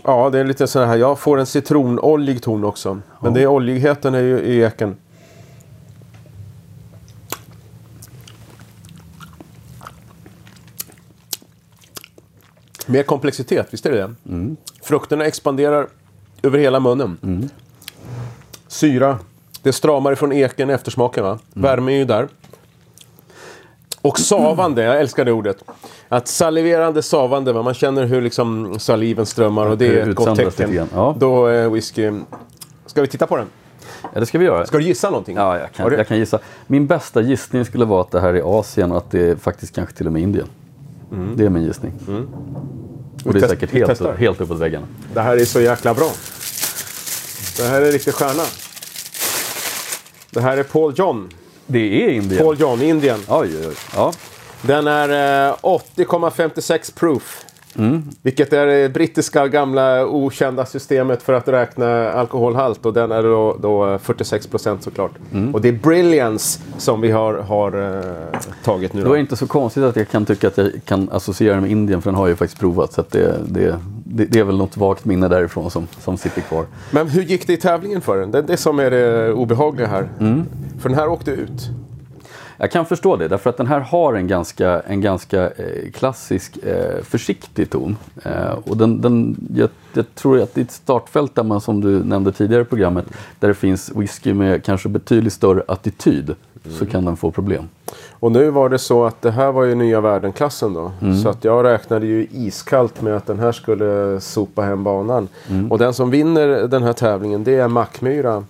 Ja, 0.04 0.30
det 0.30 0.40
är 0.40 0.44
lite 0.44 0.68
så 0.68 0.84
här. 0.84 0.98
Jag 0.98 1.20
får 1.20 1.40
en 1.40 1.46
citronoljig 1.46 2.42
ton 2.42 2.64
också. 2.64 3.00
Men 3.22 3.34
det 3.34 3.42
är 3.42 3.48
oljigheten 3.48 4.16
är 4.16 4.22
ju 4.22 4.40
i 4.40 4.62
eken. 4.62 4.96
Mer 12.86 13.04
komplexitet, 13.04 13.68
visst 13.72 13.86
är 13.86 13.92
det 13.92 13.98
det? 14.24 14.56
Frukterna 14.82 15.26
expanderar 15.26 15.88
över 16.44 16.60
hela 16.60 16.80
munnen. 16.80 17.50
Syra. 18.68 19.20
Det 19.62 19.74
stramar 19.74 20.12
ifrån 20.12 20.32
eken 20.32 20.70
eftersmaken 20.70 21.24
va? 21.24 21.40
Värme 21.54 21.92
är 21.92 21.98
ju 21.98 22.06
där. 22.06 22.28
Och 24.02 24.20
savande, 24.20 24.84
jag 24.84 25.00
älskar 25.00 25.26
det 25.26 25.32
ordet. 25.32 25.64
Att 26.10 26.28
saliverande 26.28 27.02
savande, 27.02 27.54
va? 27.54 27.62
man 27.62 27.74
känner 27.74 28.06
hur 28.06 28.22
liksom 28.22 28.80
saliven 28.80 29.26
strömmar 29.26 29.66
och 29.66 29.78
det 29.78 29.88
är 29.88 30.10
ett 30.10 30.16
gott 30.16 30.36
tecken. 30.36 30.90
ja. 30.94 31.16
Då 31.20 31.46
är 31.46 31.70
whisky... 31.70 32.12
Ska 32.86 33.02
vi 33.02 33.08
titta 33.08 33.28
på 33.28 33.38
den? 33.38 33.46
Ja, 34.14 34.20
det 34.20 34.26
ska 34.26 34.38
vi 34.38 34.46
göra. 34.46 34.66
Ska 34.66 34.78
du 34.78 34.84
gissa 34.84 35.10
någonting? 35.10 35.38
Ja, 35.38 35.60
jag 35.60 35.72
kan, 35.72 35.94
jag 35.94 36.08
kan 36.08 36.18
gissa. 36.18 36.40
Min 36.68 36.88
bästa 36.88 37.22
gissning 37.22 37.66
skulle 37.66 37.86
vara 37.86 38.02
att 38.02 38.12
det 38.12 38.20
här 38.20 38.34
är 38.34 38.60
Asien 38.60 38.92
och 38.92 38.98
att 38.98 39.12
det 39.12 39.30
är 39.30 39.36
faktiskt 39.36 39.76
kanske 39.76 39.96
till 39.96 40.08
och 40.08 40.14
med 40.14 40.22
Indien. 40.22 40.48
Det 41.36 41.46
är 41.46 41.50
min 41.50 41.64
gissning. 41.64 41.94
Och 43.26 43.34
det 43.34 43.40
är 43.40 43.44
Mm. 43.44 43.50
Säkert 43.50 43.72
helt, 43.72 44.18
helt 44.20 44.42
uppåt 44.42 44.60
väggarna. 44.60 44.86
Det 45.14 45.22
här 45.22 45.38
är 45.38 45.46
så 45.46 45.62
jäkla 45.62 45.94
bra. 45.94 46.10
Det 47.58 47.64
här 47.64 47.82
är 47.82 47.86
en 47.86 47.92
riktig 47.92 48.14
stjärna. 48.14 48.44
Det 50.32 50.42
här 50.42 50.58
är 50.58 50.64
Paul 50.64 50.94
John. 50.96 51.30
Det 51.72 52.04
är 52.06 52.10
Indien. 52.10 52.44
Paul 52.44 52.60
John, 52.60 52.82
Indien. 52.82 53.20
Oj, 53.28 53.50
oj, 53.58 53.68
oj. 53.68 53.76
Ja. 53.96 54.14
Den 54.62 54.88
är 54.88 55.10
eh, 55.50 55.56
80,56 55.62 56.96
proof. 56.96 57.46
Mm. 57.78 58.04
Vilket 58.22 58.54
är 58.54 58.66
det 58.66 58.94
brittiska 58.94 59.48
gamla 59.48 60.06
okända 60.06 60.66
systemet 60.66 61.24
för 61.24 61.34
att 61.34 61.48
räkna 61.48 62.12
alkoholhalt. 62.12 62.86
Och 62.86 62.94
den 62.94 63.12
är 63.12 63.24
då, 63.24 63.58
då 63.62 64.00
46 64.00 64.48
procent 64.48 64.84
såklart. 64.84 65.12
Mm. 65.34 65.56
Och 65.56 65.62
det 65.62 65.68
är 65.68 65.74
Brilliance 65.74 66.60
som 66.78 67.02
vi 67.02 67.12
har, 67.12 67.34
har 67.34 67.98
eh, 67.98 68.40
tagit 68.64 68.94
nu. 68.94 69.02
Då 69.02 69.06
är 69.06 69.10
Då. 69.10 69.14
det 69.14 69.20
inte 69.20 69.36
så 69.36 69.48
konstigt 69.48 69.84
att 69.84 69.96
jag 69.96 70.10
kan 70.10 70.26
tycka 70.26 70.48
att 70.48 70.58
jag 70.58 70.72
kan 70.86 71.10
associera 71.12 71.62
med 71.62 71.72
Indien 71.72 72.02
för 72.02 72.10
den 72.10 72.16
har 72.16 72.24
jag 72.24 72.30
ju 72.30 72.36
faktiskt 72.36 72.60
provat. 72.60 72.94
Så 72.94 73.04
det, 73.10 73.36
det, 73.48 73.80
det, 74.04 74.26
det 74.26 74.40
är 74.40 74.44
väl 74.44 74.58
något 74.58 74.78
vagt 74.78 75.06
minne 75.06 75.28
därifrån 75.28 75.72
som, 75.72 75.88
som 76.00 76.18
sitter 76.18 76.42
kvar. 76.42 76.66
Men 76.92 77.08
hur 77.08 77.22
gick 77.22 77.48
det 77.48 77.54
i 77.54 77.58
tävlingen 77.58 78.02
för 78.02 78.18
den? 78.18 78.32
Det 78.32 78.38
är 78.38 78.44
det 78.44 78.58
som 78.58 78.80
är 78.80 78.92
det 78.92 79.34
obehagliga 79.34 79.88
här. 79.88 80.10
Mm. 80.20 80.46
För 80.80 80.90
den 80.90 80.98
här 80.98 81.08
åkte 81.08 81.32
ut. 81.32 81.70
Jag 82.62 82.72
kan 82.72 82.86
förstå 82.86 83.16
det, 83.16 83.28
därför 83.28 83.50
att 83.50 83.58
den 83.58 83.68
här 83.68 83.80
har 83.80 84.14
en 84.14 84.28
ganska, 84.28 84.80
en 84.80 85.02
ganska 85.02 85.44
eh, 85.44 85.92
klassisk 85.94 86.58
eh, 86.58 87.04
försiktig 87.04 87.70
ton. 87.70 87.98
Eh, 88.24 88.52
och 88.66 88.78
den, 88.78 89.02
den, 89.02 89.36
jag, 89.56 89.70
jag 89.94 90.16
tror 90.16 90.42
att 90.42 90.58
i 90.58 90.62
ett 90.62 90.72
startfält 90.72 91.36
där 91.36 91.44
man, 91.44 91.62
som 91.62 91.82
du 91.82 92.04
nämnde 92.04 92.32
tidigare 92.32 92.62
i 92.62 92.66
programmet, 92.66 93.06
där 93.40 93.48
det 93.48 93.54
finns 93.54 93.92
whisky 93.96 94.34
med 94.34 94.64
kanske 94.64 94.90
betydligt 94.90 95.34
större 95.34 95.64
attityd, 95.68 96.36
så 96.80 96.86
kan 96.86 97.06
den 97.06 97.18
få 97.18 97.32
problem. 97.32 97.70
Och 98.12 98.32
nu 98.32 98.50
var 98.50 98.70
det 98.70 98.80
så 98.80 99.06
att 99.06 99.22
det 99.22 99.32
här 99.32 99.52
var 99.52 99.64
ju 99.64 99.76
nya 99.76 100.02
världenklassen 100.02 100.74
då. 100.74 100.92
Mm. 101.02 101.18
Så 101.18 101.30
att 101.30 101.44
jag 101.44 101.66
räknade 101.66 102.06
ju 102.06 102.28
iskallt 102.32 103.02
med 103.02 103.16
att 103.16 103.26
den 103.26 103.40
här 103.40 103.52
skulle 103.52 104.20
sopa 104.20 104.62
hem 104.62 104.84
banan. 104.84 105.28
Mm. 105.50 105.72
Och 105.72 105.78
den 105.78 105.94
som 105.94 106.10
vinner 106.10 106.68
den 106.68 106.84
här 106.84 106.94
tävlingen 106.94 107.44
det 107.44 107.56
är 107.56 107.68
Mackmyra. 107.68 108.44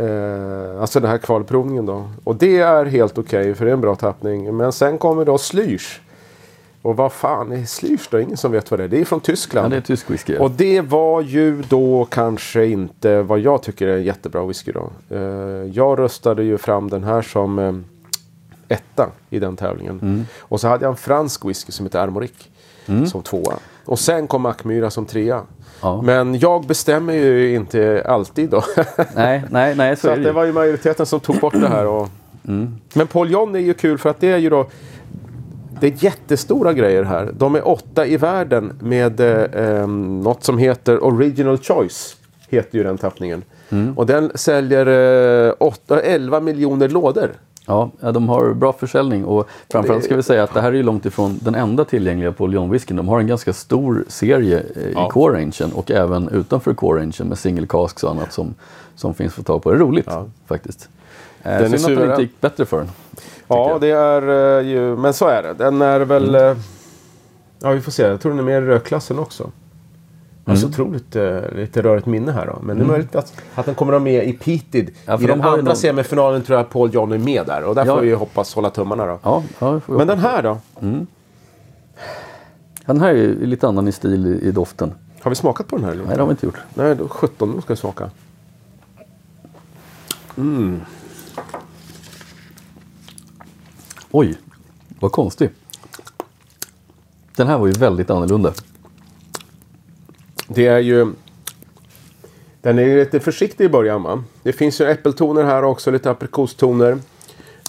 Eh, 0.00 0.80
alltså 0.80 1.00
den 1.00 1.10
här 1.10 1.18
kvalprovningen 1.18 1.86
då. 1.86 2.08
Och 2.24 2.36
det 2.36 2.58
är 2.58 2.84
helt 2.84 3.18
okej 3.18 3.54
för 3.54 3.64
det 3.64 3.70
är 3.70 3.72
en 3.74 3.80
bra 3.80 3.94
tappning. 3.94 4.56
Men 4.56 4.72
sen 4.72 4.98
kommer 4.98 5.24
då 5.24 5.38
Slysch. 5.38 6.00
Och 6.82 6.96
vad 6.96 7.12
fan 7.12 7.52
är 7.52 7.64
Slysch 7.64 8.08
då? 8.10 8.20
Ingen 8.20 8.36
som 8.36 8.52
vet 8.52 8.70
vad 8.70 8.80
det 8.80 8.84
är. 8.84 8.88
Det 8.88 9.00
är 9.00 9.04
från 9.04 9.18
Ja, 9.22 9.26
Tyskland. 9.26 9.70
det 9.70 9.76
är 9.76 9.80
tysk 9.80 10.10
whisky. 10.10 10.36
Och 10.36 10.50
det 10.50 10.80
var 10.80 11.20
ju 11.20 11.62
då 11.62 12.04
kanske 12.10 12.66
inte 12.66 13.22
vad 13.22 13.38
jag 13.40 13.62
tycker 13.62 13.88
är 13.88 13.96
en 13.96 14.02
jättebra 14.02 14.44
whisky 14.46 14.72
då. 14.72 14.90
Eh, 15.16 15.20
jag 15.72 15.98
röstade 15.98 16.42
ju 16.44 16.58
fram 16.58 16.90
den 16.90 17.04
här 17.04 17.22
som 17.22 17.58
eh, 17.58 17.74
etta 18.68 19.10
i 19.30 19.38
den 19.38 19.56
tävlingen. 19.56 19.98
Mm. 20.02 20.26
Och 20.38 20.60
så 20.60 20.68
hade 20.68 20.84
jag 20.84 20.90
en 20.90 20.96
fransk 20.96 21.44
whisky 21.44 21.72
som 21.72 21.86
heter 21.86 21.98
Armoric 21.98 22.32
som 23.10 23.22
tvåa. 23.22 23.54
Och 23.84 23.98
sen 23.98 24.26
kom 24.26 24.42
Mackmyra 24.42 24.90
som 24.90 25.06
trea. 25.06 25.42
Ja. 25.82 26.02
Men 26.02 26.38
jag 26.38 26.66
bestämmer 26.66 27.12
ju 27.12 27.54
inte 27.54 28.04
alltid 28.06 28.50
då. 28.50 28.62
Nej, 29.14 29.42
nej, 29.50 29.74
nej, 29.74 29.96
så, 29.96 30.00
så 30.00 30.08
är 30.08 30.16
det 30.16 30.22
det 30.22 30.32
var 30.32 30.44
ju 30.44 30.52
majoriteten 30.52 31.06
som 31.06 31.20
tog 31.20 31.36
bort 31.36 31.54
det 31.60 31.68
här. 31.68 31.86
Och... 31.86 32.08
Mm. 32.48 32.74
Men 32.94 33.06
Paul 33.06 33.30
John 33.30 33.54
är 33.54 33.60
ju 33.60 33.74
kul 33.74 33.98
för 33.98 34.10
att 34.10 34.20
det 34.20 34.32
är 34.32 34.38
ju 34.38 34.50
då 34.50 34.66
det 35.80 35.86
är 35.86 36.04
jättestora 36.04 36.72
grejer 36.72 37.02
här. 37.02 37.30
De 37.32 37.54
är 37.54 37.68
åtta 37.68 38.06
i 38.06 38.16
världen 38.16 38.72
med 38.80 39.20
eh, 39.20 39.86
något 39.86 40.44
som 40.44 40.58
heter 40.58 41.04
Original 41.04 41.58
Choice. 41.58 42.16
Heter 42.48 42.78
ju 42.78 42.84
den 42.84 42.98
tappningen. 42.98 43.42
Mm. 43.70 43.98
Och 43.98 44.06
den 44.06 44.30
säljer 44.34 44.86
eh, 45.48 45.54
8, 45.58 46.00
11 46.00 46.40
miljoner 46.40 46.88
lådor. 46.88 47.30
Ja, 47.66 47.90
de 48.00 48.28
har 48.28 48.54
bra 48.54 48.72
försäljning 48.72 49.24
och 49.24 49.48
framförallt 49.72 50.04
ska 50.04 50.16
vi 50.16 50.22
säga 50.22 50.42
att 50.42 50.54
det 50.54 50.60
här 50.60 50.68
är 50.68 50.76
ju 50.76 50.82
långt 50.82 51.06
ifrån 51.06 51.38
den 51.42 51.54
enda 51.54 51.84
tillgängliga 51.84 52.32
Paul 52.32 52.54
John-whiskyn. 52.54 52.96
De 52.96 53.08
har 53.08 53.20
en 53.20 53.26
ganska 53.26 53.52
stor 53.52 54.04
serie 54.08 54.62
eh, 54.76 54.82
i 54.82 54.92
Ja. 54.94 55.08
core-rangen 55.10 55.72
och 55.74 55.90
även 55.90 56.28
utanför 56.28 56.74
core-rangen 56.74 57.28
med 57.28 57.38
single 57.38 57.66
casks 57.66 58.04
och 58.04 58.10
annat 58.10 58.32
som, 58.32 58.54
som 58.94 59.14
finns 59.14 59.32
att 59.32 59.36
få 59.36 59.42
tag 59.42 59.62
på. 59.62 59.70
Det 59.70 59.76
är 59.76 59.80
roligt 59.80 60.06
Ja. 60.08 60.26
faktiskt. 60.46 60.88
Den 61.42 61.52
Eh, 61.52 61.72
är 61.72 61.76
synd 61.78 61.98
att 61.98 62.04
det 62.06 62.10
inte 62.10 62.22
gick 62.22 62.40
bättre 62.40 62.64
för 62.66 62.76
den. 62.76 62.88
Ja, 63.48 63.78
det 63.80 63.90
är 63.90 64.58
eh, 64.58 64.66
ju... 64.68 64.96
Men 64.96 65.14
så 65.14 65.26
är 65.28 65.42
det. 65.42 65.54
Den 65.54 65.82
är 65.82 66.00
väl... 66.00 66.34
Mm. 66.34 66.56
Ja, 67.62 67.70
vi 67.70 67.80
får 67.80 67.92
se. 67.92 68.02
Jag 68.02 68.20
tror 68.20 68.32
den 68.32 68.38
är 68.38 68.42
mer 68.44 68.62
i 68.62 68.66
rökklassen 68.66 69.18
också. 69.18 69.50
Jag 70.50 70.56
Mm. 70.56 70.70
har 70.70 70.72
så 70.72 70.82
otroligt 70.82 71.16
eh, 71.16 71.56
lite 71.56 71.82
rörigt 71.82 72.06
minne 72.06 72.32
här 72.32 72.46
då. 72.46 72.58
Men 72.62 72.76
det 72.78 72.82
är 72.84 72.86
möjligt 72.86 73.14
att, 73.16 73.32
att 73.54 73.66
den 73.66 73.74
kommer 73.74 73.92
att 73.92 73.94
vara 74.02 74.04
med 74.12 74.28
i 74.28 74.32
Peated. 74.32 74.90
Ja, 75.06 75.14
I 75.14 75.16
de 75.20 75.26
den 75.26 75.40
har 75.40 75.50
andra 75.50 75.62
någon- 75.62 75.76
semifinalen 75.76 76.42
tror 76.42 76.58
jag 76.58 76.70
Paul 76.70 76.94
John 76.94 77.12
är 77.12 77.18
med 77.18 77.46
där. 77.46 77.62
Och 77.64 77.74
där 77.74 77.86
Ja. 77.86 77.94
får 77.94 78.02
vi 78.02 78.12
hoppas 78.12 78.54
hålla 78.54 78.70
tummarna 78.70 79.06
då. 79.06 79.18
Ja, 79.22 79.42
ja, 79.58 79.80
vi 79.86 79.92
Men 79.94 80.06
den 80.06 80.18
här 80.18 80.42
då? 80.42 80.58
Ja, 80.80 80.86
den 82.86 83.00
här 83.00 83.08
är 83.08 83.14
ju 83.14 83.46
lite 83.46 83.68
annan 83.68 83.88
i 83.88 83.92
stil 83.92 84.26
i, 84.26 84.48
i 84.48 84.52
doften. 84.52 84.92
Har 85.20 85.30
vi 85.30 85.34
smakat 85.34 85.66
på 85.66 85.76
den 85.76 85.84
här? 85.84 85.92
Eller? 85.92 86.04
Nej, 86.04 86.14
det 86.14 86.22
har 86.22 86.26
vi 86.28 86.30
inte 86.32 86.46
gjort. 86.46 86.58
Nej, 86.74 86.94
då 86.96 87.08
17 87.08 87.52
då 87.54 87.60
ska 87.60 87.70
jag 87.70 87.78
smaka. 87.78 88.10
Oj, 94.10 94.38
vad 95.00 95.12
konstig. 95.12 95.50
Den 97.36 97.46
här 97.46 97.58
var 97.58 97.66
ju 97.66 97.72
väldigt 97.72 98.10
annorlunda. 98.10 98.52
Det 100.54 100.66
är 100.66 100.78
ju... 100.78 101.06
Den 102.62 102.78
är 102.78 102.82
ju 102.82 102.98
lite 102.98 103.20
försiktig 103.20 103.64
i 103.64 103.68
början 103.68 104.02
va? 104.02 104.24
Det 104.42 104.52
finns 104.52 104.80
ju 104.80 104.84
äppeltoner 104.84 105.44
här 105.44 105.64
också, 105.64 105.90
lite 105.90 106.10
aprikostoner. 106.10 106.98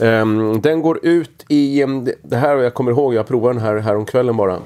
Ehm, 0.02 0.62
den 0.62 0.82
går 0.82 1.00
ut 1.06 1.46
i... 1.50 1.86
det- 2.24 2.36
här, 2.38 2.56
jag 2.58 2.74
kommer 2.74 2.92
ihåg, 2.92 3.14
jag 3.14 3.28
provade 3.28 3.54
den 3.54 3.64
här 3.64 3.78
häromkvällen 3.78 4.38
bara. 4.38 4.60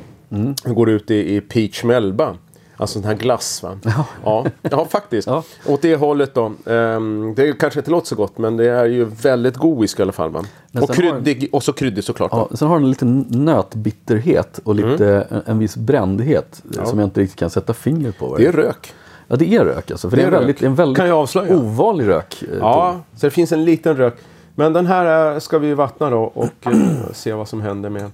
Den 0.64 0.76
går 0.76 0.90
ut 0.90 1.12
i, 1.12 1.36
i 1.36 1.42
peach 1.42 1.84
melba. 1.84 2.36
Alltså 2.78 3.00
den 3.00 3.08
här 3.08 3.16
glass 3.16 3.64
va? 3.64 3.78
Ja, 4.26 4.46
ja 4.62 4.86
faktiskt. 4.86 5.28
Ja. 5.36 5.44
Åt 5.68 5.82
det 5.82 5.96
hållet 5.96 6.34
då. 6.34 6.52
Ehm, 6.66 7.34
det 7.36 7.60
kanske 7.60 7.80
inte 7.80 7.92
låter 7.92 8.08
så 8.08 8.16
gott 8.16 8.38
men 8.38 8.58
det 8.58 8.70
är 8.70 8.86
ju 8.86 9.04
väldigt 9.06 9.56
god 9.58 9.82
whisky 9.82 10.02
i 10.02 10.04
alla 10.04 10.12
fall 10.12 10.30
va? 10.30 10.44
Och, 10.82 10.94
kryddig, 10.94 11.50
och 11.52 11.64
så 11.64 11.74
kryddig 11.74 12.04
såklart. 12.04 12.32
Ja, 12.32 12.38
va? 12.52 12.58
sen 12.58 12.68
har 12.68 12.80
den 12.80 12.90
lite 12.90 13.06
nötbitterhet 13.38 14.60
och 14.64 14.76
lite 14.76 15.28
en, 15.30 15.42
en 15.46 15.60
viss 15.60 15.78
brändhet 15.78 16.64
som 16.84 17.00
jag 17.00 17.08
inte 17.08 17.22
riktigt 17.22 17.40
kan 17.40 17.50
sätta 17.50 17.74
fingret 17.74 18.18
på. 18.18 18.38
Det 18.38 18.46
är 18.46 18.52
rök. 18.52 18.94
Ja, 19.28 19.36
det 19.36 19.56
är 19.56 19.66
rök 19.66 19.92
alltså. 19.92 20.10
För 20.10 20.18
det, 20.18 20.24
Det 20.24 20.28
är 20.28 20.32
är 20.32 20.36
en 20.36 20.40
väldigt, 20.40 20.64
en 20.64 20.76
väldigt 20.76 20.98
Kan 20.98 21.08
jag 21.08 21.18
avslöja? 21.18 21.56
ovanlig 21.58 22.08
rök. 22.08 22.44
eh. 22.52 22.58
Ja, 22.60 23.00
så 23.16 23.26
det 23.28 23.32
finns 23.32 23.52
en 23.52 23.66
liten 23.66 23.98
rök. 23.98 24.16
Men 24.56 24.74
den 24.74 24.86
här 24.86 25.34
eh, 25.34 25.40
ska 25.40 25.60
vi 25.60 25.74
vattna 25.74 26.10
då 26.10 26.20
och 26.24 26.68
eh, 26.68 26.74
se 27.14 27.34
vad 27.34 27.48
som 27.48 27.62
händer 27.62 27.90
med. 27.90 28.12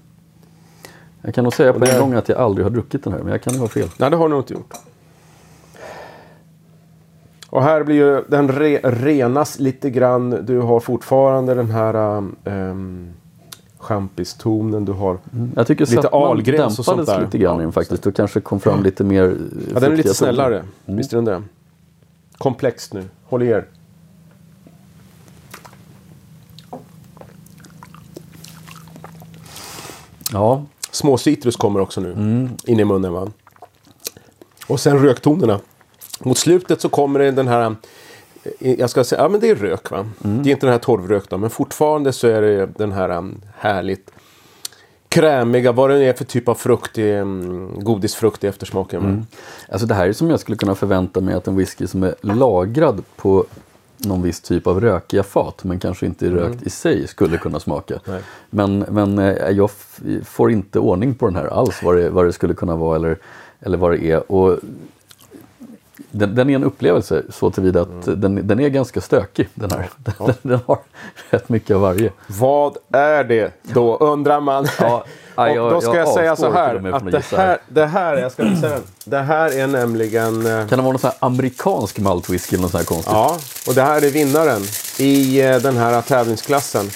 Jag 1.22 1.36
kan 1.36 1.44
nog 1.44 1.54
säga 1.54 1.74
på 1.74 1.80
det- 1.80 1.92
en 1.92 2.00
gång 2.00 2.14
att 2.14 2.30
jag 2.30 2.38
aldrig 2.38 2.66
har 2.66 2.72
druckit 2.72 3.04
den 3.04 3.14
här, 3.14 3.20
men 3.20 3.32
jag 3.32 3.42
kan 3.42 3.56
ha 3.56 3.68
fel. 3.68 3.88
Nej, 3.98 4.10
det 4.10 4.16
har 4.18 4.24
du 4.28 4.30
nog 4.30 4.40
inte 4.42 4.54
gjort. 4.54 4.74
Och 7.50 7.64
här 7.64 7.84
blir 7.84 7.96
ju 7.96 8.24
den 8.28 8.48
re 8.52 8.80
renas 8.84 9.60
lite 9.60 9.90
grann. 9.90 10.46
Du 10.46 10.60
har 10.60 10.80
fortfarande 10.80 11.54
den 11.54 11.72
här 11.72 11.96
um, 12.44 13.10
champistonen. 13.78 14.86
Du 14.86 14.92
har... 14.92 15.18
Jag 15.56 15.68
tycker 15.68 15.86
Lite 15.86 16.08
algräs 16.08 16.80
och 16.80 16.86
sånt 16.86 17.06
där. 17.06 17.22
lite 17.22 17.38
grann 17.38 17.58
den 17.58 17.72
faktiskt 17.72 18.06
och 18.08 18.16
kanske 18.16 18.42
kom 18.42 18.60
fram 18.60 18.84
lite 18.84 19.04
mer 19.04 19.24
eh, 19.24 19.30
Ja, 19.74 19.80
den 19.80 19.92
är 19.92 19.98
lite 19.98 20.14
snällare. 20.14 20.64
Visst 20.86 21.14
är 21.14 21.18
den 21.18 21.26
det? 21.26 21.44
Komplext 22.38 22.94
nu. 22.94 23.04
Håll 23.24 23.44
i 23.44 23.48
er. 23.48 23.66
Ja, 30.32 30.66
Små 30.92 31.18
citrus 31.18 31.56
kommer 31.56 31.80
också 31.80 32.02
nu. 32.02 32.12
Mm. 32.12 32.50
In 32.66 32.80
i 32.80 32.86
munnen 32.86 33.14
va. 33.14 33.28
Och 34.68 34.80
sen 34.80 35.00
röktonerna. 35.00 35.60
Mot 36.20 36.38
slutet 36.38 36.82
så 36.82 36.90
kommer 36.90 37.20
det 37.20 37.32
den 37.32 37.48
här... 37.48 37.76
eh, 38.60 38.80
Jag 38.80 38.90
ska 38.90 39.04
säga, 39.04 39.22
ja 39.22 39.30
men 39.30 39.40
det 39.40 39.50
är 39.50 39.56
rök 39.56 39.92
va. 39.92 40.06
Mm. 40.24 40.44
Det 40.44 40.50
är 40.50 40.52
inte 40.52 40.66
den 40.66 40.72
här 40.74 40.80
torvrök 40.80 41.30
då, 41.30 41.38
men 41.38 41.50
fortfarande 41.50 42.14
så 42.14 42.28
är 42.28 42.42
det 42.42 42.66
den 42.66 42.92
här 42.92 43.10
um, 43.10 43.42
härligt 43.58 44.12
krämiga, 45.10 45.72
vad 45.72 45.90
det 45.90 46.06
är 46.06 46.14
för 46.14 46.26
typ 46.26 46.48
av 46.48 46.56
frukt, 46.56 46.98
um, 46.98 47.72
godisfrukt 47.84 48.44
i 48.44 48.48
eftersmaken. 48.48 49.04
va? 49.04 49.26
alltså 49.72 49.88
det 49.88 49.94
här 49.96 50.08
är 50.08 50.14
som 50.14 50.30
jag 50.30 50.40
skulle 50.40 50.58
kunna 50.58 50.76
förvänta 50.76 51.22
mig 51.22 51.36
att 51.36 51.48
en 51.48 51.56
whisky 51.56 51.88
som 51.88 52.04
är 52.04 52.16
lagrad 52.22 53.04
på 53.16 53.46
någon 54.06 54.22
viss 54.22 54.42
typ 54.42 54.68
av 54.68 54.82
rökiga 54.82 55.24
fat, 55.24 55.64
men 55.64 55.80
kanske 55.80 56.06
inte 56.06 56.30
rökt 56.30 56.64
i 56.64 56.70
sig, 56.70 57.08
skulle 57.08 57.38
kunna 57.38 57.60
smaka. 57.60 57.94
Mm. 57.94 58.04
Nej. 58.06 58.22
Men, 58.50 58.80
men 58.80 59.20
eh, 59.20 59.50
jag 59.50 59.70
får 60.26 60.52
inte 60.52 60.80
ordning 60.80 61.16
på 61.16 61.26
den 61.26 61.36
här 61.36 61.46
alls, 61.46 61.84
vad 61.84 61.96
det, 61.98 62.10
vad 62.10 62.26
det 62.26 62.34
skulle 62.34 62.54
kunna 62.54 62.76
vara 62.76 62.96
eller, 62.96 63.18
eller 63.60 63.78
vad 63.78 63.92
det 63.92 64.12
är. 64.12 64.32
Och 64.32 64.60
den, 66.12 66.36
den 66.36 66.50
är 66.50 66.56
en 66.56 66.64
upplevelse 66.64 67.24
så 67.30 67.52
tillvida 67.52 67.82
att 67.82 68.08
Mm. 68.08 68.22
den, 68.22 68.48
den 68.48 68.60
är 68.60 68.70
ganska 68.70 69.02
stökig 69.02 69.50
den 69.54 69.72
här. 69.72 69.90
Den, 70.18 70.34
den 70.42 70.60
har 70.66 70.80
rätt 71.30 71.50
mycket 71.50 71.76
av 71.76 71.82
varje. 71.82 72.12
Vad 72.28 72.78
är 72.92 73.24
det 73.24 73.52
då 73.64 73.98
undrar 73.98 74.40
man. 74.42 74.68
Ja, 74.80 75.06
ja, 75.36 75.50
jag- 75.50 75.66
och 75.66 75.72
då 75.72 75.82
ska 75.82 75.90
jag, 75.96 76.08
jag 76.08 76.14
säga 76.14 76.36
så 76.36 76.52
här. 76.52 76.76
Att 76.94 77.12
det 77.12 77.36
här, 77.38 77.58
det 77.68 77.86
här, 77.86 78.18
jag 78.18 78.32
ska 78.32 78.44
säga, 78.62 78.78
det 79.06 79.18
här 79.20 79.60
är 79.60 79.68
nämligen... 79.68 80.46
eh, 80.46 80.68
Kan 80.68 80.68
det 80.68 80.76
vara 80.76 80.82
någon 80.92 81.00
sån 81.00 81.08
här 81.10 81.28
amerikansk 81.28 82.00
maltwhisky 82.00 82.56
eller 82.56 82.62
något 82.62 82.72
sånt 82.72 82.82
här 82.82 82.96
konstigt? 82.96 83.14
Ja, 83.14 83.38
och 83.68 83.74
det 83.74 83.82
här 83.82 84.02
är 84.06 84.10
vinnaren 84.10 84.62
i 84.98 85.42
eh, 85.42 85.58
den 85.58 85.78
här 85.78 86.02
tävlingsklassen. 86.02 86.90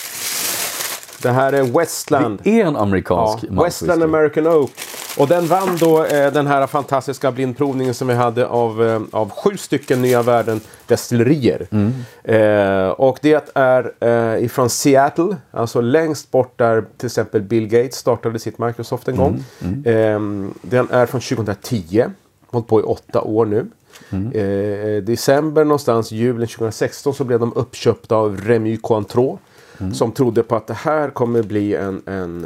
Det 1.22 1.32
här 1.32 1.54
är 1.54 1.64
Westland. 1.80 2.40
Det 2.44 2.62
är 2.62 2.66
en 2.66 2.76
amerikansk 2.76 3.44
Ja, 3.44 3.52
maltwhisky. 3.54 3.86
Westland 3.86 4.04
American 4.04 4.48
Oak. 4.48 4.72
Och 5.18 5.28
den 5.28 5.48
vann 5.48 5.78
då 5.80 6.06
eh, 6.06 6.34
den 6.34 6.48
här 6.48 6.68
fantastiska 6.68 7.32
blindprovningen 7.32 7.94
som 7.94 8.08
vi 8.08 8.14
hade 8.14 8.48
av, 8.48 8.84
eh, 8.84 9.02
av 9.12 9.30
sju 9.30 9.58
stycken 9.58 10.02
nya 10.02 10.22
världen 10.22 10.62
destillerier. 10.88 11.68
Mm. 11.72 11.94
Eh, 12.24 12.90
och 12.90 13.20
det 13.22 13.52
är 13.56 13.92
eh, 14.00 14.44
ifrån 14.46 14.70
Seattle, 14.70 15.36
alltså 15.52 15.82
längst 15.82 16.32
bort 16.32 16.58
där 16.58 16.86
till 16.98 17.06
exempel 17.06 17.42
Bill 17.42 17.68
Gates 17.68 17.96
startade 17.96 18.40
sitt 18.40 18.60
Microsoft 18.60 19.08
en 19.08 19.16
gång. 19.16 19.44
Mm, 19.62 19.84
Eh, 19.86 20.52
den 20.62 20.90
är 20.92 21.06
från 21.06 21.22
2010, 21.22 22.06
hållit 22.48 22.68
på 22.68 22.80
i 22.80 22.84
åtta 22.84 23.22
år 23.22 23.46
nu. 23.46 23.66
Mm. 24.10 24.32
Eh, 24.32 25.04
december 25.04 25.64
någonstans, 25.64 26.12
julen 26.12 26.48
2016 26.48 27.14
så 27.14 27.24
blev 27.24 27.40
de 27.40 27.54
uppköpta 27.56 28.16
av 28.16 28.38
Remy 28.42 28.78
Cointreau. 28.78 29.40
Mm. 29.80 29.94
Som 29.94 30.12
trodde 30.12 30.44
på 30.44 30.56
att 30.56 30.68
det 30.68 30.74
här 30.74 31.10
kommer 31.10 31.44
bli 31.44 31.76
en, 31.76 32.02
en, 32.06 32.46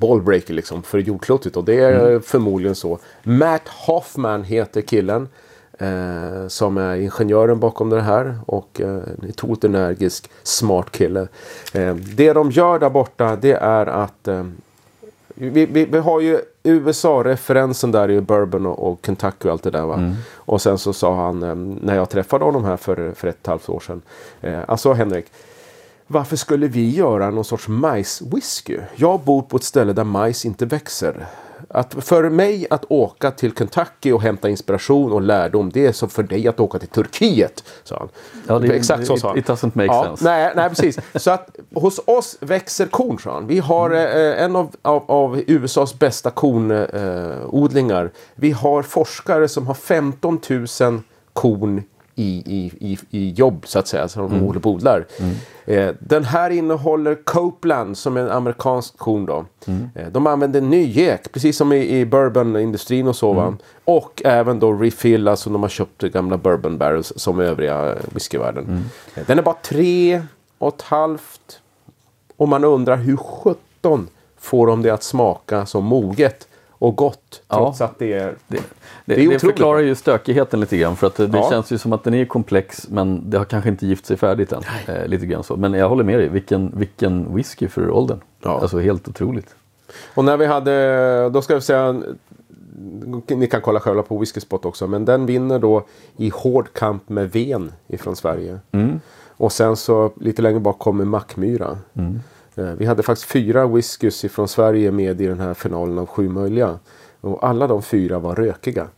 ballbreaker 0.00 0.54
liksom 0.54 0.82
för 0.82 0.98
jordklotet. 0.98 1.56
Och 1.56 1.64
det 1.64 1.74
är 1.80 2.06
Mm. 2.08 2.22
förmodligen 2.22 2.74
så. 2.74 2.98
Matt 3.22 3.68
Hoffman 3.68 4.44
heter 4.44 4.80
killen. 4.80 5.28
Eh, 5.78 6.48
som 6.48 6.76
är 6.76 6.96
ingenjören 6.96 7.60
bakom 7.60 7.90
det 7.90 8.00
här. 8.00 8.38
Och 8.46 8.80
eh, 8.80 8.88
en 8.88 9.26
otroligt 9.28 9.64
energisk, 9.64 10.30
smart 10.42 10.90
kille. 10.92 11.28
Eh, 11.72 11.94
det 11.94 12.32
de 12.32 12.50
gör 12.50 12.78
där 12.78 12.90
borta 12.90 13.36
det 13.36 13.52
är 13.52 13.86
att 13.86 14.28
eh, 14.28 14.44
vi, 15.34 15.66
vi, 15.66 15.84
vi 15.84 15.98
har 15.98 16.20
ju 16.20 16.40
USA-referensen 16.62 17.92
där 17.92 18.10
i 18.10 18.20
Bourbon 18.20 18.66
och, 18.66 18.92
och 18.92 18.98
Kentucky 19.06 19.48
och 19.48 19.52
allt 19.52 19.62
det 19.62 19.70
där. 19.70 19.86
Va? 19.86 20.12
Och 20.34 20.62
sen 20.62 20.78
så 20.78 20.92
sa 20.92 21.16
han 21.16 21.42
eh, 21.42 21.54
när 21.54 21.94
jag 21.96 22.10
träffade 22.10 22.44
honom 22.44 22.64
här 22.64 22.76
för, 22.76 23.12
för 23.14 23.28
ett 23.28 23.46
halvt 23.46 23.68
år 23.68 23.80
sedan. 23.80 24.02
Eh, 24.40 24.58
alltså 24.68 24.92
Henrik. 24.92 25.26
Varför 26.06 26.36
skulle 26.36 26.68
vi 26.68 26.90
göra 26.90 27.30
någon 27.30 27.44
sorts 27.44 27.68
majswhisky? 27.68 28.78
Jag 28.96 29.20
bor 29.20 29.42
på 29.42 29.56
ett 29.56 29.64
ställe 29.64 29.92
där 29.92 30.04
majs 30.04 30.44
inte 30.44 30.66
växer. 30.66 31.26
Att 31.68 31.94
för 32.04 32.30
mig 32.30 32.66
att 32.70 32.84
åka 32.88 33.30
till 33.30 33.52
Kentucky 33.56 34.12
och 34.12 34.22
hämta 34.22 34.48
inspiration 34.48 35.12
och 35.12 35.22
lärdom 35.22 35.70
det 35.70 35.86
är 35.86 35.92
som 35.92 36.08
för 36.08 36.22
dig 36.22 36.48
att 36.48 36.60
åka 36.60 36.78
till 36.78 36.88
Turkiet. 36.88 37.64
Sa 37.84 37.98
han. 37.98 38.08
Ja, 38.46 38.58
det- 38.58 38.74
Exakt 38.76 39.06
så 39.06 39.16
sa 39.16 39.28
han. 39.28 39.38
it 39.38 39.48
doesn't 39.48 39.70
make 39.74 39.86
ja, 39.86 40.04
sense. 40.04 40.24
Nej, 40.24 40.52
nej, 40.56 40.68
precis. 40.68 40.98
Så 41.14 41.30
att 41.30 41.56
hos 41.74 42.00
oss 42.06 42.36
växer 42.40 42.86
korn, 42.86 43.18
sa 43.18 43.32
han. 43.34 43.46
Vi 43.46 43.58
har 43.58 43.90
eh, 43.90 44.42
en 44.42 44.56
av, 44.56 44.74
av, 44.82 45.04
av 45.10 45.42
USAs 45.46 45.98
bästa 45.98 46.30
kornodlingar. 46.30 48.04
Eh. 48.04 48.10
Vi 48.34 48.50
har 48.50 48.82
forskare 48.82 49.48
som 49.48 49.66
har 49.66 49.74
15 49.74 50.40
000 50.80 51.00
korn 51.32 51.82
i, 52.18 52.42
i, 52.46 52.72
i, 52.92 52.98
i 53.10 53.30
jobb 53.30 53.64
så 53.66 53.78
att 53.78 53.88
säga, 53.88 54.08
som 54.08 54.22
de 54.30 54.40
håller 54.46 54.60
på 54.60 54.70
odlar. 54.70 55.06
Eh, 55.66 55.90
den 55.98 56.24
här 56.24 56.50
innehåller 56.50 57.14
Copeland 57.24 57.98
som 57.98 58.16
är 58.16 58.20
en 58.20 58.30
amerikansk 58.30 58.96
korn 58.96 59.26
då. 59.26 59.44
Eh, 59.94 60.06
de 60.12 60.26
använder 60.26 60.60
nyek, 60.60 61.32
precis 61.32 61.56
som 61.56 61.72
i, 61.72 61.98
i 61.98 62.06
bourbonindustrin 62.06 63.08
och 63.08 63.16
så 63.16 63.32
va. 63.32 63.54
Och 63.84 64.22
även 64.24 64.58
då 64.60 64.72
refill, 64.72 65.28
alltså 65.28 65.50
de 65.50 65.62
har 65.62 65.68
köpt 65.68 66.02
gamla 66.02 66.36
bourbon 66.36 66.78
barrels 66.78 67.12
som 67.16 67.40
övriga 67.40 67.92
eh, 67.92 67.96
whiskyvärlden. 68.14 68.84
Eh, 69.14 69.22
Den 69.26 69.38
är 69.38 69.42
bara 69.42 69.56
tre 69.62 70.22
och 70.58 70.74
ett 70.74 70.82
halvt. 70.82 71.60
Och 72.36 72.48
man 72.48 72.64
undrar 72.64 72.96
hur 72.96 73.16
sjutton 73.16 74.08
får 74.38 74.66
de 74.66 74.82
det 74.82 74.90
att 74.90 75.02
smaka 75.02 75.66
så 75.66 75.80
moget 75.80 76.48
och 76.78 76.96
gott 76.96 77.42
trots 77.48 77.80
att 77.80 77.98
det 77.98 78.12
är... 78.12 78.34
Det, 78.48 78.56
Det 79.04 79.14
det, 79.14 79.24
är 79.24 79.28
det, 79.28 79.38
förklarar 79.38 79.80
ju 79.80 79.94
stökigheten 79.94 80.60
lite 80.60 80.76
grann 80.76 80.96
för 80.96 81.06
att 81.06 81.16
det 81.16 81.30
Ja. 81.32 81.50
känns 81.50 81.70
ju 81.72 81.78
som 81.78 81.92
att 81.92 82.04
den 82.04 82.14
är 82.14 82.24
komplex 82.24 82.86
men 82.90 83.30
det 83.30 83.38
har 83.38 83.44
kanske 83.44 83.70
inte 83.70 83.86
gift 83.86 84.06
sig 84.06 84.16
färdigt 84.16 84.52
än. 84.52 84.62
Eh, 84.86 85.06
lite 85.06 85.26
grann 85.26 85.42
så. 85.44 85.56
Men 85.56 85.74
jag 85.74 85.88
håller 85.88 86.04
med 86.04 86.18
dig, 86.18 86.28
vilken, 86.28 86.72
vilken 86.76 87.34
whisky 87.36 87.68
för 87.68 87.90
åldern. 87.90 88.20
Ja. 88.42 88.60
Alltså 88.60 88.78
helt 88.78 89.08
otroligt. 89.08 89.54
Och 90.14 90.24
när 90.24 90.36
vi 90.36 90.46
hade, 90.46 91.30
då 91.30 91.42
ska 91.42 91.52
jag 91.52 91.62
säga, 91.62 92.02
ni 93.26 93.46
kan 93.46 93.60
kolla 93.60 93.80
själva 93.80 94.02
på 94.02 94.18
Whisky 94.18 94.40
Spot 94.40 94.64
också, 94.64 94.86
men 94.86 95.04
den 95.04 95.26
vinner 95.26 95.58
då 95.58 95.86
i 96.16 96.28
hård 96.28 96.72
kamp 96.72 97.08
med 97.08 97.30
Ven 97.32 97.72
ifrån 97.88 98.16
Sverige. 98.16 98.58
Och 99.38 99.52
sen 99.52 99.76
så 99.76 100.12
lite 100.20 100.42
längre 100.42 100.60
bak 100.60 100.78
kommer 100.78 101.04
Mackmyra. 101.04 101.78
Eh, 101.94 102.04
Vi 102.78 102.86
hade 102.86 103.02
faktiskt 103.02 103.30
fyra 103.30 103.66
whiskys 103.66 104.24
ifrån 104.24 104.48
Sverige 104.48 104.90
med 104.90 105.20
i 105.20 105.26
den 105.26 105.40
här 105.40 105.54
finalen 105.54 105.98
av 105.98 106.06
sju 106.06 106.28
möjliga. 106.28 106.78
Och 107.20 107.46
alla 107.46 107.66
de 107.66 107.82
fyra 107.82 108.18
var 108.18 108.34
rökiga. 108.34 108.88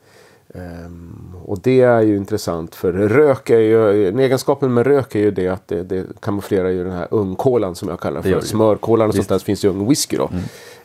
Ehm, 0.55 1.35
och 1.45 1.59
det 1.61 1.81
är 1.81 2.01
ju 2.01 2.17
intressant 2.17 2.75
för 2.75 2.93
rök 2.93 3.51
är 3.51 3.59
ju, 3.59 4.09
en 4.09 4.19
egenskapen 4.19 4.75
med 4.75 4.87
rök 4.87 5.15
är 5.15 5.19
ju 5.19 5.31
det 5.31 5.49
att 5.49 5.69
det, 5.69 5.83
det 5.83 6.07
kamouflerar 6.21 6.69
ju 6.69 6.85
den 6.85 6.93
här 6.93 7.09
ungkolan 7.11 7.75
som 7.75 7.89
jag 7.89 8.01
kallar 8.01 8.23
för. 8.23 8.41
Smörkolan 8.41 9.09
och 9.09 9.15
sånt 9.15 9.21
Visst. 9.21 9.29
där 9.29 9.39
finns 9.39 9.65
ju 9.65 9.69
ung 9.69 9.89
whisky 9.89 10.17
då. 10.17 10.31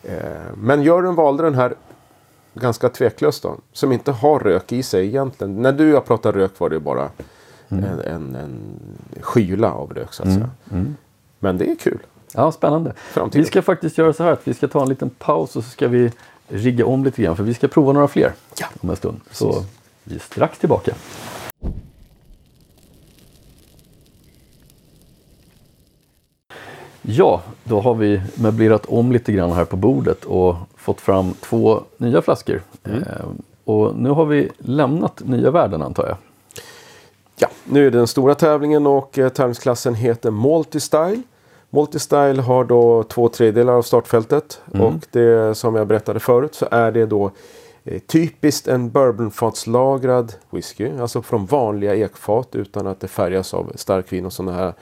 Eh, 0.02 0.14
men 0.56 0.82
juryn 0.82 1.14
valde 1.14 1.42
den 1.42 1.54
här 1.54 1.74
ganska 2.54 2.88
tveklöst 2.88 3.42
då. 3.42 3.56
Som 3.72 3.92
inte 3.92 4.12
har 4.12 4.38
rök 4.38 4.72
i 4.72 4.82
sig 4.82 5.06
egentligen. 5.06 5.62
När 5.62 5.72
du 5.72 5.88
och 5.88 5.96
jag 5.96 6.04
pratar 6.04 6.32
rök 6.32 6.60
var 6.60 6.68
det 6.68 6.74
ju 6.74 6.80
bara 6.80 7.10
en, 7.68 7.84
en, 7.84 8.34
en 8.34 8.80
skyla 9.20 9.72
av 9.72 9.92
rök 9.94 10.12
så 10.12 10.22
att 10.22 10.32
säga. 10.34 10.50
Men 11.38 11.58
det 11.58 11.70
är 11.70 11.76
kul. 11.76 11.98
Ja, 12.34 12.52
spännande. 12.52 12.92
Framtiden. 12.96 13.42
Vi 13.42 13.46
ska 13.46 13.62
faktiskt 13.62 13.98
göra 13.98 14.12
så 14.12 14.22
här 14.22 14.32
att 14.32 14.48
vi 14.48 14.54
ska 14.54 14.68
ta 14.68 14.82
en 14.82 14.88
liten 14.88 15.10
paus 15.10 15.56
och 15.56 15.64
så 15.64 15.70
ska 15.70 15.88
vi 15.88 16.12
rigga 16.48 16.86
om 16.86 17.04
lite 17.04 17.22
grann 17.22 17.36
för 17.36 17.44
vi 17.44 17.54
ska 17.54 17.68
prova 17.68 17.92
några 17.92 18.08
fler 18.08 18.32
Ja. 18.60 18.66
om 18.80 18.90
en 18.90 18.96
stund. 18.96 19.20
Så 19.30 19.64
vi 20.04 20.14
är 20.14 20.18
strax 20.18 20.58
tillbaka. 20.58 20.94
Ja, 27.02 27.42
då 27.64 27.80
har 27.80 27.94
vi 27.94 28.22
möblerat 28.34 28.86
om 28.86 29.12
lite 29.12 29.32
grann 29.32 29.52
här 29.52 29.64
på 29.64 29.76
bordet 29.76 30.24
och 30.24 30.56
fått 30.76 31.00
fram 31.00 31.34
två 31.40 31.82
nya 31.96 32.22
flaskor. 32.22 32.62
Mm. 32.84 33.02
Eh, 33.02 33.24
och 33.64 33.96
nu 33.96 34.10
har 34.10 34.24
vi 34.24 34.50
lämnat 34.58 35.22
nya 35.24 35.50
världen 35.50 35.82
antar 35.82 36.06
jag. 36.06 36.16
Ja, 37.36 37.48
nu 37.64 37.86
är 37.86 37.90
det 37.90 37.98
den 37.98 38.06
stora 38.06 38.34
tävlingen 38.34 38.86
och 38.86 39.18
eh, 39.18 39.28
tävlingsklassen 39.28 39.94
heter 39.94 40.30
Multistyle. 40.30 41.22
Multistyle 41.74 42.40
har 42.40 42.64
då 42.64 43.02
två 43.02 43.28
tredjedelar 43.28 43.72
av 43.72 43.82
startfältet. 43.82 44.60
Och 44.66 45.06
det 45.10 45.54
som 45.54 45.74
jag 45.74 45.86
berättade 45.86 46.20
förut 46.20 46.54
så 46.54 46.66
är 46.70 46.92
det 46.92 47.06
då 47.06 47.30
eh, 47.84 47.98
typiskt 47.98 48.68
en 48.68 48.90
bourbonfatslagrad 48.90 50.32
whisky. 50.50 50.90
Alltså 51.00 51.22
från 51.22 51.46
vanliga 51.46 51.94
ekfat 51.94 52.54
utan 52.54 52.86
att 52.86 53.00
det 53.00 53.08
färgas 53.08 53.54
av 53.54 53.72
starkvin 53.74 54.26
och 54.26 54.32
sådana 54.32 54.58
här 54.58 54.74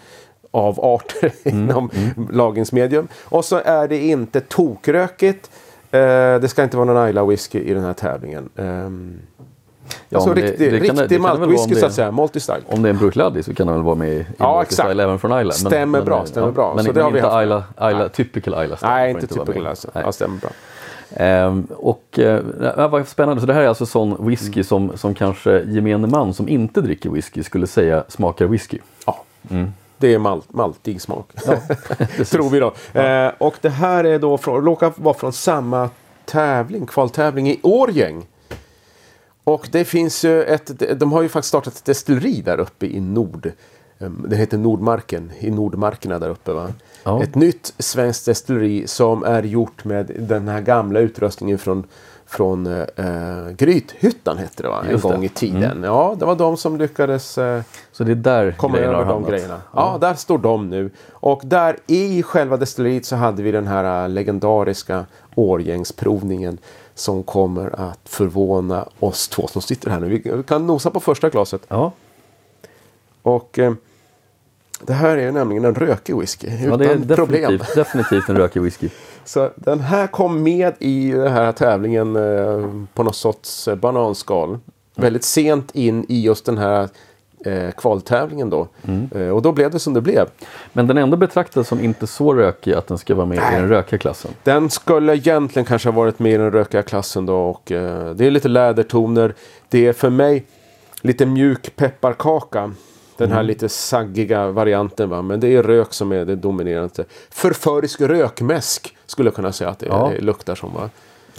avarter 0.51 1.33
inom 1.49 1.91
lagringsmedium. 2.31 3.09
Och 3.25 3.45
så 3.45 3.61
är 3.65 3.89
det 3.89 3.99
inte 3.99 4.41
tokrökigt. 4.41 5.51
Eh, 5.91 6.01
det 6.41 6.49
ska 6.49 6.63
inte 6.63 6.77
vara 6.77 6.87
någon 6.87 6.97
Ayla 6.97 7.25
whisky 7.25 7.61
i 7.61 7.75
den 7.75 7.85
här 7.85 7.93
tävlingen. 7.93 8.49
Ehm, 8.57 9.19
Ja, 10.09 10.19
alltså 10.19 10.29
men 10.29 10.43
riktig, 10.43 10.59
det 10.59 10.79
det 10.79 10.85
riktig 10.85 11.09
det 11.09 11.19
maltwhisky 11.19 11.75
så 11.75 11.87
att 11.87 11.93
säga. 11.93 12.13
Multistyle. 12.13 12.63
Om 12.69 12.83
det 12.83 12.89
är 12.89 12.91
en 12.91 12.99
Bruichladdie 12.99 13.43
så 13.43 13.55
kan 13.55 13.67
den 13.67 13.77
väl 13.77 13.85
vara 13.85 13.95
med 13.95 14.09
i, 14.09 14.13
i 14.13 14.25
Ja, 14.37 14.63
exakt. 14.63 14.91
Även 14.91 15.19
från 15.19 15.41
Isla. 15.41 15.53
Stämmer 15.53 16.03
bra, 16.03 16.19
eh, 16.19 16.25
stämmer 16.25 16.51
bra. 16.51 16.75
Men, 16.75 16.85
Så 16.85 16.89
men 16.89 16.95
det 16.95 17.03
har 17.03 17.11
vi 17.11 17.19
inte 17.19 17.29
haft. 17.31 17.45
Isla, 17.95 18.09
typical 18.09 18.55
Style. 18.55 18.77
Nej, 18.93 19.11
inte 19.11 19.27
typical. 19.27 19.63
Nej. 19.63 19.75
Ja, 20.05 20.13
stämmer 20.13 20.39
bra. 20.39 20.51
Ehm, 21.17 21.67
och 21.77 22.19
eh, 22.19 22.41
ja, 22.77 22.89
vad 22.89 23.09
spännande, 23.09 23.41
så 23.41 23.47
det 23.47 23.55
här 23.55 23.63
är 23.63 23.69
alltså 23.69 23.87
sån 23.87 24.27
whisky 24.27 24.53
Mm. 24.53 24.65
som, 24.65 24.93
som 24.97 25.15
kanske 25.15 25.63
gemene 25.67 26.07
man 26.07 26.35
som 26.35 26.49
inte 26.49 26.81
dricker 26.81 27.11
whisky 27.11 27.43
skulle 27.43 27.67
säga 27.67 28.05
smakar 28.09 28.47
whisky. 28.47 28.79
Ja. 29.07 29.25
Det 29.99 30.15
är 30.15 30.19
mal 30.19 30.43
maltig 30.49 31.01
smak. 31.01 31.31
Precis. 31.99 32.31
Tror 32.31 32.51
vi 32.51 32.59
då. 32.61 33.01
Eh, 33.01 33.31
och 33.39 33.55
det 33.61 33.69
här 33.69 34.05
är 34.05 34.19
då 34.19 34.39
från, 34.39 34.65
råkar 34.65 34.93
vara 34.97 35.15
från 35.15 35.33
samma 35.33 35.91
tävling, 36.25 36.87
kvaltävling 36.87 37.49
i 37.51 37.61
Årgäng. 37.63 38.27
Och 39.45 39.69
det 39.73 39.85
finns 39.85 40.25
ju 40.25 40.43
ett, 40.43 40.99
de 41.01 41.13
har 41.13 41.23
ju 41.23 41.29
faktiskt 41.29 41.49
startat 41.49 41.75
ett 41.77 41.85
destilleri 41.85 42.41
där 42.43 42.61
uppe 42.61 42.87
i 42.87 43.01
nord. 43.01 43.47
Eh, 43.99 44.11
Det 44.11 44.37
heter 44.37 44.59
Nordmarken, 44.59 45.31
i 45.41 45.51
Nordmarkerna 45.51 46.19
där 46.19 46.29
uppe. 46.29 46.53
Va? 46.53 46.69
Ja. 47.05 47.23
Ett 47.23 47.35
nytt 47.35 47.75
svenskt 47.79 48.27
destilleri 48.27 48.87
som 48.87 49.25
är 49.25 49.43
gjort 49.43 49.85
med 49.85 50.11
den 50.19 50.49
här 50.49 50.61
gamla 50.61 51.01
utrustningen 51.01 51.59
från 51.59 51.85
från 52.27 52.67
eh, 52.67 53.49
Grythyttan 53.57 54.39
hette 54.39 54.63
det 54.63 54.69
va? 54.69 54.83
En 54.85 54.91
Just 54.91 55.03
det. 55.03 55.09
Mm. 55.09 55.17
gång 55.21 55.25
i 55.25 55.29
tiden. 55.29 55.83
Ja, 55.83 56.17
det 56.19 56.25
var 56.25 56.35
de 56.37 56.57
som 56.57 56.77
lyckades 56.77 57.39
eh, 57.39 57.63
Så 57.93 58.05
det 58.05 58.11
är 58.11 58.15
där 58.17 58.53
komma 58.53 58.77
grejerna 58.77 58.95
har 58.97 59.03
över 59.03 59.09
de 59.13 59.15
hamnat. 59.15 59.31
grejerna. 59.31 59.61
Ja, 59.75 59.99
där 60.01 60.15
står 60.15 60.39
de 60.39 60.71
nu. 60.71 60.91
Och 61.13 61.41
där 61.45 61.77
i 61.87 62.23
själva 62.23 62.57
destilleriet 62.57 63.05
så 63.07 63.17
hade 63.17 63.43
vi 63.43 63.51
den 63.53 63.67
här 63.67 64.03
äh, 64.05 64.09
legendariska 64.09 65.07
årgängsprovningen. 65.35 66.59
Som 66.95 67.23
kommer 67.23 67.81
att 67.81 68.01
förvåna 68.05 68.89
oss 68.99 69.29
två 69.29 69.47
som 69.47 69.63
sitter 69.63 69.91
här 69.91 70.01
nu. 70.01 70.09
Vi 70.09 70.43
kan 70.43 70.67
nosa 70.67 70.91
på 70.91 71.01
första 71.01 71.31
glaset. 71.31 71.63
Ja, 71.69 71.93
Och 73.23 73.59
eh, 73.59 73.73
det 74.87 74.93
här 74.93 75.17
är 75.17 75.33
nämligen 75.33 75.65
en 75.65 75.75
rökig 75.75 76.17
whisky. 76.17 76.47
Utan 76.47 76.69
ja 76.69 76.77
det 76.77 76.85
är 76.85 77.17
problem. 77.17 77.43
definitivt, 77.43 77.75
definitivt 77.75 78.29
en 78.29 78.37
rökig 78.37 78.63
whisky. 78.63 78.89
Så 79.25 79.51
den 79.57 79.81
här 79.81 80.07
kom 80.07 80.43
med 80.43 80.75
i 80.79 81.11
den 81.13 81.33
här 81.33 81.53
tävlingen 81.53 82.17
eh, 82.17 82.71
på 82.95 83.03
något 83.03 83.17
sorts 83.17 83.69
eh, 83.69 83.75
bananskal. 83.75 84.59
Väldigt 84.95 85.25
sent 85.25 85.71
in 85.75 86.07
i 86.09 86.23
just 86.23 86.45
den 86.45 86.59
här 86.59 86.89
eh, 87.45 87.71
kvaltävlingen 87.71 88.51
då. 88.51 88.69
Eh, 89.15 89.29
och 89.29 89.43
då 89.43 89.53
blev 89.53 89.71
det 89.71 89.79
som 89.79 89.95
det 89.95 90.01
blev. 90.01 90.27
Men 90.73 90.87
den 90.87 90.99
ändå 90.99 91.17
betraktad 91.17 91.65
som 91.67 91.81
inte 91.81 92.07
så 92.07 92.35
rökig 92.35 92.73
att 92.73 92.87
den 92.87 92.99
ska 92.99 93.15
vara 93.15 93.27
med 93.27 93.39
i 93.39 93.41
den 93.57 93.69
rökiga 93.69 93.99
klassen. 93.99 94.31
Den 94.43 94.71
skulle 94.71 95.15
egentligen 95.17 95.67
kanske 95.67 95.89
ha 95.89 95.97
varit 95.97 96.19
med 96.19 96.33
i 96.33 96.37
den 96.37 96.51
rökiga 96.51 96.83
klassen 96.83 97.27
då. 97.27 97.37
Och, 97.37 97.73
eh, 97.73 98.11
det 98.15 98.27
är 98.27 98.31
lite 98.31 98.49
lädertoner. 98.49 99.35
Det 99.69 99.87
är 99.87 99.93
för 99.93 100.11
mig 100.11 100.45
lite 101.01 101.27
mjuk 101.27 101.77
pepparkaka. 101.77 102.73
Den 103.17 103.33
här 103.33 103.43
lite 103.43 103.69
saggiga 103.69 104.47
varianten. 104.51 105.11
Va? 105.11 105.23
Men 105.23 105.41
det 105.41 105.49
är 105.57 105.63
rök 105.63 105.93
som 105.93 106.13
är 106.13 106.25
det 106.25 106.37
dominerande. 106.37 107.05
Förförisk 107.31 108.01
rökmäsk 108.01 108.97
skulle 109.07 109.27
jag 109.27 109.35
kunna 109.35 109.53
säga 109.53 109.71
att 109.71 109.79
det, 109.79 109.87
Ja. 109.87 110.13
luktar 110.19 110.55
som. 110.55 110.75
Va? 110.75 110.91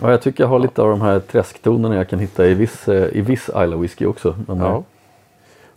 Ja, 0.02 0.12
jag 0.12 0.22
tycker 0.22 0.44
jag 0.44 0.48
har 0.50 0.60
lite 0.60 0.82
av 0.82 0.90
de 0.90 1.02
här 1.02 1.20
träsktonerna 1.20 1.96
jag 1.96 2.10
kan 2.10 2.20
hitta 2.20 2.48
i 2.48 2.54
viss, 2.54 2.88
eh, 2.88 3.18
i 3.18 3.22
viss 3.22 3.50
Isla 3.50 3.76
whisky 3.78 4.06
också. 4.06 4.36
Men, 4.48 4.62
eh, 4.62 4.68
Ja. 4.68 4.84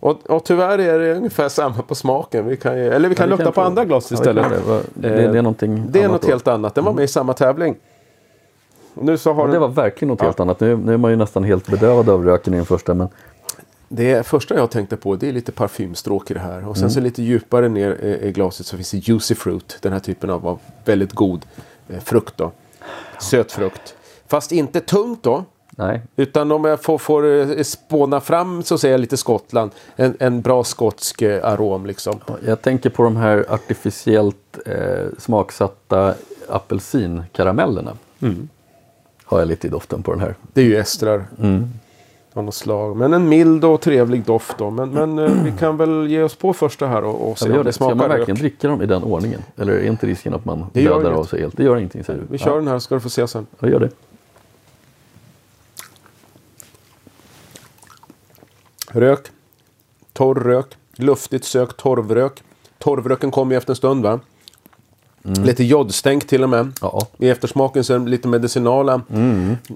Och, 0.07 0.29
och 0.29 0.43
tyvärr 0.43 0.79
är 0.79 0.99
det 0.99 1.13
ungefär 1.15 1.49
samma 1.49 1.81
på 1.81 1.95
smaken. 1.95 2.47
Vi 2.47 2.57
kan, 2.57 2.73
eller 2.73 3.09
vi 3.09 3.15
kan 3.15 3.25
vi 3.25 3.29
lukta 3.29 3.43
kan 3.43 3.53
på 3.53 3.61
andra 3.61 3.85
glas 3.85 4.11
ja, 4.11 4.15
istället. 4.17 4.43
kan 4.43 4.51
det. 4.51 5.09
Det, 5.09 5.09
det 5.31 5.37
är 5.37 5.41
någonting 5.41 5.85
Det 5.89 6.01
är 6.03 6.07
något 6.07 6.21
då. 6.21 6.27
helt 6.27 6.47
annat. 6.47 6.75
Den 6.75 6.83
var 6.85 6.93
med 6.93 7.03
i 7.03 7.07
samma 7.07 7.33
tävling. 7.33 7.75
Och 8.93 9.05
nu 9.05 9.17
så 9.17 9.33
har 9.33 9.47
Ja, 9.47 9.53
det 9.53 9.59
var 9.59 9.67
verkligen 9.67 10.09
något 10.09 10.21
helt 10.21 10.39
annat. 10.39 10.59
Nu, 10.59 10.77
nu 10.77 10.93
är 10.93 10.97
man 10.97 11.11
ju 11.11 11.17
nästan 11.17 11.43
helt 11.43 11.67
bedövad 11.67 12.09
av 12.09 12.25
röken 12.25 12.53
i 12.53 12.57
den 12.57 12.65
första. 12.65 12.93
Men 12.93 13.07
Det 13.89 14.27
första 14.27 14.55
jag 14.55 14.69
tänkte 14.71 14.97
på 14.97 15.15
det 15.15 15.29
är 15.29 15.33
lite 15.33 15.51
parfymstråk 15.51 16.31
i 16.31 16.33
det 16.33 16.39
här. 16.39 16.67
Och 16.67 16.75
sen 16.75 16.83
Mm. 16.83 16.91
så 16.91 16.99
lite 16.99 17.23
djupare 17.23 17.69
ner 17.69 17.91
i, 18.23 18.31
glaset 18.31 18.65
så 18.65 18.75
finns 18.75 18.91
det 18.91 18.97
juicy 18.97 19.35
fruit. 19.35 19.77
Den 19.81 19.93
här 19.93 19.99
typen 19.99 20.29
av, 20.29 20.47
av 20.47 20.59
väldigt 20.85 21.13
god 21.13 21.45
eh, 21.89 21.99
frukt 21.99 22.37
då. 22.37 22.51
Söt 23.19 23.51
frukt. 23.51 23.95
Fast 24.27 24.51
inte 24.51 24.79
tungt 24.79 25.23
då. 25.23 25.43
Nej, 25.79 26.01
Utan 26.15 26.51
om 26.51 26.65
jag 26.65 26.81
får, 26.81 26.97
får 26.97 27.25
eh, 27.57 27.63
spåna 27.63 28.19
fram 28.21 28.63
så 28.63 28.77
säger 28.77 28.93
jag 28.93 29.01
lite 29.01 29.17
Skottland. 29.17 29.71
En, 29.95 30.15
en 30.19 30.41
bra 30.41 30.63
skotsk 30.63 31.21
eh, 31.21 31.45
arom 31.45 31.85
liksom. 31.85 32.19
jag 32.45 32.61
tänker 32.61 32.89
på 32.89 33.03
de 33.03 33.17
här 33.17 33.45
artificiellt 33.49 34.57
eh, 34.65 35.05
smaksatta 35.17 36.13
apelsinkaramellerna. 36.49 37.93
Mm. 38.21 38.49
Har 39.23 39.39
jag 39.39 39.47
lite 39.47 39.67
i 39.67 39.69
doften 39.69 40.03
på 40.03 40.11
den 40.11 40.19
här. 40.19 40.35
Det 40.53 40.61
är 40.61 40.65
ju 40.65 40.75
estrar. 40.77 41.25
Av 42.33 42.43
något 42.43 42.55
slag. 42.55 42.97
Men 42.97 43.13
en 43.13 43.29
mild 43.29 43.65
och 43.65 43.81
trevlig 43.81 44.23
doft 44.23 44.57
då. 44.57 44.69
Men, 44.69 44.89
men 44.89 45.19
eh, 45.19 45.31
vi 45.43 45.51
kan 45.59 45.77
väl 45.77 46.07
ge 46.07 46.23
oss 46.23 46.35
på 46.35 46.53
första 46.53 46.87
här 46.87 47.03
och, 47.03 47.29
och 47.31 47.39
se 47.39 47.45
Ja, 47.45 47.51
om 47.51 47.57
det 47.57 47.63
det. 47.63 47.73
Ska 47.73 47.83
smakar 47.83 47.95
man 47.95 48.09
rök. 48.09 48.19
verkligen 48.19 48.37
dricka 48.39 48.67
dem 48.67 48.81
i 48.81 48.85
den 48.85 49.03
ordningen? 49.03 49.41
Eller 49.57 49.73
är 49.73 49.87
inte 49.87 50.07
risken 50.07 50.33
att 50.33 50.45
man 50.45 50.65
dödar 50.73 51.11
av 51.11 51.23
sig 51.23 51.41
helt? 51.41 51.57
Det 51.57 51.63
gör 51.63 51.77
ingenting 51.77 52.03
säger 52.03 52.19
du? 52.19 52.25
Vi 52.31 52.37
kör 52.37 52.49
ja, 52.51 52.55
den 52.55 52.67
här 52.67 52.79
ska 52.79 52.95
du 52.95 53.01
få 53.01 53.09
se 53.09 53.27
sen. 53.27 53.45
jag 53.59 53.71
gör 53.71 53.79
det. 53.79 53.89
Rök. 58.91 59.27
Torr 60.13 60.35
rök. 60.35 60.65
Luftigt 60.95 61.45
sökt 61.45 61.77
torvrök. 61.77 62.43
Torvröken 62.77 63.31
kommer 63.31 63.51
ju 63.51 63.57
efter 63.57 63.71
en 63.71 63.75
stund 63.75 64.03
va? 64.03 64.19
Lite 65.21 65.63
jodstänk 65.63 66.27
till 66.27 66.43
och 66.43 66.49
med. 66.49 66.71
Ja. 66.81 67.07
I 67.17 67.29
eftersmaken 67.29 67.83
så 67.83 67.93
är 67.93 67.99
det 67.99 68.09
lite 68.09 68.27
medicinala 68.27 69.01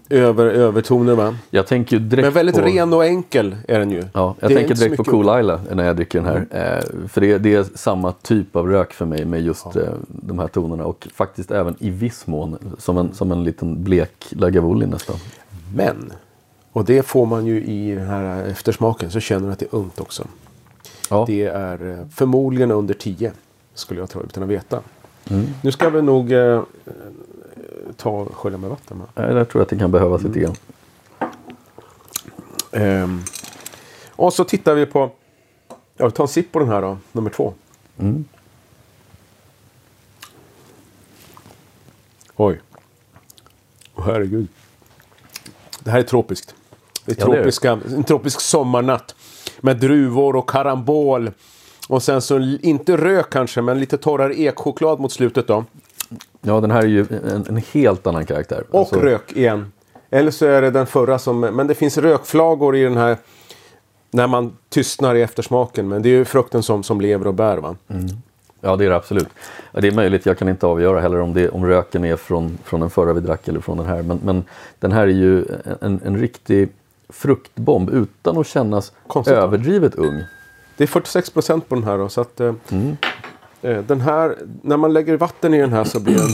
över, 0.09 0.45
övertoner 0.45 1.15
va? 1.15 1.35
Jag 1.49 1.67
tänker 1.67 1.99
direkt 1.99 2.25
Men 2.25 2.33
väldigt 2.33 2.55
på... 2.55 2.61
ren 2.61 2.93
och 2.93 3.05
enkel 3.05 3.55
är 3.67 3.79
den 3.79 3.91
ju. 3.91 4.03
Ja, 4.13 4.35
jag 4.39 4.51
Det 4.51 4.55
tänker 4.55 4.75
direkt 4.75 4.97
på 4.97 5.03
Cool. 5.03 5.39
Isla 5.39 5.61
när 5.73 5.83
jag 5.83 5.95
dricker 5.95 6.21
den 6.21 6.27
här. 6.27 6.47
Eh, 6.51 7.07
för 7.07 7.21
det, 7.21 7.37
det 7.37 7.55
är 7.55 7.65
samma 7.75 8.11
typ 8.11 8.55
av 8.55 8.67
rök 8.67 8.93
för 8.93 9.05
mig 9.05 9.25
med 9.25 9.41
just 9.41 9.75
eh, 9.75 9.83
de 10.07 10.39
här 10.39 10.47
tonerna 10.47 10.85
och 10.85 11.07
faktiskt 11.13 11.51
även 11.51 11.75
i 11.79 11.89
viss 11.89 12.27
mån 12.27 12.75
som 12.77 12.97
en, 12.97 13.13
som 13.13 13.31
en 13.31 13.43
liten 13.43 13.83
blek 13.83 14.25
Lagavulin 14.29 14.89
nästan. 14.89 15.15
Men, 15.75 16.13
och 16.71 16.85
det 16.85 17.03
får 17.03 17.25
man 17.25 17.45
ju 17.45 17.63
i 17.63 17.95
den 17.95 18.07
här 18.07 18.43
eftersmaken, 18.45 19.11
så 19.11 19.19
känner 19.19 19.47
du 19.47 19.53
att 19.53 19.59
det 19.59 19.65
är 19.65 19.75
ungt 19.75 19.99
också. 19.99 20.27
Ja, 21.09 21.23
Det 21.27 21.43
är 21.45 21.99
eh, 21.99 22.07
förmodligen 22.09 22.71
under 22.71 22.93
10 22.93 23.31
skulle 23.73 23.99
jag 23.99 24.09
tro 24.09 24.23
utan 24.23 24.43
att 24.43 24.49
veta. 24.49 24.81
Mm. 25.29 25.45
Nu 25.63 25.71
ska 25.71 25.89
vi 25.89 26.01
nog 26.01 26.31
eh, 26.31 26.63
ta 27.97 28.09
och 28.09 28.35
skölja 28.35 28.57
med 28.57 28.69
vatten. 28.69 28.99
va? 28.99 29.23
eh, 29.23 29.33
där 29.35 29.45
tror 29.45 29.59
jag 29.59 29.61
att 29.61 29.69
det 29.69 29.77
kan 29.77 29.91
behövas 29.91 30.21
Mm. 30.21 30.33
lite 30.33 30.45
grann. 30.45 30.55
Ehm, 32.71 33.23
och 34.09 34.33
så 34.33 34.43
tittar 34.43 34.75
vi 34.75 34.85
på, 34.85 35.11
ja 35.97 36.05
vi 36.05 36.11
tar 36.11 36.23
en 36.23 36.27
sipp 36.27 36.51
på 36.51 36.59
den 36.59 36.67
här 36.67 36.81
då, 36.81 36.97
nummer 37.11 37.29
två. 37.29 37.53
Mm. 37.99 38.25
Oj. 42.35 42.61
Åh 43.95 44.05
herregud. 44.05 44.47
Det 45.79 45.91
här 45.91 45.99
är 45.99 46.03
tropiskt. 46.03 46.55
Det 47.17 47.21
Ja, 47.23 47.31
det. 47.31 47.35
tropiska, 47.35 47.79
en 47.95 48.03
tropisk 48.03 48.41
sommarnatt. 48.41 49.15
Med 49.61 49.77
druvor 49.77 50.35
och 50.35 50.49
karambol. 50.49 51.31
Och 51.89 52.03
sen 52.03 52.21
så 52.21 52.39
inte 52.61 52.97
rök 52.97 53.29
kanske, 53.29 53.61
men 53.61 53.79
lite 53.79 53.97
torrare 53.97 54.39
ekchoklad 54.39 54.99
mot 54.99 55.11
slutet 55.11 55.47
då. 55.47 55.65
Ja, 56.41 56.59
den 56.61 56.71
här 56.71 56.81
är 56.81 56.87
ju 56.87 57.05
en, 57.09 57.45
en 57.49 57.63
helt 57.73 58.07
annan 58.07 58.25
karaktär. 58.25 58.63
Och 58.71 58.79
Alltså, 58.79 58.95
rök 58.99 59.31
igen. 59.31 59.71
Eller 60.09 60.31
så 60.31 60.45
är 60.45 60.61
det 60.61 60.71
den 60.71 60.85
förra 60.85 61.19
som... 61.19 61.39
Men 61.39 61.67
det 61.67 61.75
finns 61.75 61.97
rökflagor 61.97 62.75
i 62.75 62.83
den 62.83 62.97
här... 62.97 63.17
När 64.11 64.27
man 64.27 64.57
tystnar 64.69 65.15
i 65.15 65.21
eftersmaken. 65.21 65.87
Men 65.87 66.01
det 66.01 66.09
är 66.09 66.13
ju 66.13 66.25
frukten 66.25 66.63
som, 66.63 66.83
som 66.83 67.01
lever 67.01 67.27
och 67.27 67.33
bär 67.33 67.57
va? 67.57 67.75
Ja, 68.61 68.75
det 68.75 68.85
är 68.85 68.89
det 68.89 68.95
absolut. 68.95 69.27
Det 69.73 69.87
är 69.87 69.91
möjligt, 69.91 70.25
jag 70.25 70.37
kan 70.37 70.49
inte 70.49 70.65
avgöra 70.67 70.99
heller 70.99 71.19
om, 71.19 71.33
det, 71.33 71.49
om 71.49 71.65
röken 71.65 72.05
är 72.05 72.15
från, 72.15 72.57
från 72.63 72.79
den 72.79 72.89
förra 72.89 73.13
vi 73.13 73.19
drack 73.21 73.47
eller 73.47 73.59
från 73.59 73.77
den 73.77 73.85
här. 73.85 74.01
Men, 74.01 74.19
men 74.23 74.43
den 74.79 74.91
här 74.91 75.01
är 75.01 75.07
ju 75.07 75.45
en, 75.81 76.01
en 76.05 76.17
riktig 76.17 76.69
fruktbomb 77.11 77.89
utan 77.89 78.37
att 78.37 78.47
kännas 78.47 78.91
Konstigt, 79.07 79.35
överdrivet 79.37 79.95
ung. 79.95 80.23
Det 80.77 80.83
är 80.83 80.87
46 80.87 81.29
procent 81.29 81.69
på 81.69 81.75
den 81.75 81.83
här 81.83 81.97
då. 81.97 82.09
Så 82.09 82.21
att, 82.21 82.39
eh, 82.39 82.53
Mm. 82.71 82.97
eh, 83.61 83.77
den 83.77 84.01
här, 84.01 84.37
när 84.61 84.77
man 84.77 84.93
lägger 84.93 85.17
vatten 85.17 85.53
i 85.53 85.57
den 85.61 85.73
här 85.73 85.83
så 85.83 85.99
blir 85.99 86.15
den 86.15 86.29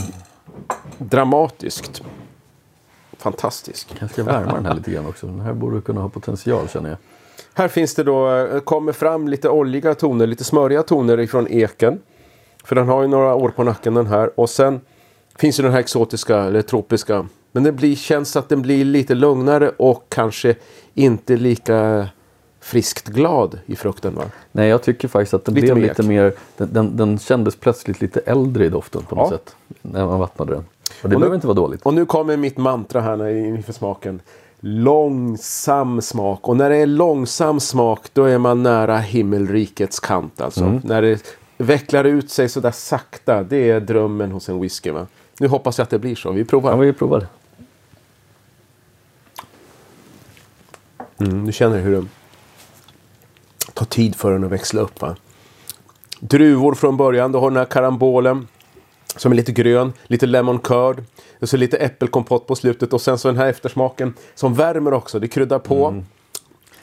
dramatiskt 0.98 2.02
fantastisk. 3.18 3.96
Jag 4.00 4.10
ska 4.12 4.24
värma 4.24 4.54
den 4.54 4.66
här 4.66 4.74
lite 4.76 4.92
grann 4.92 5.06
också. 5.06 5.28
Den 5.28 5.40
här 5.40 5.54
borde 5.54 5.82
kunna 5.82 6.02
ha 6.02 6.10
potential 6.10 6.68
känner 6.70 6.90
jag. 6.90 6.98
Här 7.54 7.68
finns 7.68 7.96
det 7.96 8.04
då, 8.04 8.36
eh, 8.36 8.60
kommer 8.60 8.92
fram 8.92 9.28
lite 9.28 9.50
oljiga 9.50 9.96
toner, 9.96 10.28
lite 10.28 10.44
smöriga 10.44 10.84
toner 10.84 11.20
ifrån 11.20 11.48
eken. 11.48 12.00
För 12.64 12.76
den 12.76 12.88
har 12.88 13.02
ju 13.02 13.08
några 13.08 13.36
år 13.36 13.50
på 13.50 13.64
nacken 13.64 13.94
den 13.94 14.08
här. 14.08 14.40
Och 14.40 14.50
sen 14.50 14.82
finns 15.40 15.60
ju 15.60 15.64
den 15.64 15.72
här 15.72 15.80
exotiska 15.80 16.38
eller 16.40 16.62
tropiska. 16.62 17.26
Men 17.58 17.64
det 17.64 17.72
blir, 17.72 17.96
känns 17.96 18.36
att 18.36 18.50
den 18.50 18.62
blir 18.62 18.86
lite 18.86 19.16
lugnare 19.16 19.70
och 19.78 20.06
kanske 20.10 20.56
inte 20.94 21.38
lika 21.38 22.08
friskt 22.62 23.08
glad 23.08 23.60
i 23.66 23.76
frukten 23.76 24.16
va? 24.16 24.24
Nej, 24.52 24.70
jag 24.70 24.84
tycker 24.84 25.08
faktiskt 25.08 25.34
att 25.34 25.46
den 25.46 25.56
Lite 25.56 25.66
blev 25.66 25.78
lite 25.78 26.02
ek. 26.02 26.08
mer... 26.08 26.34
Den, 26.58 26.70
den, 26.74 26.98
den 26.98 27.20
kändes 27.20 27.56
plötsligt 27.56 28.02
lite 28.02 28.20
äldre 28.20 28.66
i 28.66 28.70
doften 28.70 29.04
på 29.04 29.16
något 29.16 29.32
Ja. 29.32 29.38
sätt. 29.38 29.56
När 29.82 30.06
man 30.06 30.20
vattnade 30.20 30.52
den. 30.54 30.66
Och 31.04 31.10
det 31.10 31.16
nu- 31.16 31.16
behöver 31.16 31.36
inte 31.36 31.48
vara 31.48 31.56
dåligt. 31.56 31.82
Och 31.86 31.94
nu 31.94 32.06
kommer 32.06 32.38
mitt 32.38 32.58
mantra 32.58 33.02
här 33.02 33.28
inför 33.30 33.74
smaken. 33.74 34.22
Långsam 34.60 36.02
smak. 36.02 36.48
Och 36.48 36.58
när 36.58 36.70
det 36.70 36.76
är 36.78 36.86
långsam 36.86 37.60
smak 37.60 38.00
då 38.14 38.24
är 38.24 38.38
man 38.38 38.64
nära 38.64 38.98
himmelrikets 38.98 40.00
kant. 40.00 40.42
Alltså. 40.42 40.80
När 40.84 41.02
det 41.02 41.24
vecklar 41.58 42.04
ut 42.04 42.30
sig 42.32 42.50
sådär 42.50 42.72
sakta. 42.72 43.44
Det 43.44 43.70
är 43.70 43.80
drömmen 43.80 44.32
hos 44.32 44.50
en 44.50 44.60
whisky. 44.62 44.92
Va? 44.92 45.08
Nu 45.40 45.48
hoppas 45.48 45.78
jag 45.78 45.84
att 45.84 45.90
det 45.90 46.00
blir 46.00 46.16
så. 46.16 46.32
Vi 46.32 46.46
provar. 46.46 46.72
Ja, 46.72 46.78
vi 46.78 46.94
provar. 46.94 47.26
Mm, 51.20 51.46
du 51.46 51.52
känner 51.52 51.80
hur 51.80 51.92
det 51.92 52.08
tar 53.74 53.86
tid 53.86 54.16
för 54.16 54.32
den 54.32 54.44
att 54.44 54.52
växla 54.52 54.82
upp. 54.82 55.02
Va? 55.02 55.16
Druvor 56.20 56.74
från 56.74 56.98
början. 56.98 57.32
Du 57.32 57.38
har 57.38 57.50
den 57.50 57.58
här 57.58 57.66
karambolen. 57.66 58.48
Som 59.16 59.32
är 59.32 59.36
lite 59.36 59.52
grön. 59.52 59.94
Lite 60.04 60.26
lemon 60.26 60.60
curd. 60.60 61.04
Och 61.40 61.50
så 61.50 61.58
lite 61.58 61.78
äppelkompott 61.78 62.48
på 62.48 62.56
slutet. 62.56 62.94
Och 62.94 63.02
sen 63.02 63.18
så 63.18 63.28
den 63.28 63.38
här 63.38 63.48
eftersmaken. 63.48 64.14
Som 64.36 64.54
värmer 64.54 64.94
också. 64.94 65.20
Det 65.20 65.28
kryddar 65.28 65.60
på. 65.60 65.88
Mm. 65.88 66.06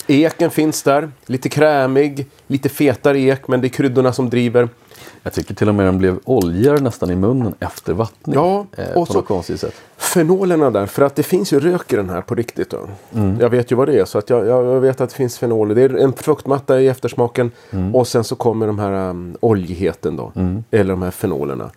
Eken 0.06 0.50
finns 0.50 0.82
där. 0.82 1.10
Lite 1.26 1.48
krämig. 1.48 2.26
Lite 2.46 2.68
fetare 2.68 3.18
ek. 3.20 3.48
Men 3.48 3.60
det 3.60 3.66
är 3.66 3.68
kryddorna 3.68 4.12
som 4.12 4.30
driver. 4.30 4.68
Jag 5.22 5.32
tycker 5.32 5.54
till 5.54 5.68
och 5.68 5.74
med 5.74 5.86
den 5.86 5.98
blev 5.98 6.18
oljigare 6.24 6.80
nästan 6.80 7.10
i 7.10 7.14
munnen 7.16 7.54
efter 7.60 7.92
vattning. 7.92 8.34
Ja, 8.34 8.66
eh, 8.76 8.96
och 8.96 9.08
så- 9.08 9.22
konstigt 9.22 9.60
sätt. 9.60 9.74
Fenolerna 9.96 10.70
där, 10.70 10.86
för 10.86 11.02
att 11.02 11.14
det 11.16 11.22
finns 11.22 11.52
ju 11.52 11.60
rök 11.60 11.92
i 11.92 11.96
den 11.96 12.10
här 12.10 12.20
på 12.20 12.34
riktigt. 12.34 12.70
Då. 12.70 12.78
Mm. 13.14 13.36
Jag 13.40 13.48
vet 13.50 13.72
ju 13.72 13.76
vad 13.76 13.88
det 13.88 13.98
är, 14.00 14.04
så 14.04 14.18
att 14.18 14.30
jag, 14.30 14.46
jag 14.46 14.80
vet 14.80 15.00
att 15.00 15.10
det 15.10 15.16
finns 15.16 15.38
fenoler. 15.38 15.74
Det 15.74 15.82
är 15.82 15.94
en 15.96 16.12
fruktmatta 16.12 16.80
i 16.80 16.88
eftersmaken 16.88 17.50
Mm. 17.70 17.94
och 17.94 18.08
sen 18.08 18.24
så 18.24 18.36
kommer 18.36 18.66
de 18.66 18.78
här 18.78 18.92
um, 19.10 19.36
oljigheten 19.40 20.16
då. 20.16 20.32
Eller 20.70 20.90
de 20.90 21.02
här 21.02 21.10
fenolerna. 21.10 21.70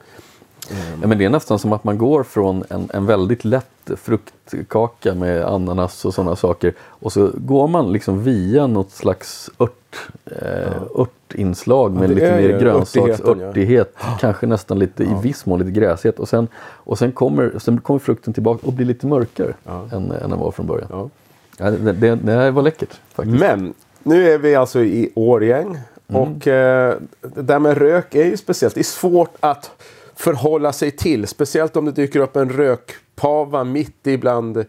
Ja, 1.02 1.08
men 1.08 1.18
det 1.18 1.26
är 1.26 1.30
nästan 1.30 1.60
som 1.60 1.74
att 1.74 1.84
man 1.84 1.98
går 1.98 2.24
från 2.24 2.64
en, 2.70 2.90
en 2.94 3.06
väldigt 3.06 3.46
lätt 3.46 3.92
fruktkaka 3.96 5.14
med 5.14 5.46
ananas 5.46 6.06
och 6.06 6.14
sådana 6.14 6.36
saker 6.36 6.74
och 6.80 7.14
så 7.14 7.32
går 7.36 7.68
man 7.68 7.92
liksom 7.92 8.24
via 8.24 8.68
något 8.68 8.92
slags 8.92 9.50
ört, 9.58 10.10
eh, 10.26 10.82
örtinslag 10.96 11.94
med 11.94 12.10
det 12.10 12.16
lite 12.16 12.36
mer 12.36 12.60
grönsaksörtighet, 12.60 13.96
kanske 14.20 14.48
nästan 14.48 14.80
lite 14.80 15.04
i 15.04 15.16
viss 15.24 15.46
mån 15.46 15.60
lite 15.60 15.72
gräsighet 15.72 16.20
och 16.20 16.30
sen, 16.30 16.48
och 16.58 16.98
sen, 16.98 17.12
kommer, 17.12 17.54
sen 17.60 17.82
kommer 17.82 18.00
frukten 18.00 18.34
tillbaka 18.34 18.68
och 18.68 18.74
blir 18.74 18.86
lite 18.86 19.08
mörkare 19.08 19.54
än, 19.92 20.12
än 20.12 20.30
den 20.30 20.40
var 20.40 20.52
från 20.52 20.68
början. 20.68 20.88
Ja. 20.92 21.10
Ja, 21.58 21.72
det, 21.72 21.94
det, 21.94 22.16
det 22.16 22.32
här 22.32 22.52
var 22.52 22.62
läckert 22.62 23.00
faktiskt. 23.14 23.40
Men 23.40 23.74
nu 24.04 24.30
är 24.30 24.38
vi 24.38 24.56
alltså 24.56 24.84
i 24.84 25.12
Årgäng. 25.16 25.80
Och 26.08 26.48
eh, 26.48 26.96
det 27.22 27.42
där 27.42 27.60
med 27.60 27.78
rök 27.78 28.16
är 28.16 28.26
ju 28.26 28.38
speciellt. 28.38 28.74
Det 28.76 28.82
är 28.82 28.84
svårt 28.84 29.36
att 29.40 29.72
förhålla 30.20 30.74
sig 30.74 30.92
till. 30.92 31.28
Speciellt 31.28 31.76
om 31.78 31.86
det 31.86 31.92
dyker 31.92 32.20
upp 32.20 32.36
en 32.36 32.50
rökpava 32.50 33.64
mitt 33.64 34.08
ibland. 34.08 34.66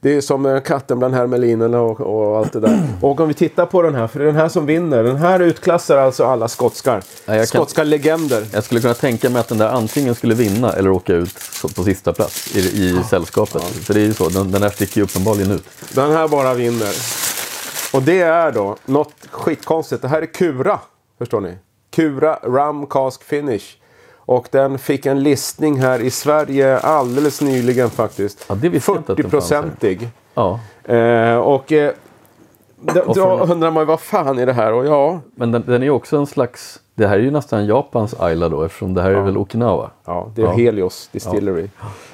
Det 0.00 0.14
är 0.16 0.20
som 0.20 0.60
katten 0.66 0.98
bland 0.98 1.14
hermelinerna 1.14 1.80
och, 1.80 2.00
och 2.00 2.38
allt 2.38 2.52
det 2.52 2.60
där. 2.60 2.88
Och 3.00 3.20
om 3.20 3.28
vi 3.28 3.34
tittar 3.34 3.66
på 3.66 3.82
den 3.82 3.94
här, 3.94 4.06
för 4.06 4.18
det 4.18 4.24
är 4.24 4.26
den 4.26 4.36
här 4.36 4.48
som 4.48 4.66
vinner. 4.66 5.02
Den 5.02 5.16
här 5.16 5.40
utklassar 5.40 5.96
alltså 5.98 6.24
alla 6.24 6.48
skotskar. 6.48 7.02
Ja, 7.26 7.36
jag 7.36 7.36
kan- 7.36 7.46
Skotska 7.46 7.84
legender. 7.84 8.46
Jag 8.52 8.64
skulle 8.64 8.80
kunna 8.80 8.94
tänka 8.94 9.30
mig 9.30 9.40
att 9.40 9.48
den 9.48 9.58
där 9.58 9.68
antingen 9.68 10.14
skulle 10.14 10.34
vinna 10.34 10.72
eller 10.72 10.90
åka 10.90 11.12
ut 11.14 11.34
på, 11.76 11.84
sista 11.84 12.12
plats 12.12 12.56
i, 12.56 12.58
i 12.60 13.00
sällskapet. 13.10 13.62
För 13.62 13.94
det 13.94 14.00
är 14.00 14.04
ju 14.04 14.14
så, 14.14 14.28
den, 14.28 14.50
den 14.50 14.62
här 14.62 14.70
sticker 14.70 14.96
ju 14.96 15.04
uppenbarligen 15.04 15.50
ut. 15.50 15.64
Den 15.94 16.10
här 16.12 16.28
bara 16.28 16.54
vinner. 16.54 16.92
Och 17.92 18.02
det 18.02 18.20
är 18.20 18.52
då 18.52 18.76
något 18.84 19.12
skitkonstigt. 19.30 20.02
Det 20.02 20.08
här 20.08 20.22
är 20.22 20.26
Kura. 20.26 20.80
Förstår 21.18 21.40
ni? 21.40 21.54
Kura 21.90 22.38
Rum 22.42 22.86
Cask 22.86 23.22
Finish. 23.24 23.76
Och 24.26 24.48
den 24.50 24.78
fick 24.78 25.06
en 25.06 25.22
listning 25.22 25.80
här 25.80 26.00
i 26.00 26.10
Sverige 26.10 26.78
alldeles 26.78 27.40
nyligen 27.40 27.90
faktiskt. 27.90 28.44
Ja, 28.48 28.54
det 28.54 28.68
visste 28.68 28.90
jag 28.90 28.98
inte 28.98 29.12
att 29.12 29.18
den 29.18 29.30
fanns 29.30 29.50
här. 29.50 29.62
40-procentig. 29.62 30.08
Ja, 30.34 30.60
Eh, 30.84 31.36
och 31.36 31.72
eh, 31.72 31.92
då, 32.80 33.00
Och 33.00 33.14
då 33.16 33.38
undrar 33.52 33.70
man 33.70 33.80
ju 33.82 33.86
vad 33.86 34.00
fan 34.00 34.38
är 34.38 34.46
det 34.46 34.52
här? 34.52 34.72
Och 34.72 34.86
ja, 34.86 35.20
men 35.34 35.52
den, 35.52 35.64
den 35.66 35.82
är 35.82 35.86
ju 35.86 35.90
också 35.90 36.16
en 36.16 36.26
slags... 36.26 36.80
Det 36.94 37.06
här 37.06 37.16
är 37.18 37.22
ju 37.22 37.30
nästan 37.30 37.66
Japans 37.66 38.14
Ayla 38.18 38.48
då 38.48 38.62
eftersom 38.62 38.94
det 38.94 39.02
här 39.02 39.10
är 39.10 39.20
väl 39.20 39.36
Okinawa. 39.38 39.90
ja 40.04 40.28
det 40.34 40.42
är 40.42 40.46
Ja. 40.46 40.52
Helios 40.52 41.08
Distillery. 41.12 41.68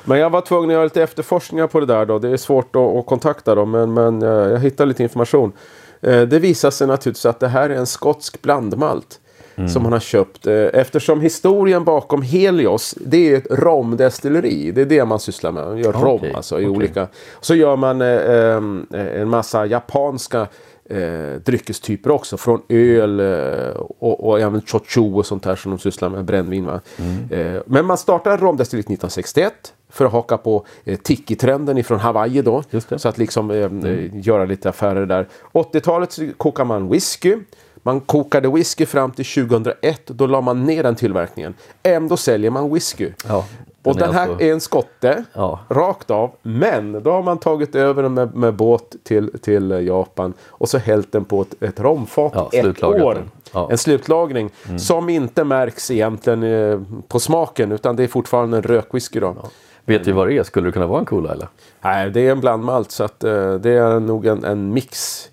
Men 0.05 0.19
jag 0.19 0.31
var 0.31 0.41
tvungen 0.41 0.71
att 0.71 0.75
göra 0.75 0.85
lite 0.85 1.03
efterforskningar 1.03 1.67
på 1.67 1.81
det 1.81 1.87
där 1.87 2.07
då. 2.07 2.19
Det 2.19 2.29
är 2.29 2.37
svårt 2.37 2.77
att, 2.77 2.83
att 2.97 3.07
kontakta 3.07 3.55
dem 3.55 3.71
men, 3.71 3.95
men 3.95 4.23
eh, 4.23 4.29
jag 4.29 4.59
hittade 4.59 4.89
lite 4.89 5.03
information. 5.03 5.53
Eh, 6.01 6.21
det 6.23 6.39
visar 6.39 6.71
sig 6.71 6.87
naturligtvis 6.87 7.27
att 7.27 7.41
det 7.41 7.49
här 7.49 7.71
är 7.71 7.75
en 7.75 7.87
skotsk 7.87 8.43
blandmalt. 8.43 9.20
Mm. 9.61 9.69
Som 9.69 9.85
han 9.85 9.93
har 9.93 10.01
köpt. 10.01 10.47
Eh, 10.47 10.55
eftersom 10.55 11.21
historien 11.21 11.85
bakom 11.85 12.23
Helios 12.23 12.95
det 13.01 13.33
är 13.33 13.37
ett 13.37 13.47
romdestilleri. 13.51 14.71
Det 14.73 14.81
är 14.81 14.87
det 14.87 15.05
man 15.05 15.21
sysslar 15.21 15.53
med. 15.53 15.67
Man 15.67 15.79
gör 15.79 15.93
rom 15.93 16.15
Okej, 16.15 16.33
alltså 16.35 16.61
i 16.61 16.65
okej. 16.65 16.77
olika. 16.77 17.07
Så 17.41 17.55
gör 17.55 17.77
man 17.77 18.01
eh, 18.01 18.09
eh, 18.09 19.21
en 19.21 19.29
massa 19.29 19.67
japanska 19.67 20.47
eh, 20.85 21.41
dryckestyper 21.45 22.11
också. 22.11 22.37
Från 22.37 22.63
öl 22.69 23.21
eh, 23.21 23.69
och, 23.99 24.29
och 24.29 24.41
även 24.41 24.61
chochu 24.63 25.13
och 25.15 25.27
sånt 25.27 25.45
här 25.45 25.57
som 25.57 25.71
de 25.71 25.79
sysslar 25.79 26.09
med. 26.09 26.25
Brännvin. 26.25 26.69
Mm. 26.69 27.55
Eh, 27.57 27.63
men 27.67 27.87
man 27.87 27.99
startade 27.99 28.37
romdestilleriet 28.37 28.87
1961. 28.87 29.73
För 29.93 30.05
att 30.05 30.13
haka 30.13 30.37
på 30.39 30.67
eh, 30.85 30.99
tiki-trenden 30.99 31.79
ifrån 31.79 31.99
Hawaii 31.99 32.43
då. 32.43 32.63
Så 32.97 33.09
att 33.09 33.19
liksom 33.19 33.51
eh, 33.51 33.57
eh, 33.57 34.27
göra 34.27 34.45
lite 34.45 34.69
affärer 34.69 35.07
där. 35.07 35.29
80-talet 35.53 36.13
så 36.13 36.29
kokar 36.37 36.65
man 36.65 36.89
whisky. 36.89 37.37
Man 37.83 38.01
kokade 38.01 38.49
whisky 38.49 38.87
fram 38.87 39.11
till 39.11 39.25
2001. 39.25 40.01
Då 40.07 40.27
la 40.27 40.41
man 40.41 40.65
ner 40.65 40.83
den 40.83 40.97
tillverkningen. 40.97 41.55
Ändå 41.83 42.17
säljer 42.17 42.51
man 42.51 42.75
whisky. 42.75 43.11
Ja, 43.29 43.45
Och 43.83 43.97
den 43.97 44.15
här 44.15 44.29
alltså- 44.29 44.45
är 44.45 44.53
en 44.53 44.61
skotte. 44.61 45.25
Ja. 45.33 45.61
Rakt 45.69 46.11
av. 46.11 46.31
Men 46.43 47.03
då 47.03 47.11
har 47.13 47.23
man 47.23 47.39
tagit 47.39 47.75
över 47.75 48.03
den 48.03 48.15
med, 48.15 48.35
med 48.35 48.55
båt 48.55 48.97
till, 49.03 49.31
till 49.41 49.73
eh, 49.73 49.81
Japan. 49.81 50.33
Och 50.49 50.69
så 50.69 50.79
hällt 50.79 51.13
den 51.13 51.25
på 51.25 51.43
ett, 51.43 51.63
ett 51.63 51.81
romfat 51.81 52.33
Ja, 52.35 52.51
ett 52.53 52.83
år. 52.83 53.25
Ja. 53.53 53.61
Mm. 53.61 53.71
En 53.71 53.79
slutlagring. 53.79 54.51
Som 54.79 55.09
inte 55.09 55.45
märks 55.45 55.91
egentligen 55.91 56.43
eh, 56.43 56.81
på 57.09 57.21
smaken. 57.21 57.73
Utan 57.73 57.97
det 57.97 58.03
är 58.05 58.09
fortfarande 58.09 58.57
en 58.57 58.63
rökwhisky 58.63 59.21
då. 59.21 59.37
Vet 59.85 60.05
du 60.05 60.13
vad 60.13 60.29
det 60.29 60.39
är? 60.39 60.43
Skulle 60.43 60.69
det 60.69 60.73
kunna 60.73 60.87
vara 60.87 60.99
en 60.99 61.05
Cool 61.05 61.31
Ayla? 61.31 61.49
Nej, 61.81 62.11
det 62.11 62.21
är 62.27 62.33
en 62.33 62.41
blandmalt 62.41 62.91
så 62.91 63.05
att 63.05 63.25
eh, 63.25 63.55
det 63.55 63.71
är 63.71 64.01
nog 64.01 64.27
en, 64.27 64.45
en 64.45 64.73
mix. 64.73 65.29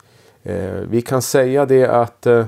Eh, 0.47 0.81
vi 0.89 1.01
kan 1.01 1.21
säga 1.21 1.65
det 1.65 1.85
att 1.85 2.25
eh, 2.25 2.45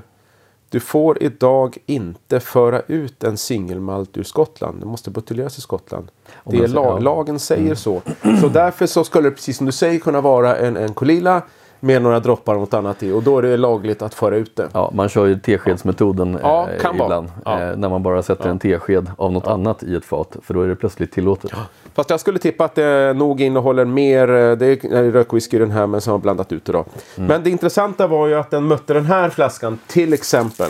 du 0.70 0.80
får 0.80 1.24
idag 1.24 1.78
inte 1.86 2.39
föra 2.39 2.82
ut 2.88 3.24
en 3.24 3.38
singelmalt 3.38 4.18
ur 4.18 4.24
Skottland. 4.24 4.80
Det 4.80 4.86
måste 4.86 5.12
buteljeras 5.12 5.58
i 5.58 5.62
Skottland. 5.62 6.12
Det 6.43 6.58
är 6.58 6.68
lag. 6.68 6.91
Mm. 6.91 7.04
lagen 7.04 7.39
säger 7.39 7.76
så. 7.76 8.02
Så 8.41 8.47
därför 8.47 8.86
så 8.86 9.04
skulle 9.04 9.30
det 9.30 9.36
precis 9.36 9.58
som 9.58 9.66
du 9.66 9.72
säger 9.72 10.00
kunna 10.00 10.22
vara 10.22 10.58
en, 10.58 10.78
en 10.78 10.93
Kolila 10.93 11.41
med 11.80 12.01
några 12.01 12.19
droppar 12.19 12.53
och 12.53 12.59
något 12.59 12.73
annat 12.73 13.03
i. 13.03 13.11
Och 13.11 13.23
då 13.23 13.38
är 13.38 13.41
det 13.41 13.57
lagligt 13.57 14.01
att 14.01 14.13
föra 14.13 14.36
ut 14.36 14.55
det. 14.55 14.67
Ja, 14.73 14.91
man 14.93 15.09
kör 15.09 15.25
ju 15.25 15.39
teskedsmetoden 15.39 16.39
Ja, 16.43 16.67
eh, 16.77 16.84
vara. 16.84 16.93
ibland. 17.05 17.32
Ja. 17.45 17.61
Eh, 17.61 17.75
när 17.77 17.89
man 17.89 18.03
bara 18.03 18.23
sätter 18.23 18.49
en 18.49 18.59
tesked 18.59 19.11
av 19.17 19.32
något 19.32 19.47
annat 19.47 19.84
i 19.84 19.95
ett 19.95 20.05
fat. 20.05 20.36
För 20.43 20.53
då 20.53 20.61
är 20.61 20.67
det 20.67 20.75
plötsligt 20.75 21.11
tillåtet. 21.11 21.51
Fast 21.95 22.09
jag 22.09 22.19
skulle 22.19 22.39
tippa 22.39 22.65
att 22.65 22.75
det 22.75 23.13
nog 23.17 23.41
innehåller 23.41 23.86
mer, 23.86 24.21
eh, 24.30 24.51
det 24.57 24.65
är 24.65 25.11
rökwhisky 25.11 25.57
i 25.57 25.59
den 25.59 25.71
här 25.71 25.88
men 25.88 26.01
som 26.01 26.11
har 26.11 26.17
blandat 26.19 26.51
ut 26.51 26.65
det 26.65 26.71
då. 26.71 26.86
Mm. 27.17 27.27
Men 27.27 27.43
det 27.43 27.49
intressanta 27.49 28.07
var 28.07 28.27
ju 28.27 28.36
att 28.36 28.51
den 28.51 28.63
mötte 28.63 28.93
den 28.93 29.05
här 29.05 29.30
flaskan 29.30 29.80
till 29.88 30.13
exempel. 30.13 30.69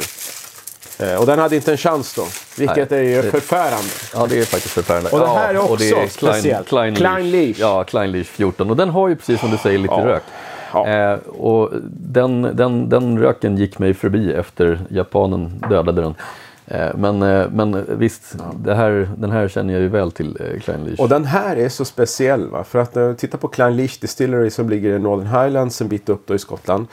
Eh, 1.00 1.20
Och 1.20 1.26
den 1.26 1.40
hade 1.40 1.56
inte 1.56 1.72
en 1.72 1.78
chans 1.78 2.16
då. 2.16 2.24
Vilket 2.58 2.90
Nej, 2.90 3.00
är 3.00 3.04
ju 3.16 3.22
det- 3.22 3.32
förfärande. 3.32 3.90
Ja, 4.14 4.28
det 4.30 4.40
är 4.40 4.44
faktiskt 4.46 4.74
förfärande. 4.74 5.10
Och 5.10 5.20
det 5.20 5.28
här 5.28 5.50
är 5.50 5.54
ja, 5.54 5.62
och 5.62 5.78
det 5.78 5.94
också 5.94 6.02
är 6.04 6.08
Klein, 6.08 6.34
speciellt. 6.34 6.68
Klein, 6.68 6.96
Klein 6.96 7.32
Leash. 7.32 7.60
Ja, 7.60 7.84
Klein 7.84 8.12
Leash 8.12 8.26
14. 8.30 8.70
Och 8.70 8.76
den 8.76 8.90
har 8.90 9.08
ju 9.08 9.16
precis 9.16 9.40
som 9.40 9.52
du 9.52 9.58
säger 9.58 9.80
lite 9.80 9.94
Ja. 9.94 10.06
rök. 10.06 10.24
Ja. 10.74 10.88
Eh, 10.88 11.20
och 11.20 11.70
den, 11.92 12.42
den, 12.42 12.90
den 12.90 13.20
röken 13.20 13.58
gick 13.58 13.80
mig 13.80 13.94
förbi 13.94 14.34
efter 14.34 14.80
japanen 14.90 15.64
dödade 15.70 16.02
den. 16.02 16.16
Eh, 16.72 16.96
men, 16.96 17.22
eh, 17.22 17.50
men 17.52 17.86
visst, 18.00 18.36
det 18.56 18.76
här, 18.76 19.10
den 19.18 19.32
här 19.32 19.48
känner 19.48 19.74
jag 19.74 19.82
ju 19.82 19.88
väl 19.88 20.12
till, 20.12 20.38
eh, 20.40 20.60
Klein 20.60 20.84
Leash. 20.84 21.02
Och 21.02 21.10
den 21.10 21.26
här 21.26 21.56
är 21.56 21.70
så 21.70 21.86
speciell. 21.86 22.50
Va? 22.50 22.64
För 22.64 22.80
att 22.80 23.18
titta 23.18 23.38
på 23.38 23.48
Klein 23.48 23.76
Leash 23.76 24.00
Distillery 24.02 24.50
som 24.50 24.70
ligger 24.70 24.96
i 24.96 25.00
Northern 25.00 25.28
Highlands 25.28 25.82
en 25.82 25.88
bit 25.88 26.10
upp 26.10 26.28
då 26.28 26.36
i 26.36 26.40
Skottland. 26.40 26.88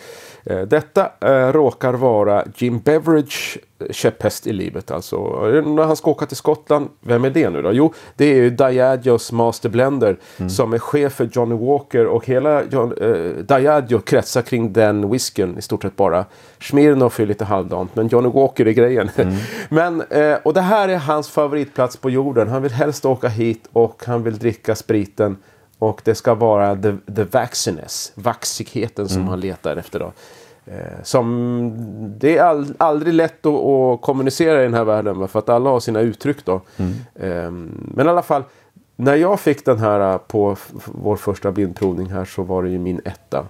Eh, 0.51 0.61
detta 0.61 1.11
eh, 1.21 1.53
råkar 1.53 1.93
vara 1.95 2.45
Jim 2.57 2.79
Beveridge 2.79 3.59
käpphäst 3.91 4.47
i 4.47 4.53
livet. 4.53 4.91
Alltså. 4.91 5.17
Eh, 5.17 5.67
När 5.69 5.83
han 5.85 5.97
ska 5.97 6.11
åka 6.11 6.27
till 6.27 6.37
Skottland, 6.37 6.89
vem 7.01 7.25
är 7.25 7.31
det 7.31 7.51
nu 7.51 7.63
då? 7.63 7.73
Jo, 7.73 7.93
det 8.17 8.25
är 8.25 8.35
ju 8.37 8.51
Diageos 8.51 9.33
Master 9.33 9.69
Blender 9.69 10.17
som 10.49 10.73
är 10.73 10.79
chef 10.79 11.13
för 11.13 11.29
Johnny 11.33 11.55
Walker 11.67 12.07
och 12.07 12.27
hela 12.27 12.65
John, 12.65 12.93
eh, 13.01 13.45
Diageo 13.45 13.99
kretsar 14.01 14.43
kring 14.43 14.73
den 14.73 15.11
whiskyn 15.11 15.59
i 15.59 15.63
stort 15.63 15.83
sett 15.83 15.97
bara. 15.97 16.25
Smirnoff 16.61 17.21
är 17.21 17.27
lite 17.27 17.45
halvdant 17.45 17.97
men 17.97 18.09
Johnny 18.09 18.29
Walker 18.29 18.67
är 18.67 18.73
grejen. 18.73 19.11
men, 19.69 20.01
eh, 20.11 20.37
och 20.43 20.55
det 20.55 20.61
här 20.61 20.89
är 20.89 20.99
hans 20.99 21.29
favoritplats 21.31 21.97
på 21.97 22.11
jorden. 22.11 22.49
Han 22.49 22.63
vill 22.63 22.73
helst 22.73 23.05
åka 23.05 23.29
hit 23.29 23.69
och 23.73 24.03
han 24.07 24.23
vill 24.23 24.39
dricka 24.39 24.75
spriten 24.75 25.37
och 25.79 26.01
det 26.05 26.15
ska 26.15 26.35
vara 26.35 26.77
the, 26.77 26.97
the 27.17 27.25
vaxiness, 27.25 28.13
vaxigheten 28.15 29.09
som 29.09 29.29
han 29.29 29.41
letar 29.41 29.77
efter. 29.77 29.99
Då. 29.99 30.13
Eh, 30.67 31.03
som, 31.03 31.71
det 32.19 32.39
är 32.39 32.43
all, 32.43 32.75
aldrig 32.79 33.15
lätt 33.15 33.47
att, 33.47 33.55
att 33.55 34.01
kommunicera 34.01 34.61
i 34.61 34.65
den 34.65 34.75
här 34.75 34.85
världen 34.85 35.29
för 35.29 35.39
att 35.39 35.49
alla 35.49 35.71
har 35.71 35.81
sina 35.81 36.01
uttryck. 36.01 36.45
Då. 36.45 36.61
Eh, 37.15 37.51
men 37.51 38.07
i 38.07 38.09
alla 38.09 38.23
fall, 38.23 38.43
när 38.97 39.15
jag 39.15 39.41
fick 39.41 39.65
den 39.65 39.79
här 39.79 40.13
eh, 40.13 40.19
på 40.19 40.57
vår 40.85 41.17
första 41.17 41.53
blindprovning 41.53 42.07
här 42.07 42.25
så 42.25 42.43
var 42.43 42.63
det 42.63 42.69
ju 42.69 42.79
min 42.79 43.01
etta. 43.05 43.47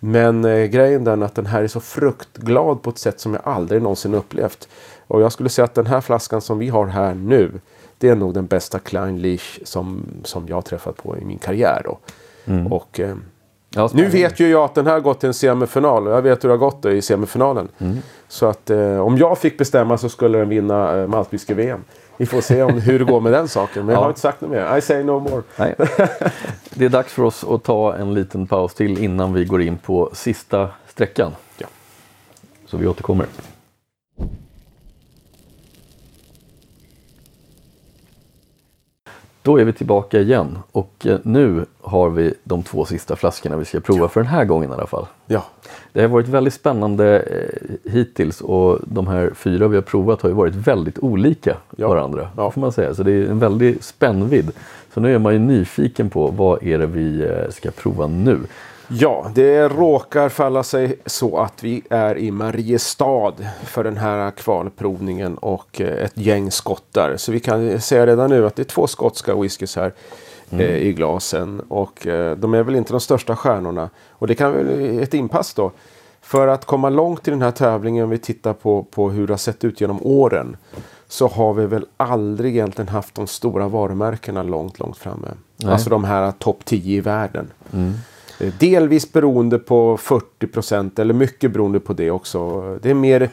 Men 0.00 0.44
eh, 0.44 0.64
grejen 0.64 1.04
den 1.04 1.22
att 1.22 1.34
den 1.34 1.46
här 1.46 1.62
är 1.62 1.68
så 1.68 1.80
fruktglad 1.80 2.82
på 2.82 2.90
ett 2.90 2.98
sätt 2.98 3.20
som 3.20 3.34
jag 3.34 3.42
aldrig 3.44 3.82
någonsin 3.82 4.14
upplevt. 4.14 4.68
Och 5.06 5.22
jag 5.22 5.32
skulle 5.32 5.48
säga 5.48 5.64
att 5.64 5.74
den 5.74 5.86
här 5.86 6.00
flaskan 6.00 6.40
som 6.40 6.58
vi 6.58 6.68
har 6.68 6.86
här 6.86 7.14
nu. 7.14 7.60
Det 7.98 8.08
är 8.08 8.14
nog 8.14 8.34
den 8.34 8.46
bästa 8.46 8.78
Klein 8.78 9.18
Leash 9.22 9.58
som, 9.64 10.02
som 10.24 10.46
jag 10.48 10.64
träffat 10.64 10.96
på 10.96 11.16
i 11.18 11.24
min 11.24 11.38
karriär. 11.38 11.82
Då. 11.84 11.98
Och, 12.70 13.00
eh, 13.00 13.16
Ja, 13.70 13.90
nu 13.94 14.06
vet 14.06 14.40
ju 14.40 14.48
jag 14.48 14.64
att 14.64 14.74
den 14.74 14.86
här 14.86 14.92
har 14.92 15.00
gått 15.00 15.20
till 15.20 15.26
en 15.26 15.34
semifinal 15.34 16.06
och 16.08 16.12
jag 16.12 16.22
vet 16.22 16.44
hur 16.44 16.48
det 16.48 16.52
har 16.52 16.58
gått 16.58 16.84
i 16.84 17.02
semifinalen. 17.02 17.68
Så 18.28 18.46
att 18.46 18.70
eh, 18.70 18.98
om 19.00 19.18
jag 19.18 19.38
fick 19.38 19.58
bestämma 19.58 19.98
så 19.98 20.08
skulle 20.08 20.38
den 20.38 20.48
vinna 20.48 20.96
eh, 20.98 21.06
Maltwhisky-VM. 21.08 21.80
Vi 22.16 22.26
får 22.26 22.40
se 22.40 22.62
om, 22.62 22.72
hur 22.80 22.98
det 22.98 23.04
går 23.04 23.20
med 23.20 23.32
den 23.32 23.48
saken. 23.48 23.86
Men 23.86 23.92
jag 23.92 24.00
Ja. 24.00 24.04
har 24.04 24.08
inte 24.08 24.20
sagt 24.20 24.40
något 24.40 24.50
mer. 24.50 24.76
I 24.76 24.80
say 24.80 25.04
no 25.04 25.18
more. 25.20 25.42
Nej. 25.56 25.74
Det 26.70 26.84
är 26.84 26.88
dags 26.88 27.12
för 27.12 27.22
oss 27.22 27.44
att 27.48 27.62
ta 27.64 27.94
en 27.94 28.14
liten 28.14 28.46
paus 28.46 28.74
till 28.74 29.04
innan 29.04 29.32
vi 29.32 29.44
går 29.44 29.62
in 29.62 29.78
på 29.78 30.10
sista 30.12 30.68
sträckan. 30.88 31.32
Ja. 31.58 31.66
Så 32.66 32.76
vi 32.76 32.86
återkommer. 32.86 33.26
Då 39.48 39.60
är 39.60 39.64
vi 39.64 39.72
tillbaka 39.72 40.20
igen 40.20 40.58
och 40.72 41.06
eh, 41.06 41.18
nu 41.22 41.64
har 41.80 42.10
vi 42.10 42.34
de 42.44 42.62
två 42.62 42.84
sista 42.84 43.16
flaskorna 43.16 43.56
vi 43.56 43.64
ska 43.64 43.80
prova 43.80 44.08
för 44.08 44.20
den 44.20 44.28
här 44.30 44.44
gången 44.44 44.70
i 44.70 44.72
alla 44.74 44.86
fall. 44.86 45.06
Ja. 45.26 45.44
Det 45.92 46.00
har 46.00 46.08
varit 46.08 46.28
väldigt 46.28 46.54
spännande 46.54 47.20
eh, 47.20 47.92
hittills 47.92 48.40
och 48.40 48.78
de 48.84 49.06
här 49.06 49.30
fyra 49.34 49.68
vi 49.68 49.76
har 49.76 49.82
provat 49.82 50.22
har 50.22 50.28
ju 50.28 50.34
varit 50.34 50.54
väldigt 50.54 50.98
olika 50.98 51.56
Ja. 51.76 51.88
varandra. 51.88 52.28
Ja. 52.36 52.50
Får 52.50 52.60
man 52.60 52.72
säga. 52.72 52.94
Så 52.94 53.02
det 53.02 53.12
är 53.12 53.26
en 53.26 53.38
väldig 53.38 53.84
spännvidd. 53.84 54.50
Så 54.94 55.00
nu 55.00 55.14
är 55.14 55.18
man 55.18 55.32
ju 55.32 55.38
nyfiken 55.38 56.10
på 56.10 56.26
vad 56.30 56.62
är 56.62 56.78
det 56.78 56.86
vi 56.86 57.22
eh, 57.22 57.50
ska 57.50 57.70
prova 57.70 58.06
nu. 58.06 58.38
Ja, 58.88 59.30
det 59.34 59.68
råkar 59.68 60.28
falla 60.28 60.62
sig 60.62 60.98
så 61.06 61.38
att 61.38 61.64
vi 61.64 61.82
är 61.90 62.18
i 62.18 62.30
Mariestad 62.30 63.34
för 63.64 63.84
den 63.84 63.96
här 63.96 64.30
kvalprovningen 64.30 65.38
och 65.38 65.80
eh, 65.80 66.04
ett 66.04 66.16
gäng 66.16 66.50
skottar. 66.50 67.16
Så 67.16 67.32
vi 67.32 67.40
kan 67.40 67.80
säga 67.80 68.06
redan 68.06 68.30
nu 68.30 68.46
att 68.46 68.56
det 68.56 68.62
är 68.62 68.64
två 68.64 68.86
skotska 68.86 69.34
whiskys 69.34 69.76
här 69.76 69.92
eh, 70.50 70.76
i 70.76 70.92
glasen. 70.92 71.60
Och 71.60 72.06
eh, 72.06 72.36
de 72.36 72.54
är 72.54 72.62
väl 72.62 72.76
inte 72.76 72.92
de 72.92 73.00
största 73.00 73.36
stjärnorna. 73.36 73.90
Och 74.10 74.26
det 74.26 74.34
kan 74.34 74.52
väl 74.52 74.98
ett 75.02 75.14
inpass 75.14 75.54
då. 75.54 75.72
För 76.20 76.48
att 76.48 76.64
komma 76.64 76.88
långt 76.88 77.28
i 77.28 77.30
den 77.30 77.42
här 77.42 77.50
tävlingen, 77.50 78.04
om 78.04 78.10
vi 78.10 78.18
tittar 78.18 78.52
på, 78.52 78.82
på 78.82 79.10
hur 79.10 79.26
det 79.26 79.32
har 79.32 79.38
sett 79.38 79.64
ut 79.64 79.80
genom 79.80 80.02
åren. 80.02 80.56
Så 81.08 81.28
har 81.28 81.54
vi 81.54 81.66
väl 81.66 81.86
aldrig 81.96 82.54
egentligen 82.54 82.88
haft 82.88 83.14
de 83.14 83.26
stora 83.26 83.68
varumärkena 83.68 84.42
långt, 84.42 84.78
långt 84.78 84.96
framme. 84.96 85.28
Nej. 85.56 85.72
Alltså 85.72 85.90
de 85.90 86.04
här 86.04 86.32
topp 86.32 86.64
10 86.64 86.98
i 86.98 87.00
världen. 87.00 87.50
Eh, 87.72 87.78
Delvis 88.38 89.12
beroende 89.12 89.58
på 89.58 89.96
40 89.96 90.46
procent 90.46 90.98
eller 90.98 91.14
mycket 91.14 91.52
beroende 91.52 91.80
på 91.80 91.92
det 91.92 92.10
också. 92.10 92.62
Det 92.82 92.90
är 92.90 92.94
mer 92.94 93.30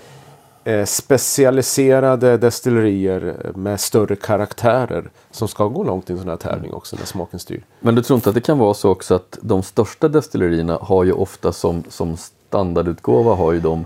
eh, 0.63 0.85
specialiserade 0.85 2.37
destillerier 2.37 3.51
med 3.55 3.79
större 3.79 4.15
karaktärer 4.15 5.09
som 5.31 5.47
ska 5.47 5.67
gå 5.67 5.83
långt 5.83 6.09
i 6.09 6.13
en 6.13 6.19
sån 6.19 6.29
här 6.29 6.35
tävling 6.35 6.73
också 6.73 6.95
när 6.95 7.05
smaken 7.05 7.39
styr. 7.39 7.63
Men 7.79 7.95
du 7.95 8.01
tror 8.01 8.17
inte 8.17 8.29
att 8.29 8.35
det 8.35 8.41
kan 8.41 8.57
vara 8.57 8.73
så 8.73 8.89
också 8.89 9.15
att 9.15 9.37
de 9.41 9.63
största 9.63 10.07
destillerierna 10.07 10.77
har 10.81 11.03
ju 11.03 11.11
ofta 11.11 11.51
som, 11.51 11.83
som 11.89 12.17
standardutgåva 12.17 13.35
har 13.35 13.53
ju 13.53 13.59
de 13.59 13.85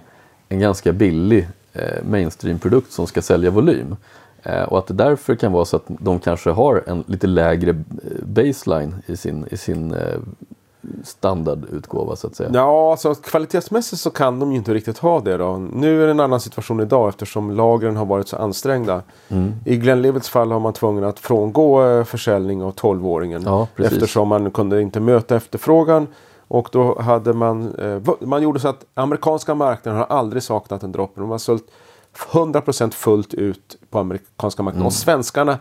en 0.49 0.59
ganska 0.59 0.93
billig 0.93 1.47
eh, 1.73 2.03
mainstream-produkt 2.09 2.91
som 2.91 3.07
ska 3.07 3.21
sälja 3.21 3.49
volym. 3.49 3.95
Eh, 4.43 4.63
och 4.63 4.79
att 4.79 4.87
det 4.87 4.93
därför 4.93 5.35
kan 5.35 5.51
vara 5.51 5.65
så 5.65 5.75
att 5.75 5.85
de 5.87 6.19
kanske 6.19 6.49
har 6.49 6.83
en 6.87 7.03
lite 7.07 7.27
lägre 7.27 7.69
eh, 7.69 8.25
baseline 8.25 8.95
i 9.05 9.17
sin, 9.17 9.45
i 9.51 9.57
sin 9.57 9.93
eh, 9.93 10.19
standardutgåva 11.03 12.15
så 12.15 12.27
att 12.27 12.35
säga. 12.35 12.49
Ja, 12.53 12.91
alltså 12.91 13.15
kvalitetsmässigt 13.15 14.01
så 14.01 14.09
kan 14.09 14.39
de 14.39 14.51
ju 14.51 14.57
inte 14.57 14.73
riktigt 14.73 14.97
ha 14.97 15.19
det 15.19 15.37
då. 15.37 15.57
Nu 15.57 16.01
är 16.01 16.05
det 16.05 16.11
en 16.11 16.19
annan 16.19 16.39
situation 16.39 16.79
idag 16.79 17.09
eftersom 17.09 17.51
lagren 17.51 17.95
har 17.95 18.05
varit 18.05 18.27
så 18.27 18.37
ansträngda. 18.37 19.01
Mm. 19.27 19.53
I 19.65 19.77
Glenlivets 19.77 20.29
fall 20.29 20.51
har 20.51 20.59
man 20.59 20.73
tvungen 20.73 21.03
att 21.03 21.19
frångå 21.19 21.83
eh, 21.85 22.03
försäljning 22.03 22.63
av 22.63 22.73
12-åringen. 22.73 23.41
Ja, 23.45 23.67
eftersom 23.85 24.27
man 24.27 24.51
kunde 24.51 24.81
inte 24.81 24.99
möta 24.99 25.35
efterfrågan. 25.35 26.07
Och 26.47 26.69
då 26.71 27.01
hade 27.01 27.33
man, 27.33 27.75
eh, 27.75 28.01
man 28.19 28.41
gjorde 28.41 28.59
så 28.59 28.67
att 28.67 28.85
amerikanska 28.93 29.55
marknaden 29.55 29.99
har 29.99 30.17
aldrig 30.17 30.43
saknat 30.43 30.83
en 30.83 30.91
droppe. 30.91 31.21
De 31.21 31.29
har 31.29 31.37
sålt 31.37 31.67
100% 32.31 32.91
fullt 32.91 33.33
ut 33.33 33.77
på 33.89 33.99
amerikanska 33.99 34.63
marknaden. 34.63 34.85
Och 34.85 34.93
svenskarna 34.93 35.57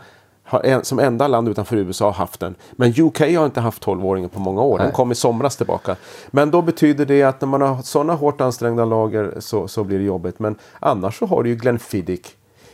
har 0.48 0.66
en, 0.66 0.84
som 0.84 0.98
enda 0.98 1.28
land 1.28 1.48
utanför 1.48 1.76
USA 1.76 2.10
haft 2.10 2.40
den. 2.40 2.54
Men 2.72 2.90
UK 2.90 3.18
har 3.20 3.46
inte 3.46 3.60
haft 3.60 3.84
12-åringen 3.84 4.28
på 4.28 4.40
många 4.40 4.62
år. 4.62 4.78
Den 4.78 4.86
Nej. 4.86 4.94
kom 4.94 5.12
i 5.12 5.14
somras 5.14 5.56
tillbaka. 5.56 5.96
Men 6.30 6.50
då 6.50 6.62
betyder 6.62 7.06
det 7.06 7.22
att 7.22 7.40
när 7.40 7.48
man 7.48 7.62
har 7.62 7.82
sådana 7.82 8.14
hårt 8.14 8.40
ansträngda 8.40 8.84
lager 8.84 9.34
så, 9.38 9.68
så 9.68 9.84
blir 9.84 9.98
det 9.98 10.04
jobbigt. 10.04 10.38
Men 10.38 10.56
annars 10.80 11.18
så 11.18 11.26
har 11.26 11.42
du 11.42 11.48
ju 11.48 11.56
Glenfiddich. 11.56 12.26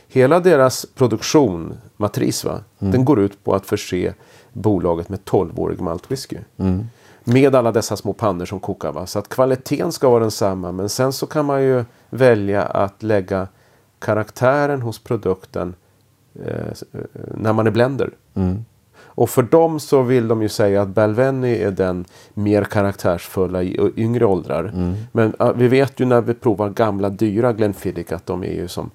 Hela 0.07 0.39
deras 0.39 0.85
produktion, 0.95 1.77
matris 1.97 2.45
va, 2.45 2.59
den 2.79 3.05
går 3.05 3.19
ut 3.19 3.43
på 3.43 3.55
att 3.55 3.65
förse 3.65 4.13
bolaget 4.53 5.09
med 5.09 5.19
12-årig 5.19 5.81
maltwhisky. 5.81 6.37
Med 7.23 7.55
alla 7.55 7.71
dessa 7.71 7.97
små 7.97 8.13
pannor 8.13 8.45
som 8.45 8.59
kokar. 8.59 8.91
Va? 8.91 9.05
Så 9.05 9.19
att 9.19 9.29
kvaliteten 9.29 9.91
ska 9.91 10.09
vara 10.09 10.19
densamma. 10.19 10.71
Men 10.71 10.89
sen 10.89 11.13
så 11.13 11.27
kan 11.27 11.45
man 11.45 11.63
ju 11.63 11.85
välja 12.09 12.63
att 12.63 13.03
lägga 13.03 13.47
karaktären 13.99 14.81
hos 14.81 14.99
produkten 14.99 15.75
eh, 16.45 16.53
eh, 16.93 16.99
när 17.37 17.53
man 17.53 17.67
är 17.67 17.71
blender. 17.71 18.09
Och 19.17 19.29
för 19.29 19.43
dem 19.43 19.79
så 19.79 20.01
vill 20.01 20.27
de 20.27 20.41
ju 20.41 20.49
säga 20.49 20.81
att 20.81 20.87
Balvenie 20.87 21.67
är 21.67 21.71
den 21.71 22.05
mer 22.33 22.63
karaktärsfulla 22.63 23.63
i 23.63 23.91
yngre 23.95 24.25
åldrar. 24.25 24.95
Men 25.11 25.33
äh, 25.39 25.53
vi 25.55 25.67
vet 25.67 25.99
ju 25.99 26.05
när 26.05 26.21
vi 26.21 26.33
provar 26.33 26.69
gamla 26.69 27.09
dyra 27.09 27.53
Glenfiddich 27.53 28.11
att 28.11 28.25
de 28.25 28.43
är 28.43 28.53
ju 28.53 28.67
som, 28.67 28.91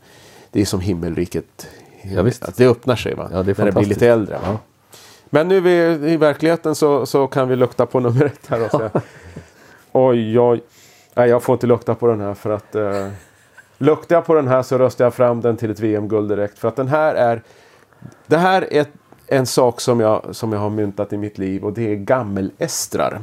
det 0.51 0.61
är 0.61 0.65
som 0.65 0.81
himmelriket. 0.81 1.69
Ja, 2.03 2.23
visst. 2.23 2.45
Att 2.45 2.57
det 2.57 2.67
öppnar 2.67 2.97
sig 2.97 3.15
va? 3.15 3.29
Ja, 3.33 3.43
det 3.43 3.59
är 3.59 3.65
när 3.65 3.73
det 3.73 3.79
blir 3.79 3.89
lite 3.89 4.09
äldre. 4.09 4.39
Ja. 4.45 4.59
Men 5.31 5.49
nu 5.49 5.61
vi, 5.61 5.73
i 6.13 6.17
verkligheten 6.17 6.75
så, 6.75 7.07
så 7.07 7.27
kan 7.27 7.49
vi 7.49 7.57
lukta 7.57 7.87
på 7.87 8.01
nummer 8.01 8.25
ett 8.25 8.47
här 8.49 8.65
och 8.65 8.71
säga. 8.81 8.91
oj, 9.93 10.41
oj. 10.41 10.61
Nej, 11.15 11.29
jag 11.31 11.43
får 11.43 11.53
inte 11.53 11.67
lukta 11.67 11.95
på 11.95 12.07
den 12.07 12.21
här 12.21 12.35
för 12.35 12.51
att 12.51 12.75
eh, 12.75 13.09
luktar 13.81 14.17
jag 14.17 14.25
på 14.25 14.35
den 14.35 14.49
här 14.49 14.63
så 14.63 14.79
röstar 14.79 15.05
jag 15.05 15.15
fram 15.15 15.41
den 15.41 15.57
till 15.57 15.71
ett 15.71 15.81
VM-guld 15.81 16.29
direkt. 16.29 16.59
För 16.59 16.69
att 16.69 16.77
den 16.77 16.89
här 16.89 17.15
är 17.15 17.43
det 18.27 18.37
här 18.37 18.73
är 18.73 18.87
en 19.27 19.47
sak 19.47 19.81
som 19.81 20.01
jag, 20.01 20.23
som 20.31 20.53
jag 20.53 20.61
har 20.61 20.71
myntat 20.71 21.13
i 21.13 21.17
mitt 21.17 21.39
liv 21.39 21.65
och 21.65 21.73
det 21.73 21.93
är 21.93 21.95
gammelestrar. 21.95 23.21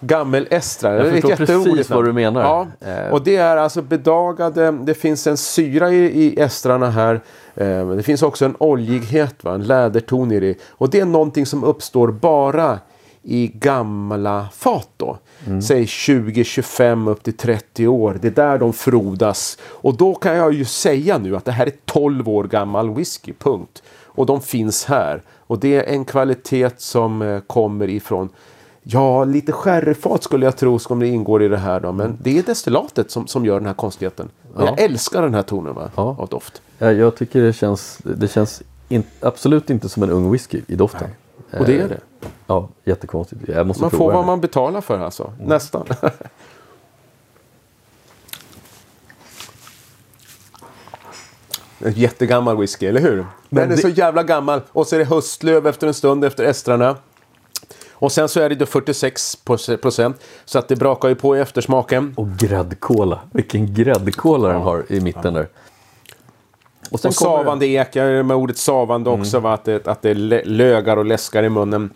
Gammelestrar. 0.00 0.94
Jag 0.94 1.04
det 1.04 1.10
är 1.10 1.32
ett 1.32 1.38
förstår 1.38 1.64
precis 1.64 1.90
vad 1.90 2.04
du 2.04 2.12
menar. 2.12 2.42
Ja, 2.42 2.66
Eh. 2.88 3.12
och 3.12 3.22
det 3.24 3.36
är 3.36 3.56
alltså 3.56 3.82
bedagade. 3.82 4.70
Det 4.70 4.94
finns 4.94 5.26
en 5.26 5.36
syra 5.36 5.90
i, 5.90 6.24
i 6.24 6.40
estrarna 6.40 6.90
här. 6.90 7.20
Eh, 7.54 7.88
det 7.88 8.02
finns 8.02 8.22
också 8.22 8.44
en 8.44 8.56
oljighet, 8.58 9.44
va? 9.44 9.54
en 9.54 9.62
läderton 9.62 10.32
i 10.32 10.40
det. 10.40 10.54
Och 10.68 10.90
det 10.90 11.00
är 11.00 11.04
någonting 11.04 11.46
som 11.46 11.64
uppstår 11.64 12.08
bara 12.08 12.78
i 13.22 13.46
gamla 13.54 14.48
fat 14.52 14.88
då. 14.96 15.18
Säg 15.62 15.84
20-25 15.84 17.10
upp 17.10 17.22
till 17.22 17.36
30 17.36 17.86
år. 17.86 18.18
Det 18.22 18.28
är 18.28 18.32
där 18.32 18.58
de 18.58 18.72
frodas. 18.72 19.58
Och 19.62 19.96
då 19.96 20.14
kan 20.14 20.36
jag 20.36 20.52
ju 20.52 20.64
säga 20.64 21.18
nu 21.18 21.36
att 21.36 21.44
det 21.44 21.52
här 21.52 21.66
är 21.66 21.72
12 21.84 22.28
år 22.28 22.44
gammal 22.44 22.94
whisky, 22.94 23.32
punkt. 23.38 23.82
Och 24.04 24.26
de 24.26 24.40
finns 24.40 24.84
här. 24.84 25.22
Och 25.36 25.58
det 25.58 25.74
är 25.74 25.94
en 25.94 26.04
kvalitet 26.04 26.70
som 26.76 27.22
eh, 27.22 27.40
kommer 27.40 27.88
ifrån 27.88 28.28
Ja, 28.90 29.24
lite 29.24 29.52
sherryfat 29.52 30.22
skulle 30.22 30.44
jag 30.44 30.56
tro 30.56 30.78
som 30.78 30.98
det 30.98 31.06
ingår 31.06 31.42
i 31.42 31.48
det 31.48 31.56
här 31.56 31.80
då. 31.80 31.92
Men 31.92 32.18
det 32.22 32.38
är 32.38 32.42
destillatet 32.42 33.10
som, 33.10 33.26
som 33.26 33.44
gör 33.44 33.54
den 33.54 33.66
här 33.66 33.74
konstigheten. 33.74 34.28
Ja. 34.56 34.64
Jag 34.64 34.80
älskar 34.80 35.22
den 35.22 35.34
här 35.34 35.42
tonen 35.42 35.74
va? 35.74 35.90
Ja. 35.96 36.16
av 36.18 36.28
doft. 36.28 36.62
Ja, 36.78 36.92
jag 36.92 37.16
tycker 37.16 37.42
det 37.42 37.52
känns, 37.52 37.98
det 38.02 38.28
känns 38.28 38.62
in, 38.88 39.02
absolut 39.20 39.70
inte 39.70 39.88
som 39.88 40.02
en 40.02 40.10
ung 40.10 40.30
whisky 40.30 40.60
i 40.66 40.74
doften. 40.74 41.08
Och 41.58 41.64
det 41.64 41.76
är 41.76 41.82
Eh, 41.82 41.88
det. 41.88 42.00
Ja, 42.46 42.68
jättekonstigt. 42.84 43.42
Jag 43.48 43.66
måste 43.66 43.82
Man 43.82 43.90
får 43.90 43.98
vad 44.12 44.14
den. 44.14 44.26
man 44.26 44.40
betalar 44.40 44.80
för 44.80 44.98
alltså. 44.98 45.32
Nästan. 45.40 45.86
En 51.84 51.92
jättegammal 51.92 52.56
whisky, 52.58 52.86
eller 52.86 53.00
hur? 53.00 53.26
Den 53.48 53.64
är 53.72 53.76
det- 53.76 53.82
så 53.82 53.88
jävla 53.88 54.22
gammal. 54.22 54.60
Och 54.72 54.86
så 54.86 54.94
är 54.94 54.98
det 54.98 55.04
höstlöv 55.04 55.66
efter 55.66 55.86
en 55.86 55.94
stund 55.94 56.24
efter 56.24 56.44
estrarna. 56.44 56.96
Och 57.92 58.12
sen 58.12 58.28
så 58.28 58.40
är 58.40 58.48
det 58.48 58.54
då 58.54 58.66
46 58.66 59.38
procent. 59.82 60.16
Så 60.44 60.58
att 60.58 60.68
det 60.68 60.76
brakar 60.76 61.08
ju 61.08 61.14
på 61.14 61.36
i 61.36 61.40
eftersmaken. 61.40 62.14
Och 62.16 62.28
gräddkola. 62.28 63.20
Vilken 63.32 63.74
gräddkola 63.74 64.48
den 64.48 64.62
har 64.62 64.84
i 64.88 65.00
mitten 65.00 65.34
där. 65.34 65.48
Och 66.90 67.04
Och 67.04 67.14
savande 67.14 67.66
ek, 67.66 67.96
jag 67.96 68.06
är 68.06 68.22
med 68.22 68.36
ordet 68.36 68.56
savande 68.58 69.10
också, 69.10 69.40
va? 69.40 69.52
Att, 69.52 69.64
det, 69.64 69.86
att 69.86 70.02
det 70.02 70.14
lö- 70.14 70.44
lögar 70.44 70.96
och 70.96 71.04
läskar 71.04 71.42
i 71.42 71.48
munnen. 71.48 71.90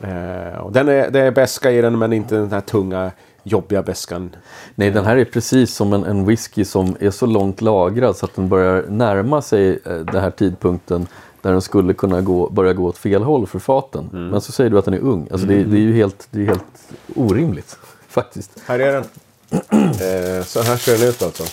Eh, 0.00 0.58
och 0.58 0.72
den 0.72 0.88
är, 0.88 1.10
det 1.10 1.20
är 1.20 1.30
beska 1.30 1.70
i 1.70 1.80
den, 1.80 1.98
men 1.98 2.12
inte 2.12 2.34
den 2.34 2.52
här 2.52 2.60
tunga, 2.60 3.10
jobbiga 3.42 3.82
beskan. 3.82 4.36
Nej, 4.74 4.90
den 4.90 5.04
här 5.04 5.16
är 5.16 5.24
precis 5.24 5.74
som 5.74 5.92
en, 5.92 6.04
en 6.04 6.26
whisky 6.26 6.64
som 6.64 6.96
är 7.00 7.10
så 7.10 7.26
långt 7.26 7.60
lagrad 7.60 8.16
så 8.16 8.26
att 8.26 8.34
den 8.36 8.48
börjar 8.48 8.84
närma 8.88 9.42
sig 9.42 9.70
eh, 9.84 9.92
den 9.96 10.20
här 10.22 10.30
tidpunkten 10.30 11.06
där 11.42 11.52
den 11.52 11.62
skulle 11.62 11.94
kunna 11.94 12.20
gå, 12.20 12.50
börja 12.50 12.72
gå 12.72 12.84
åt 12.86 12.98
fel 12.98 13.22
håll 13.22 13.46
för 13.46 13.58
faten. 13.58 14.10
Mm. 14.12 14.28
Men 14.28 14.40
så 14.40 14.52
säger 14.52 14.70
du 14.70 14.78
att 14.78 14.84
den 14.84 14.94
är 14.94 14.98
ung. 15.00 15.28
Alltså 15.30 15.46
det, 15.46 15.64
det 15.64 15.76
är 15.76 15.80
ju 15.80 15.94
helt, 15.94 16.28
det 16.30 16.40
är 16.42 16.46
helt 16.46 16.64
orimligt 17.16 17.76
faktiskt. 18.08 18.50
Här 18.66 18.78
är 18.78 18.92
den. 18.92 19.04
Eh, 19.94 20.44
så 20.44 20.62
här 20.62 20.76
ser 20.76 20.98
den 20.98 21.08
ut 21.08 21.22
alltså. 21.22 21.44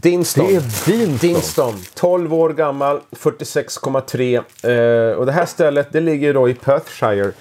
Dinston. 0.00 0.46
Det 0.46 0.56
är 0.56 0.60
Dinston. 0.86 1.16
Dinston. 1.30 1.74
12 1.94 2.34
år 2.34 2.50
gammal, 2.50 3.00
46,3. 3.10 4.36
Eh, 4.36 5.16
och 5.16 5.26
det 5.26 5.32
här 5.32 5.46
stället 5.46 5.92
det 5.92 6.00
ligger 6.00 6.34
då 6.34 6.48
i 6.48 6.54
Perthshire. 6.54 7.32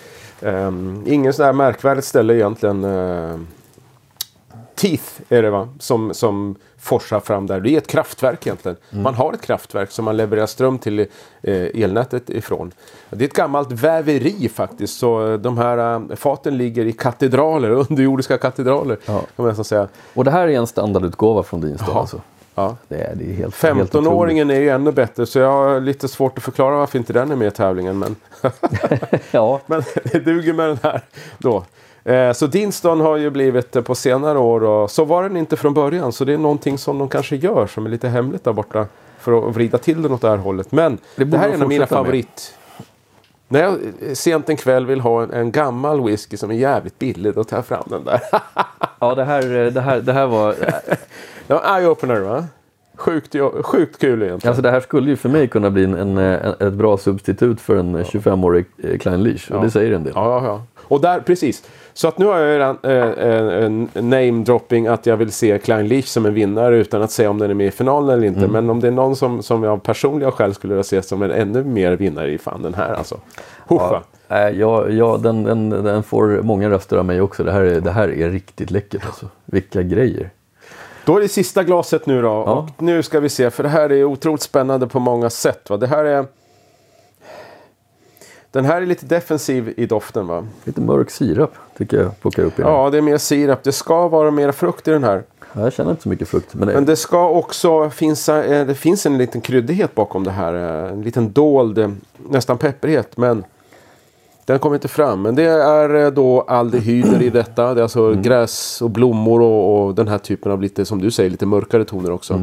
Um, 0.42 1.04
ingen 1.08 1.34
sån 1.34 1.46
här 1.46 1.54
märkvärdigt 1.54 2.08
ställe 2.08 2.34
egentligen. 2.34 2.84
Eh, 2.84 3.38
Teeth 4.76 5.04
är 5.30 5.42
det 5.42 5.50
va? 5.50 5.70
Som, 5.80 6.14
som 6.14 6.56
forsar 6.78 7.20
fram 7.20 7.48
där. 7.48 7.60
Det 7.60 7.70
är 7.70 7.78
ett 7.78 7.88
kraftverk 7.88 8.48
egentligen. 8.48 8.78
Man 8.90 9.14
har 9.14 9.34
ett 9.34 9.42
kraftverk 9.42 9.92
som 9.92 10.06
man 10.06 10.18
levererar 10.18 10.46
ström 10.46 10.80
till 10.80 11.00
eh, 11.00 11.08
elnätet 11.84 12.30
ifrån. 12.30 12.72
Det 13.10 13.26
är 13.26 13.30
ett 13.30 13.34
gammalt 13.34 13.72
väveri 13.72 14.50
faktiskt. 14.54 14.98
Så 14.98 15.32
eh, 15.32 15.40
de 15.40 15.58
här 15.58 15.96
eh, 15.96 16.16
faten 16.16 16.58
ligger 16.58 16.86
i 16.86 16.92
katedraler, 16.92 17.70
underjordiska 17.90 18.38
katedraler. 18.38 18.98
Ja. 19.06 19.22
Kan 19.36 19.46
man 19.46 19.66
säga. 19.66 19.88
Och 20.14 20.24
det 20.24 20.32
här 20.32 20.48
är 20.48 20.58
en 20.58 20.68
standardutgåva 20.68 21.44
från 21.44 21.62
Dinston 21.62 21.90
Ja. 21.94 22.00
alltså. 22.00 22.22
Ja. 22.56 22.78
Det 22.88 22.96
är, 22.96 23.16
det 23.16 23.24
är 23.24 23.34
helt, 23.34 23.64
helt 23.64 23.94
15-åringen 23.94 24.52
är 24.54 24.60
ju 24.60 24.70
ännu 24.70 24.92
bättre 24.92 25.26
så 25.26 25.40
jag 25.40 25.52
har 25.52 25.80
lite 25.80 26.08
svårt 26.08 26.38
att 26.38 26.44
förklara 26.44 26.78
varför 26.78 26.98
inte 26.98 27.14
den 27.14 27.32
är 27.32 27.36
med 27.36 27.48
i 27.48 27.52
tävlingen. 27.52 28.00
Men. 28.00 28.16
Ja, 29.32 29.62
men 29.66 29.84
det 30.04 30.20
duger 30.20 30.54
med 30.54 30.68
den 30.70 30.78
här 30.84 31.02
då. 31.38 31.64
Eh, 32.12 32.34
så 32.34 32.48
Dinston 32.48 33.00
har 33.02 33.18
ju 33.18 33.30
blivit 33.30 33.76
eh, 33.76 33.82
på 33.82 33.96
senare 33.96 34.40
år 34.40 34.64
och 34.64 34.92
så 34.92 35.06
var 35.06 35.24
den 35.24 35.38
inte 35.38 35.58
från 35.58 35.74
början. 35.74 36.12
Så 36.12 36.26
det 36.26 36.34
är 36.34 36.38
någonting 36.38 36.78
som 36.78 36.98
de 37.00 37.10
kanske 37.10 37.36
gör 37.36 37.68
som 37.68 37.86
är 37.86 37.90
lite 37.90 38.08
hemligt 38.08 38.44
där 38.44 38.54
borta. 38.54 38.86
För 39.20 39.50
att 39.50 39.56
vrida 39.56 39.78
till 39.78 40.02
den 40.02 40.12
åt 40.12 40.22
det 40.22 40.30
här 40.30 40.38
hållet. 40.38 40.72
Men 40.72 40.98
Det 41.16 41.24
det, 41.24 41.38
här 41.38 41.50
är 41.50 41.54
en 41.54 41.62
av 41.62 41.68
mina 41.68 41.84
fortsätta 41.84 42.02
med. 42.02 42.06
favorit. 42.06 42.54
När 43.48 43.62
jag 43.64 43.74
eh, 43.74 44.14
sent 44.14 44.50
en 44.50 44.58
kväll 44.58 44.86
vill 44.86 45.00
ha 45.02 45.24
en, 45.24 45.32
en 45.32 45.52
gammal 45.52 46.04
whisky 46.04 46.38
som 46.38 46.52
är 46.52 46.56
jävligt 46.56 47.00
billig, 47.00 47.34
då 47.36 47.44
tar 47.44 47.58
jag 47.58 47.66
fram 47.66 47.84
den 47.86 48.04
där. 48.06 48.22
ja 49.00 49.16
det, 49.16 49.24
här, 49.24 49.72
det, 49.72 49.82
här, 49.82 50.00
det 50.02 50.14
här 50.14 50.28
var... 50.28 50.56
En 51.48 51.58
eye-opener 51.58 52.20
va? 52.20 52.46
Sjukt, 52.98 53.36
sjukt 53.64 54.00
kul 54.02 54.24
egentligen. 54.24 54.50
Alltså 54.52 54.62
det 54.62 54.72
här 54.72 54.80
skulle 54.80 55.10
ju 55.10 55.16
för 55.16 55.30
mig 55.30 55.48
kunna 55.48 55.70
bli 55.70 55.84
en, 55.84 55.94
en, 55.94 56.18
en, 56.18 56.54
ett 56.68 56.74
bra 56.74 56.98
substitut 56.98 57.62
för 57.62 57.76
en 57.78 57.98
25-årig 57.98 58.66
eh, 58.84 58.98
Klein 58.98 59.24
Leash. 59.24 59.52
Och 59.52 59.58
Ja. 59.58 59.62
det 59.62 59.72
säger 59.72 59.92
en 59.96 60.04
del. 60.04 60.14
Ja, 60.16 60.42
ja, 60.42 60.46
ja. 60.46 60.62
Och 60.88 61.02
där, 61.02 61.20
precis. 61.20 61.64
Så 61.94 62.08
att 62.08 62.18
nu 62.18 62.26
har 62.26 62.40
jag 62.40 62.56
redan 62.56 62.78
eh, 62.84 63.64
en 63.66 63.88
name-dropping 63.94 64.88
att 64.88 65.06
jag 65.06 65.18
vill 65.18 65.32
se 65.32 65.58
Klein 65.58 65.88
Leach 65.88 66.06
som 66.06 66.26
en 66.26 66.34
vinnare 66.34 66.78
utan 66.78 67.02
att 67.02 67.12
säga 67.12 67.30
om 67.30 67.40
den 67.40 67.50
är 67.50 67.54
med 67.54 67.68
i 67.68 67.72
finalen 67.72 68.10
eller 68.18 68.28
inte. 68.28 68.48
Men 68.48 68.70
om 68.70 68.80
det 68.80 68.88
är 68.88 68.92
någon 68.92 69.16
som, 69.16 69.44
som 69.44 69.64
jag 69.64 69.74
av 69.74 69.78
personliga 69.78 70.32
skäl 70.32 70.54
skulle 70.54 70.74
vilja 70.74 70.84
se 70.84 71.02
som 71.02 71.22
en 71.22 71.32
ännu 71.32 71.64
mer 71.64 71.92
vinnare 71.96 72.32
i 72.32 72.38
fan 72.38 72.62
den 72.62 72.74
här 72.74 72.94
alltså. 72.94 73.20
Huffa. 73.68 74.02
Ja, 74.28 74.50
ja, 74.50 74.88
ja 74.90 75.18
den, 75.24 75.44
den, 75.44 75.70
den 75.70 76.04
får 76.04 76.42
många 76.44 76.70
röster 76.70 76.98
av 76.98 77.06
mig 77.06 77.22
också. 77.22 77.44
Det 77.44 77.52
här 77.52 77.62
är, 77.62 77.82
det 77.82 77.92
här 77.92 78.08
är 78.10 78.30
riktigt 78.30 78.72
läckert 78.72 79.06
alltså. 79.06 79.26
Vilka 79.46 79.82
grejer. 79.84 80.30
Då 81.06 81.18
är 81.18 81.22
det 81.22 81.28
sista 81.30 81.64
glaset 81.64 82.06
nu 82.06 82.22
då. 82.22 82.32
Och 82.32 82.70
nu 82.84 83.04
ska 83.04 83.20
vi 83.20 83.30
se, 83.30 83.50
för 83.52 83.64
det 83.64 83.70
här 83.70 83.92
är 83.92 84.04
otroligt 84.04 84.42
spännande 84.42 84.88
på 84.88 85.00
många 85.00 85.30
sätt. 85.30 85.70
Va? 85.70 85.78
Det 85.78 85.88
här 85.88 86.06
är... 86.06 86.26
Den 88.52 88.66
här 88.66 88.82
är 88.82 88.86
lite 88.86 89.06
defensiv 89.06 89.74
i 89.78 89.86
doften 89.86 90.28
va? 90.28 90.48
Lite 90.64 90.82
mörk 90.82 91.10
sirap 91.12 91.54
tycker 91.78 91.98
jag 91.98 92.20
plockar 92.22 92.44
upp 92.44 92.60
i 92.60 92.62
den. 92.62 92.72
Ja, 92.72 92.90
det 92.90 92.98
är 92.98 93.02
mer 93.02 93.18
sirap. 93.18 93.64
Det 93.64 93.72
ska 93.72 94.08
vara 94.08 94.32
mer 94.32 94.52
frukt 94.52 94.88
i 94.88 94.92
den 94.92 95.04
här. 95.04 95.24
Ja, 95.54 95.62
Jag 95.62 95.74
känner 95.74 95.92
inte 95.92 96.04
så 96.04 96.10
mycket 96.10 96.28
frukt. 96.28 96.54
Men 96.54 96.68
det, 96.68 96.74
Men 96.74 96.86
det 96.86 96.96
ska 96.96 97.30
också 97.30 97.90
finnas, 97.90 98.30
eh, 98.30 98.66
det 98.68 98.76
finns 98.76 99.06
en 99.06 99.18
liten 99.18 99.42
kryddighet 99.42 99.96
bakom 99.96 100.24
det 100.24 100.32
här. 100.32 100.54
eh, 100.86 100.92
En 100.92 101.02
liten 101.02 101.32
dold, 101.32 101.78
eh, 101.78 101.90
nästan 102.30 102.58
pepprighet. 102.58 103.18
Men 103.18 103.44
den 104.46 104.60
kommer 104.60 104.76
inte 104.76 104.88
fram. 104.88 105.22
Men 105.22 105.36
det 105.36 105.44
är 105.44 105.96
eh, 105.96 106.12
då 106.12 106.42
aldehyder 106.42 107.22
i 107.22 107.30
detta. 107.30 107.74
Det 107.74 107.82
är 107.82 107.84
alltså 107.84 108.14
gräs 108.14 108.82
och 108.82 108.90
blommor 108.90 109.42
och, 109.42 109.86
och 109.86 109.96
den 109.96 110.08
här 110.08 110.18
typen 110.18 110.52
av 110.52 110.62
lite, 110.62 110.86
som 110.86 111.02
du 111.02 111.12
säger, 111.12 111.30
lite 111.30 111.46
mörkare 111.46 111.86
toner 111.86 112.12
också. 112.12 112.42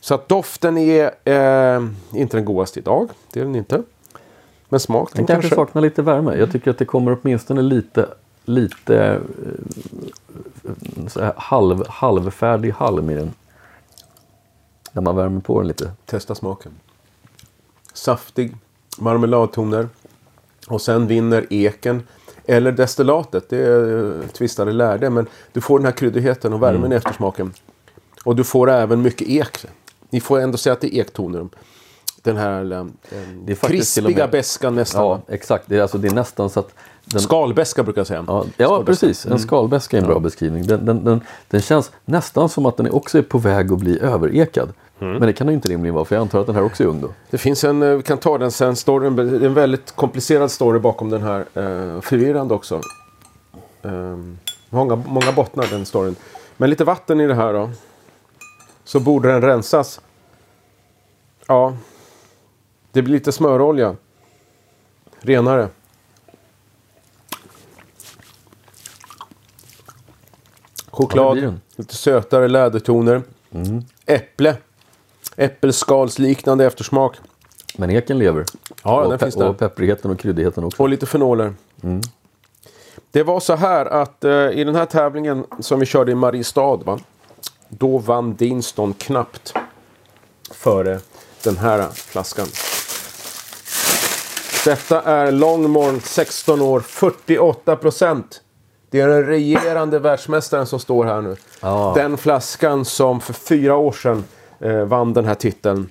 Så 0.00 0.14
att 0.14 0.28
doften 0.28 0.78
är 0.78 1.10
eh, 1.24 1.84
inte 2.14 2.36
den 2.36 2.44
godaste 2.44 2.80
idag. 2.80 3.10
Det 3.32 3.40
är 3.40 3.44
den 3.44 3.56
inte. 3.56 3.82
Men 4.68 4.80
smaken 4.80 5.16
den 5.16 5.26
kanske 5.26 5.42
kanske. 5.42 5.56
saknar 5.56 5.82
lite 5.82 6.02
värme. 6.02 6.36
Jag 6.36 6.52
tycker 6.52 6.70
att 6.70 6.78
det 6.78 6.84
kommer 6.84 7.18
åtminstone 7.22 7.62
lite, 7.62 8.08
lite 8.44 9.20
eh, 11.16 11.32
halv, 11.36 11.88
halvfärdig 11.88 12.70
halm 12.70 13.10
i 13.10 13.14
den. 13.14 13.30
När 14.92 15.02
man 15.02 15.16
värmer 15.16 15.40
på 15.40 15.58
den 15.58 15.68
lite. 15.68 15.90
Testa 16.06 16.34
smaken. 16.34 16.72
Saftig, 17.92 18.56
marmeladtoner. 18.98 19.88
Och 20.70 20.82
sen 20.82 21.06
vinner 21.06 21.46
eken. 21.50 22.02
Eller 22.46 22.72
destillatet, 22.72 23.48
det 23.48 23.56
är 23.56 24.20
eh, 24.20 24.26
tvistade 24.26 24.72
lärde. 24.72 25.10
Men 25.10 25.26
du 25.52 25.60
får 25.60 25.78
den 25.78 25.84
här 25.84 25.92
kryddigheten 25.92 26.52
och 26.52 26.62
värmen 26.62 26.92
i 26.92 26.94
eftersmaken. 26.94 27.52
Och 28.24 28.36
du 28.36 28.44
får 28.44 28.70
även 28.70 29.02
mycket 29.02 29.28
ek. 29.28 29.66
Ni 30.10 30.20
får 30.20 30.40
ändå 30.40 30.58
säga 30.58 30.72
att 30.72 30.80
det 30.80 30.96
är 30.96 31.00
ektoner. 31.00 31.48
Den 32.22 32.36
här 32.36 32.72
eh, 32.72 32.84
Det 33.44 33.62
och 33.62 33.68
krispiga 33.68 34.26
beskan 34.26 34.74
nästan. 34.74 35.02
Ja, 35.02 35.20
exakt. 35.28 35.64
Det 35.66 35.76
är, 35.76 35.82
alltså, 35.82 35.98
det 35.98 36.08
är 36.08 36.14
nästan 36.14 36.50
så 36.50 36.60
att... 36.60 36.74
Den, 37.04 37.20
Skalbeska 37.20 37.82
brukar 37.82 38.00
jag 38.00 38.06
säga. 38.06 38.24
Ja, 38.28 38.44
ja 38.56 38.82
precis. 38.86 39.26
En 39.26 39.38
skalbäska 39.38 39.96
är 39.96 40.00
en 40.00 40.06
bra 40.06 40.20
beskrivning. 40.20 40.66
Den, 40.66 40.84
den, 40.84 41.04
den, 41.04 41.20
den 41.48 41.60
känns 41.60 41.90
nästan 42.04 42.48
som 42.48 42.66
att 42.66 42.76
den 42.76 42.86
är 42.86 42.94
också 42.94 43.18
är 43.18 43.22
på 43.22 43.38
väg 43.38 43.72
att 43.72 43.78
bli 43.78 44.00
överekad. 44.00 44.72
Men 45.00 45.20
det 45.20 45.32
kan 45.32 45.48
ju 45.48 45.54
inte 45.54 45.68
rimligen 45.68 45.94
vara 45.94 46.04
för 46.04 46.14
jag 46.14 46.22
antar 46.22 46.40
att 46.40 46.46
den 46.46 46.54
här 46.54 46.64
också 46.64 46.82
är 46.82 46.86
ung 46.86 47.00
då. 47.00 47.08
Det 47.30 47.38
finns 47.38 47.64
en, 47.64 47.82
eh, 47.82 47.96
vi 47.96 48.02
kan 48.02 48.18
ta 48.18 48.38
den 48.38 48.50
sen, 48.50 48.76
storyn, 48.76 49.16
det 49.16 49.46
en 49.46 49.54
väldigt 49.54 49.92
komplicerad 49.92 50.50
story 50.50 50.78
bakom 50.78 51.10
den 51.10 51.22
här. 51.22 51.40
Eh, 51.40 52.00
förvirrande 52.00 52.54
också. 52.54 52.80
Eh, 53.82 54.18
många, 54.70 54.96
många 54.96 55.32
bottnar 55.32 55.66
den 55.70 55.86
storyn. 55.86 56.16
Men 56.56 56.70
lite 56.70 56.84
vatten 56.84 57.20
i 57.20 57.26
det 57.26 57.34
här 57.34 57.52
då. 57.52 57.70
Så 58.84 59.00
borde 59.00 59.32
den 59.32 59.42
rensas. 59.42 60.00
Ja. 61.46 61.76
Det 62.92 63.02
blir 63.02 63.14
lite 63.14 63.32
smörolja. 63.32 63.96
Renare. 65.20 65.68
Choklad, 70.90 71.36
det 71.36 71.54
lite 71.76 71.94
sötare 71.94 72.48
lädertoner. 72.48 73.22
Äpple. 74.06 74.56
Äppelskalsliknande 75.40 76.66
eftersmak. 76.66 77.16
Men 77.76 77.90
eken 77.90 78.18
lever. 78.18 78.44
Ja, 78.82 79.02
och, 79.02 79.10
den 79.10 79.18
finns 79.18 79.34
där. 79.34 79.48
och 79.48 79.58
pepprigheten 79.58 80.10
och 80.10 80.18
kryddigheten 80.18 80.64
också. 80.64 80.82
Och 80.82 80.88
lite 80.88 81.06
fenoler. 81.06 81.54
Det 83.10 83.22
var 83.22 83.40
så 83.40 83.54
här 83.54 83.86
att 83.86 84.24
eh, 84.24 84.30
i 84.32 84.64
den 84.64 84.74
här 84.74 84.86
tävlingen 84.86 85.44
som 85.60 85.80
vi 85.80 85.86
körde 85.86 86.12
i 86.12 86.14
Mariestad. 86.14 86.76
Va? 86.76 86.98
Då 87.68 87.98
vann 87.98 88.34
Dinston 88.34 88.94
knappt 88.94 89.54
före 90.50 91.00
den 91.44 91.56
här 91.56 91.88
flaskan. 91.88 92.46
Detta 94.64 95.02
är 95.02 95.32
Longmorn 95.32 96.00
16 96.00 96.60
år 96.60 96.80
48 96.80 97.76
procent. 97.76 98.40
Det 98.90 99.00
är 99.00 99.08
den 99.08 99.26
regerande 99.26 99.98
världsmästaren 99.98 100.66
som 100.66 100.80
står 100.80 101.04
här 101.04 101.20
nu. 101.20 101.36
Ja. 101.60 101.92
Den 101.96 102.16
flaskan 102.16 102.84
som 102.84 103.20
för 103.20 103.32
fyra 103.32 103.76
år 103.76 103.92
sedan 103.92 104.24
eh, 104.60 104.84
vann 104.84 105.12
den 105.12 105.24
här 105.24 105.34
titeln. 105.34 105.88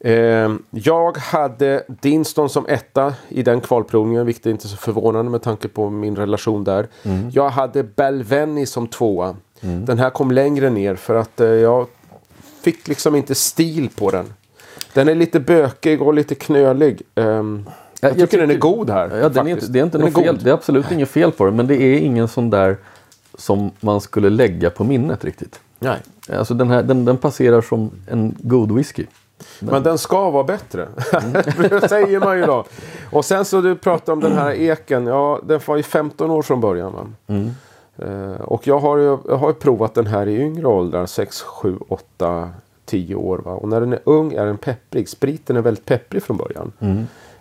Eh, 0.00 0.52
jag 0.70 1.16
hade 1.18 1.84
Dinston 1.88 2.48
som 2.50 2.66
etta 2.66 3.14
i 3.28 3.42
den 3.42 3.60
kvalprovningen, 3.60 4.26
vilket 4.26 4.46
är 4.46 4.50
inte 4.50 4.68
så 4.68 4.76
förvånande 4.76 5.30
med 5.30 5.42
tanke 5.42 5.68
på 5.68 5.90
min 5.90 6.16
relation 6.16 6.64
där. 6.64 6.86
Jag 7.32 7.48
hade 7.50 7.82
Belveni 7.82 8.66
som 8.66 8.86
tvåa. 8.88 9.36
Den 9.60 9.98
här 9.98 10.10
kom 10.10 10.30
längre 10.30 10.70
ner 10.70 10.94
för 10.96 11.14
att 11.14 11.40
eh, 11.40 11.46
jag 11.48 11.86
fick 12.62 12.88
liksom 12.88 13.14
inte 13.14 13.34
stil 13.34 13.88
på 13.96 14.10
den. 14.10 14.32
Den 14.92 15.08
är 15.08 15.14
lite 15.14 15.40
bökig 15.40 16.02
och 16.02 16.14
lite 16.14 16.34
knölig. 16.34 17.02
Ehm, 17.14 17.68
jag, 18.00 18.10
jag 18.10 18.30
tycker 18.30 18.38
den 18.46 18.50
är 18.50 18.58
god 18.58 18.90
här. 18.90 19.16
Ja, 19.16 19.28
den 19.28 19.46
är 19.46 19.50
inte, 19.50 19.66
det 19.66 19.78
är 19.78 19.84
inte 19.84 19.98
Den 19.98 20.04
något 20.06 20.14
fel. 20.24 20.34
god. 20.34 20.44
Det 20.44 20.50
är 20.50 20.54
absolut 20.54 20.92
inget 20.92 21.08
fel 21.08 21.32
på 21.32 21.44
den. 21.44 21.56
Men 21.56 21.66
det 21.66 21.82
är 21.82 21.98
ingen 21.98 22.28
sån 22.28 22.50
där 22.50 22.76
som 23.38 23.70
man 23.80 24.00
skulle 24.00 24.30
lägga 24.30 24.70
på 24.70 24.84
minnet 24.84 25.24
riktigt. 25.24 25.60
Nej. 25.78 25.98
Alltså 26.32 26.54
den, 26.54 26.70
här, 26.70 26.82
den, 26.82 27.04
den 27.04 27.16
passerar 27.16 27.60
som 27.60 27.90
en 28.06 28.34
god 28.38 28.72
whisky. 28.72 29.06
Men 29.60 29.82
den 29.82 29.98
ska 29.98 30.30
vara 30.30 30.44
bättre. 30.44 30.88
det 31.70 31.88
säger 31.88 32.20
man 32.20 32.38
ju 32.38 32.46
då. 32.46 32.64
Och 33.10 33.24
sen 33.24 33.44
så 33.44 33.60
du 33.60 33.76
pratade 33.76 34.12
om 34.12 34.20
den 34.20 34.32
här 34.32 34.52
eken. 34.52 35.06
Ja, 35.06 35.40
den 35.44 35.60
var 35.66 35.76
ju 35.76 35.82
15 35.82 36.30
år 36.30 36.42
från 36.42 36.60
början. 36.60 36.92
Va? 36.92 37.34
Eh, 37.96 38.40
och 38.40 38.66
jag 38.66 38.78
har, 38.78 38.96
ju, 38.96 39.18
jag 39.28 39.36
har 39.36 39.48
ju 39.48 39.54
provat 39.54 39.94
den 39.94 40.06
här 40.06 40.26
i 40.26 40.40
yngre 40.40 40.66
åldrar. 40.66 41.06
6, 41.06 41.40
7, 41.40 41.78
8, 41.88 42.50
10 42.84 43.14
år. 43.14 43.38
Va? 43.38 43.52
Och 43.52 43.68
när 43.68 43.80
den 43.80 43.92
är 43.92 44.00
ung 44.04 44.32
är 44.32 44.46
den 44.46 44.58
pepprig. 44.58 45.08
Spriten 45.08 45.56
är 45.56 45.60
väldigt 45.60 45.84
pepprig 45.84 46.22
från 46.22 46.36
början. 46.36 46.72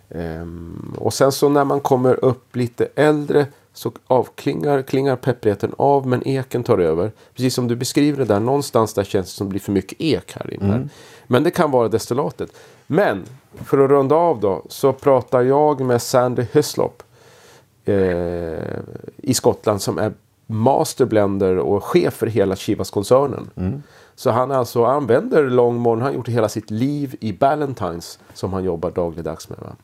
Ehm, 0.09 0.95
och 0.97 1.13
sen 1.13 1.31
så 1.31 1.49
när 1.49 1.65
man 1.65 1.79
kommer 1.79 2.25
upp 2.25 2.55
lite 2.55 2.87
äldre 2.95 3.45
så 3.73 3.91
avklingar 4.07 4.81
klingar 4.81 5.15
pepprigheten 5.15 5.73
av 5.77 6.07
men 6.07 6.27
eken 6.27 6.63
tar 6.63 6.77
över. 6.77 7.11
Precis 7.33 7.53
som 7.53 7.67
du 7.67 7.75
beskriver 7.75 8.17
det 8.17 8.25
där. 8.25 8.39
Någonstans 8.39 8.93
där 8.93 9.03
känns 9.03 9.25
det 9.27 9.37
som 9.37 9.47
det 9.47 9.49
blir 9.49 9.59
för 9.59 9.71
mycket 9.71 10.01
ek 10.01 10.33
här 10.35 10.53
inne. 10.53 10.71
Här. 10.71 10.89
Men 11.27 11.43
det 11.43 11.51
kan 11.51 11.71
vara 11.71 11.87
destillatet. 11.87 12.49
Men 12.87 13.23
för 13.55 13.79
att 13.79 13.89
runda 13.89 14.15
av 14.15 14.39
då 14.39 14.65
så 14.69 14.93
pratar 14.93 15.41
jag 15.41 15.81
med 15.81 16.01
Sandy 16.01 16.45
Hyslop 16.51 17.03
eh, 17.85 17.95
i 19.17 19.33
Skottland 19.33 19.81
som 19.81 19.97
är 19.97 20.13
masterblender 20.45 21.57
och 21.57 21.83
chef 21.83 22.13
för 22.13 22.27
hela 22.27 22.55
Chivas-koncernen. 22.55 23.49
Så 24.15 24.31
han 24.31 24.51
alltså 24.51 24.85
använder 24.85 25.43
Longmorn, 25.43 26.01
han 26.01 26.07
har 26.07 26.15
gjort 26.15 26.25
det 26.25 26.31
hela 26.31 26.49
sitt 26.49 26.71
liv 26.71 27.15
i 27.19 27.33
Ballantines 27.33 28.19
som 28.33 28.53
han 28.53 28.63
jobbar 28.63 28.91
dagligdags 28.91 29.49
med. 29.49 29.59
Va? 29.59 29.75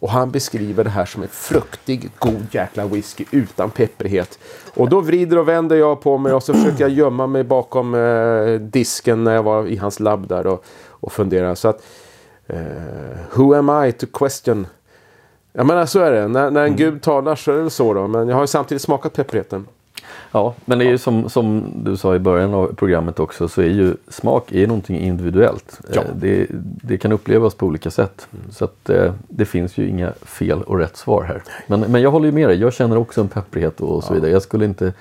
Och 0.00 0.10
han 0.10 0.30
beskriver 0.30 0.84
det 0.84 0.90
här 0.90 1.04
som 1.04 1.22
en 1.22 1.28
fruktig, 1.28 2.10
god 2.18 2.46
jäkla 2.50 2.86
whisky 2.86 3.24
utan 3.30 3.70
pepprighet. 3.70 4.38
Och 4.74 4.88
då 4.88 5.00
vrider 5.00 5.38
och 5.38 5.48
vänder 5.48 5.76
jag 5.76 6.00
på 6.00 6.18
mig 6.18 6.32
och 6.32 6.42
så 6.42 6.54
försöker 6.54 6.80
jag 6.80 6.90
gömma 6.90 7.26
mig 7.26 7.44
bakom 7.44 7.94
eh, 7.94 8.54
disken 8.54 9.24
när 9.24 9.34
jag 9.34 9.42
var 9.42 9.66
i 9.66 9.76
hans 9.76 10.00
labb 10.00 10.28
där 10.28 10.46
och, 10.46 10.64
och 10.88 11.12
fundera. 11.12 11.56
Så 11.56 11.68
att, 11.68 11.82
eh, 12.46 12.58
who 13.34 13.54
am 13.54 13.84
I 13.86 13.92
to 13.92 14.06
question 14.12 14.66
jag 15.52 15.66
menar 15.66 15.86
så 15.86 16.00
är 16.00 16.12
det. 16.12 16.28
När, 16.28 16.50
när 16.50 16.64
en 16.64 16.76
gud 16.76 17.02
talar 17.02 17.36
så 17.36 17.50
är 17.50 17.54
det 17.54 17.60
väl 17.60 17.70
så 17.70 17.94
då. 17.94 18.06
Men 18.06 18.28
jag 18.28 18.36
har 18.36 18.42
ju 18.42 18.46
samtidigt 18.46 18.82
smakat 18.82 19.12
pepprigheten. 19.12 19.66
Ja, 20.32 20.54
men 20.64 20.78
det 20.78 20.84
är 20.84 20.90
ju 20.90 20.98
som, 20.98 21.28
som 21.28 21.64
du 21.84 21.96
sa 21.96 22.14
i 22.14 22.18
början 22.18 22.54
av 22.54 22.74
programmet 22.74 23.20
också 23.20 23.48
så 23.48 23.60
är 23.62 23.66
ju 23.66 23.94
smak 24.08 24.52
är 24.52 24.66
någonting 24.66 24.98
individuellt. 24.98 25.80
Ja. 25.94 26.00
Eh, 26.00 26.06
Det, 26.14 26.46
det 26.82 26.98
kan 26.98 27.12
upplevas 27.12 27.54
på 27.54 27.66
olika 27.66 27.90
sätt. 27.90 28.26
Så 28.50 28.64
att 28.64 28.90
eh, 28.90 29.12
det 29.28 29.44
finns 29.44 29.78
ju 29.78 29.88
inga 29.88 30.12
fel 30.12 30.62
och 30.62 30.78
rätt 30.78 30.96
svar 30.96 31.22
här. 31.22 31.42
Men, 31.66 31.80
men 31.80 32.02
jag 32.02 32.10
håller 32.10 32.26
ju 32.26 32.32
med 32.32 32.48
dig, 32.48 32.60
jag 32.60 32.72
känner 32.72 32.98
också 32.98 33.20
en 33.20 33.28
pepprighet 33.28 33.80
och 33.80 34.04
så 34.04 34.14
vidare. 34.14 34.30
Jag 34.30 34.42
skulle 34.42 34.64
inte 34.64 34.92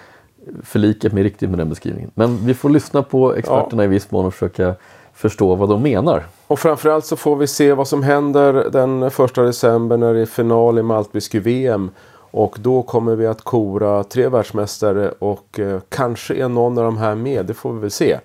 förlika 0.64 1.10
mig 1.10 1.24
riktigt 1.24 1.50
med 1.50 1.60
den 1.60 1.70
beskrivningen. 1.70 2.12
Men 2.14 2.46
vi 2.46 2.54
får 2.54 2.70
lyssna 2.70 3.04
på 3.04 3.36
experterna 3.36 3.84
i 3.84 3.88
viss 3.88 4.12
mån 4.12 4.26
och 4.26 4.34
försöka 4.34 4.76
förstå 5.14 5.56
vad 5.56 5.70
de 5.70 5.82
menar. 5.82 6.24
Och 6.48 6.60
framförallt 6.60 7.06
så 7.06 7.16
får 7.16 7.36
vi 7.36 7.48
se 7.48 7.74
vad 7.74 7.88
som 7.88 8.04
händer 8.04 8.70
den 8.72 9.12
första 9.12 9.42
december 9.42 9.98
när 9.98 10.14
det 10.14 10.20
är 10.20 10.26
final 10.26 10.80
i 10.80 10.84
Maltwhisky-VM. 10.84 11.92
Och 12.32 12.58
då 12.60 12.82
kommer 12.82 13.16
vi 13.16 13.28
att 13.28 13.42
kora 13.42 14.04
tre 14.04 14.28
världsmästare 14.28 15.12
och 15.20 15.60
eh, 15.60 15.80
kanske 15.90 16.36
är 16.36 16.50
någon 16.50 16.78
av 16.78 16.84
de 16.84 16.98
här 16.98 17.16
med. 17.16 17.46
Det 17.46 17.54
får 17.54 17.74
vi 17.74 17.80
väl 17.80 17.92
se. 17.92 18.18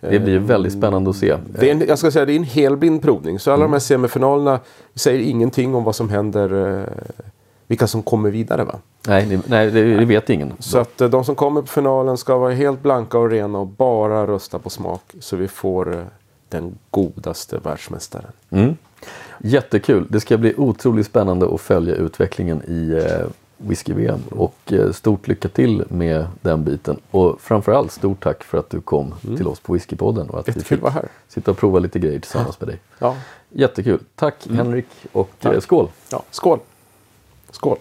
Det 0.00 0.18
blir 0.18 0.38
väldigt 0.38 0.72
spännande 0.72 1.10
att 1.10 1.16
se. 1.16 1.36
Det 1.58 1.68
är 1.68 1.72
en, 1.72 1.84
jag 1.88 1.98
ska 1.98 2.10
säga 2.10 2.24
det 2.24 2.32
är 2.32 2.36
en 2.36 2.44
helblind 2.44 3.02
provning. 3.02 3.38
Så 3.38 3.52
alla 3.52 3.62
de 3.62 3.72
här 3.72 3.80
semifinalerna 3.80 4.60
säger 4.94 5.20
ingenting 5.20 5.74
om 5.74 5.84
vad 5.84 5.94
som 5.94 6.10
händer. 6.10 6.78
Eh, 6.80 6.84
vilka 7.66 7.86
som 7.86 8.02
kommer 8.02 8.30
vidare 8.30 8.64
va. 8.64 8.78
Nej, 9.06 9.26
det, 9.26 9.48
nej 9.48 9.70
det, 9.70 10.04
vet 10.04 10.30
ingen. 10.30 10.52
Så 10.58 10.78
att 10.78 11.00
eh, 11.00 11.08
de 11.08 11.24
som 11.24 11.34
kommer 11.34 11.60
på 11.60 11.66
finalen 11.66 12.16
ska 12.16 12.36
vara 12.36 12.52
helt 12.52 12.82
blanka 12.82 13.18
och 13.18 13.30
rena 13.30 13.58
och 13.58 13.66
bara 13.66 14.26
rösta 14.26 14.58
på 14.58 14.70
smak. 14.70 15.14
Så 15.20 15.36
vi 15.36 15.48
får 15.48 15.94
eh, 15.94 16.04
den 16.48 16.78
godaste 16.90 17.58
världsmästaren. 17.58 18.32
Mm. 18.50 18.76
Jättekul. 19.40 20.06
Det 20.10 20.20
ska 20.20 20.36
bli 20.38 20.54
otroligt 20.56 21.06
spännande 21.06 21.54
att 21.54 21.60
följa 21.60 21.94
utvecklingen 21.94 22.62
i 22.68 22.90
eh, 22.92 23.26
whisky-VM. 23.58 24.20
Och 24.30 24.54
eh, 24.72 24.92
stort 24.92 25.28
lycka 25.28 25.48
till 25.48 25.84
med 25.88 26.26
den 26.42 26.64
biten. 26.64 27.00
Och 27.10 27.40
framförallt 27.40 27.92
stort 27.92 28.22
tack 28.22 28.44
för 28.44 28.58
att 28.58 28.70
du 28.70 28.80
kom 28.80 29.14
till 29.36 29.46
oss 29.46 29.60
på 29.60 29.72
Whiskypodden. 29.72 30.30
Och 30.30 30.38
att 30.38 30.48
vi 30.48 30.52
Mm. 30.52 30.58
Jättekul 30.58 30.64
fick 30.64 30.76
att 30.78 30.82
vara 30.82 30.92
här. 30.92 31.08
sitta 31.28 31.50
och 31.50 31.56
prova 31.56 31.78
lite 31.78 31.98
grejer 31.98 32.20
tillsammans 32.20 32.60
med 32.60 32.68
dig. 32.68 32.80
Ja, 32.98 33.16
Jättekul. 33.50 33.98
Tack 34.14 34.34
Henrik 34.50 34.86
och 35.12 35.30
Tack. 35.40 35.54
eh, 35.54 35.60
skål! 35.60 35.88
ja. 36.10 36.22
skål! 36.30 36.58
Skål! 37.50 37.76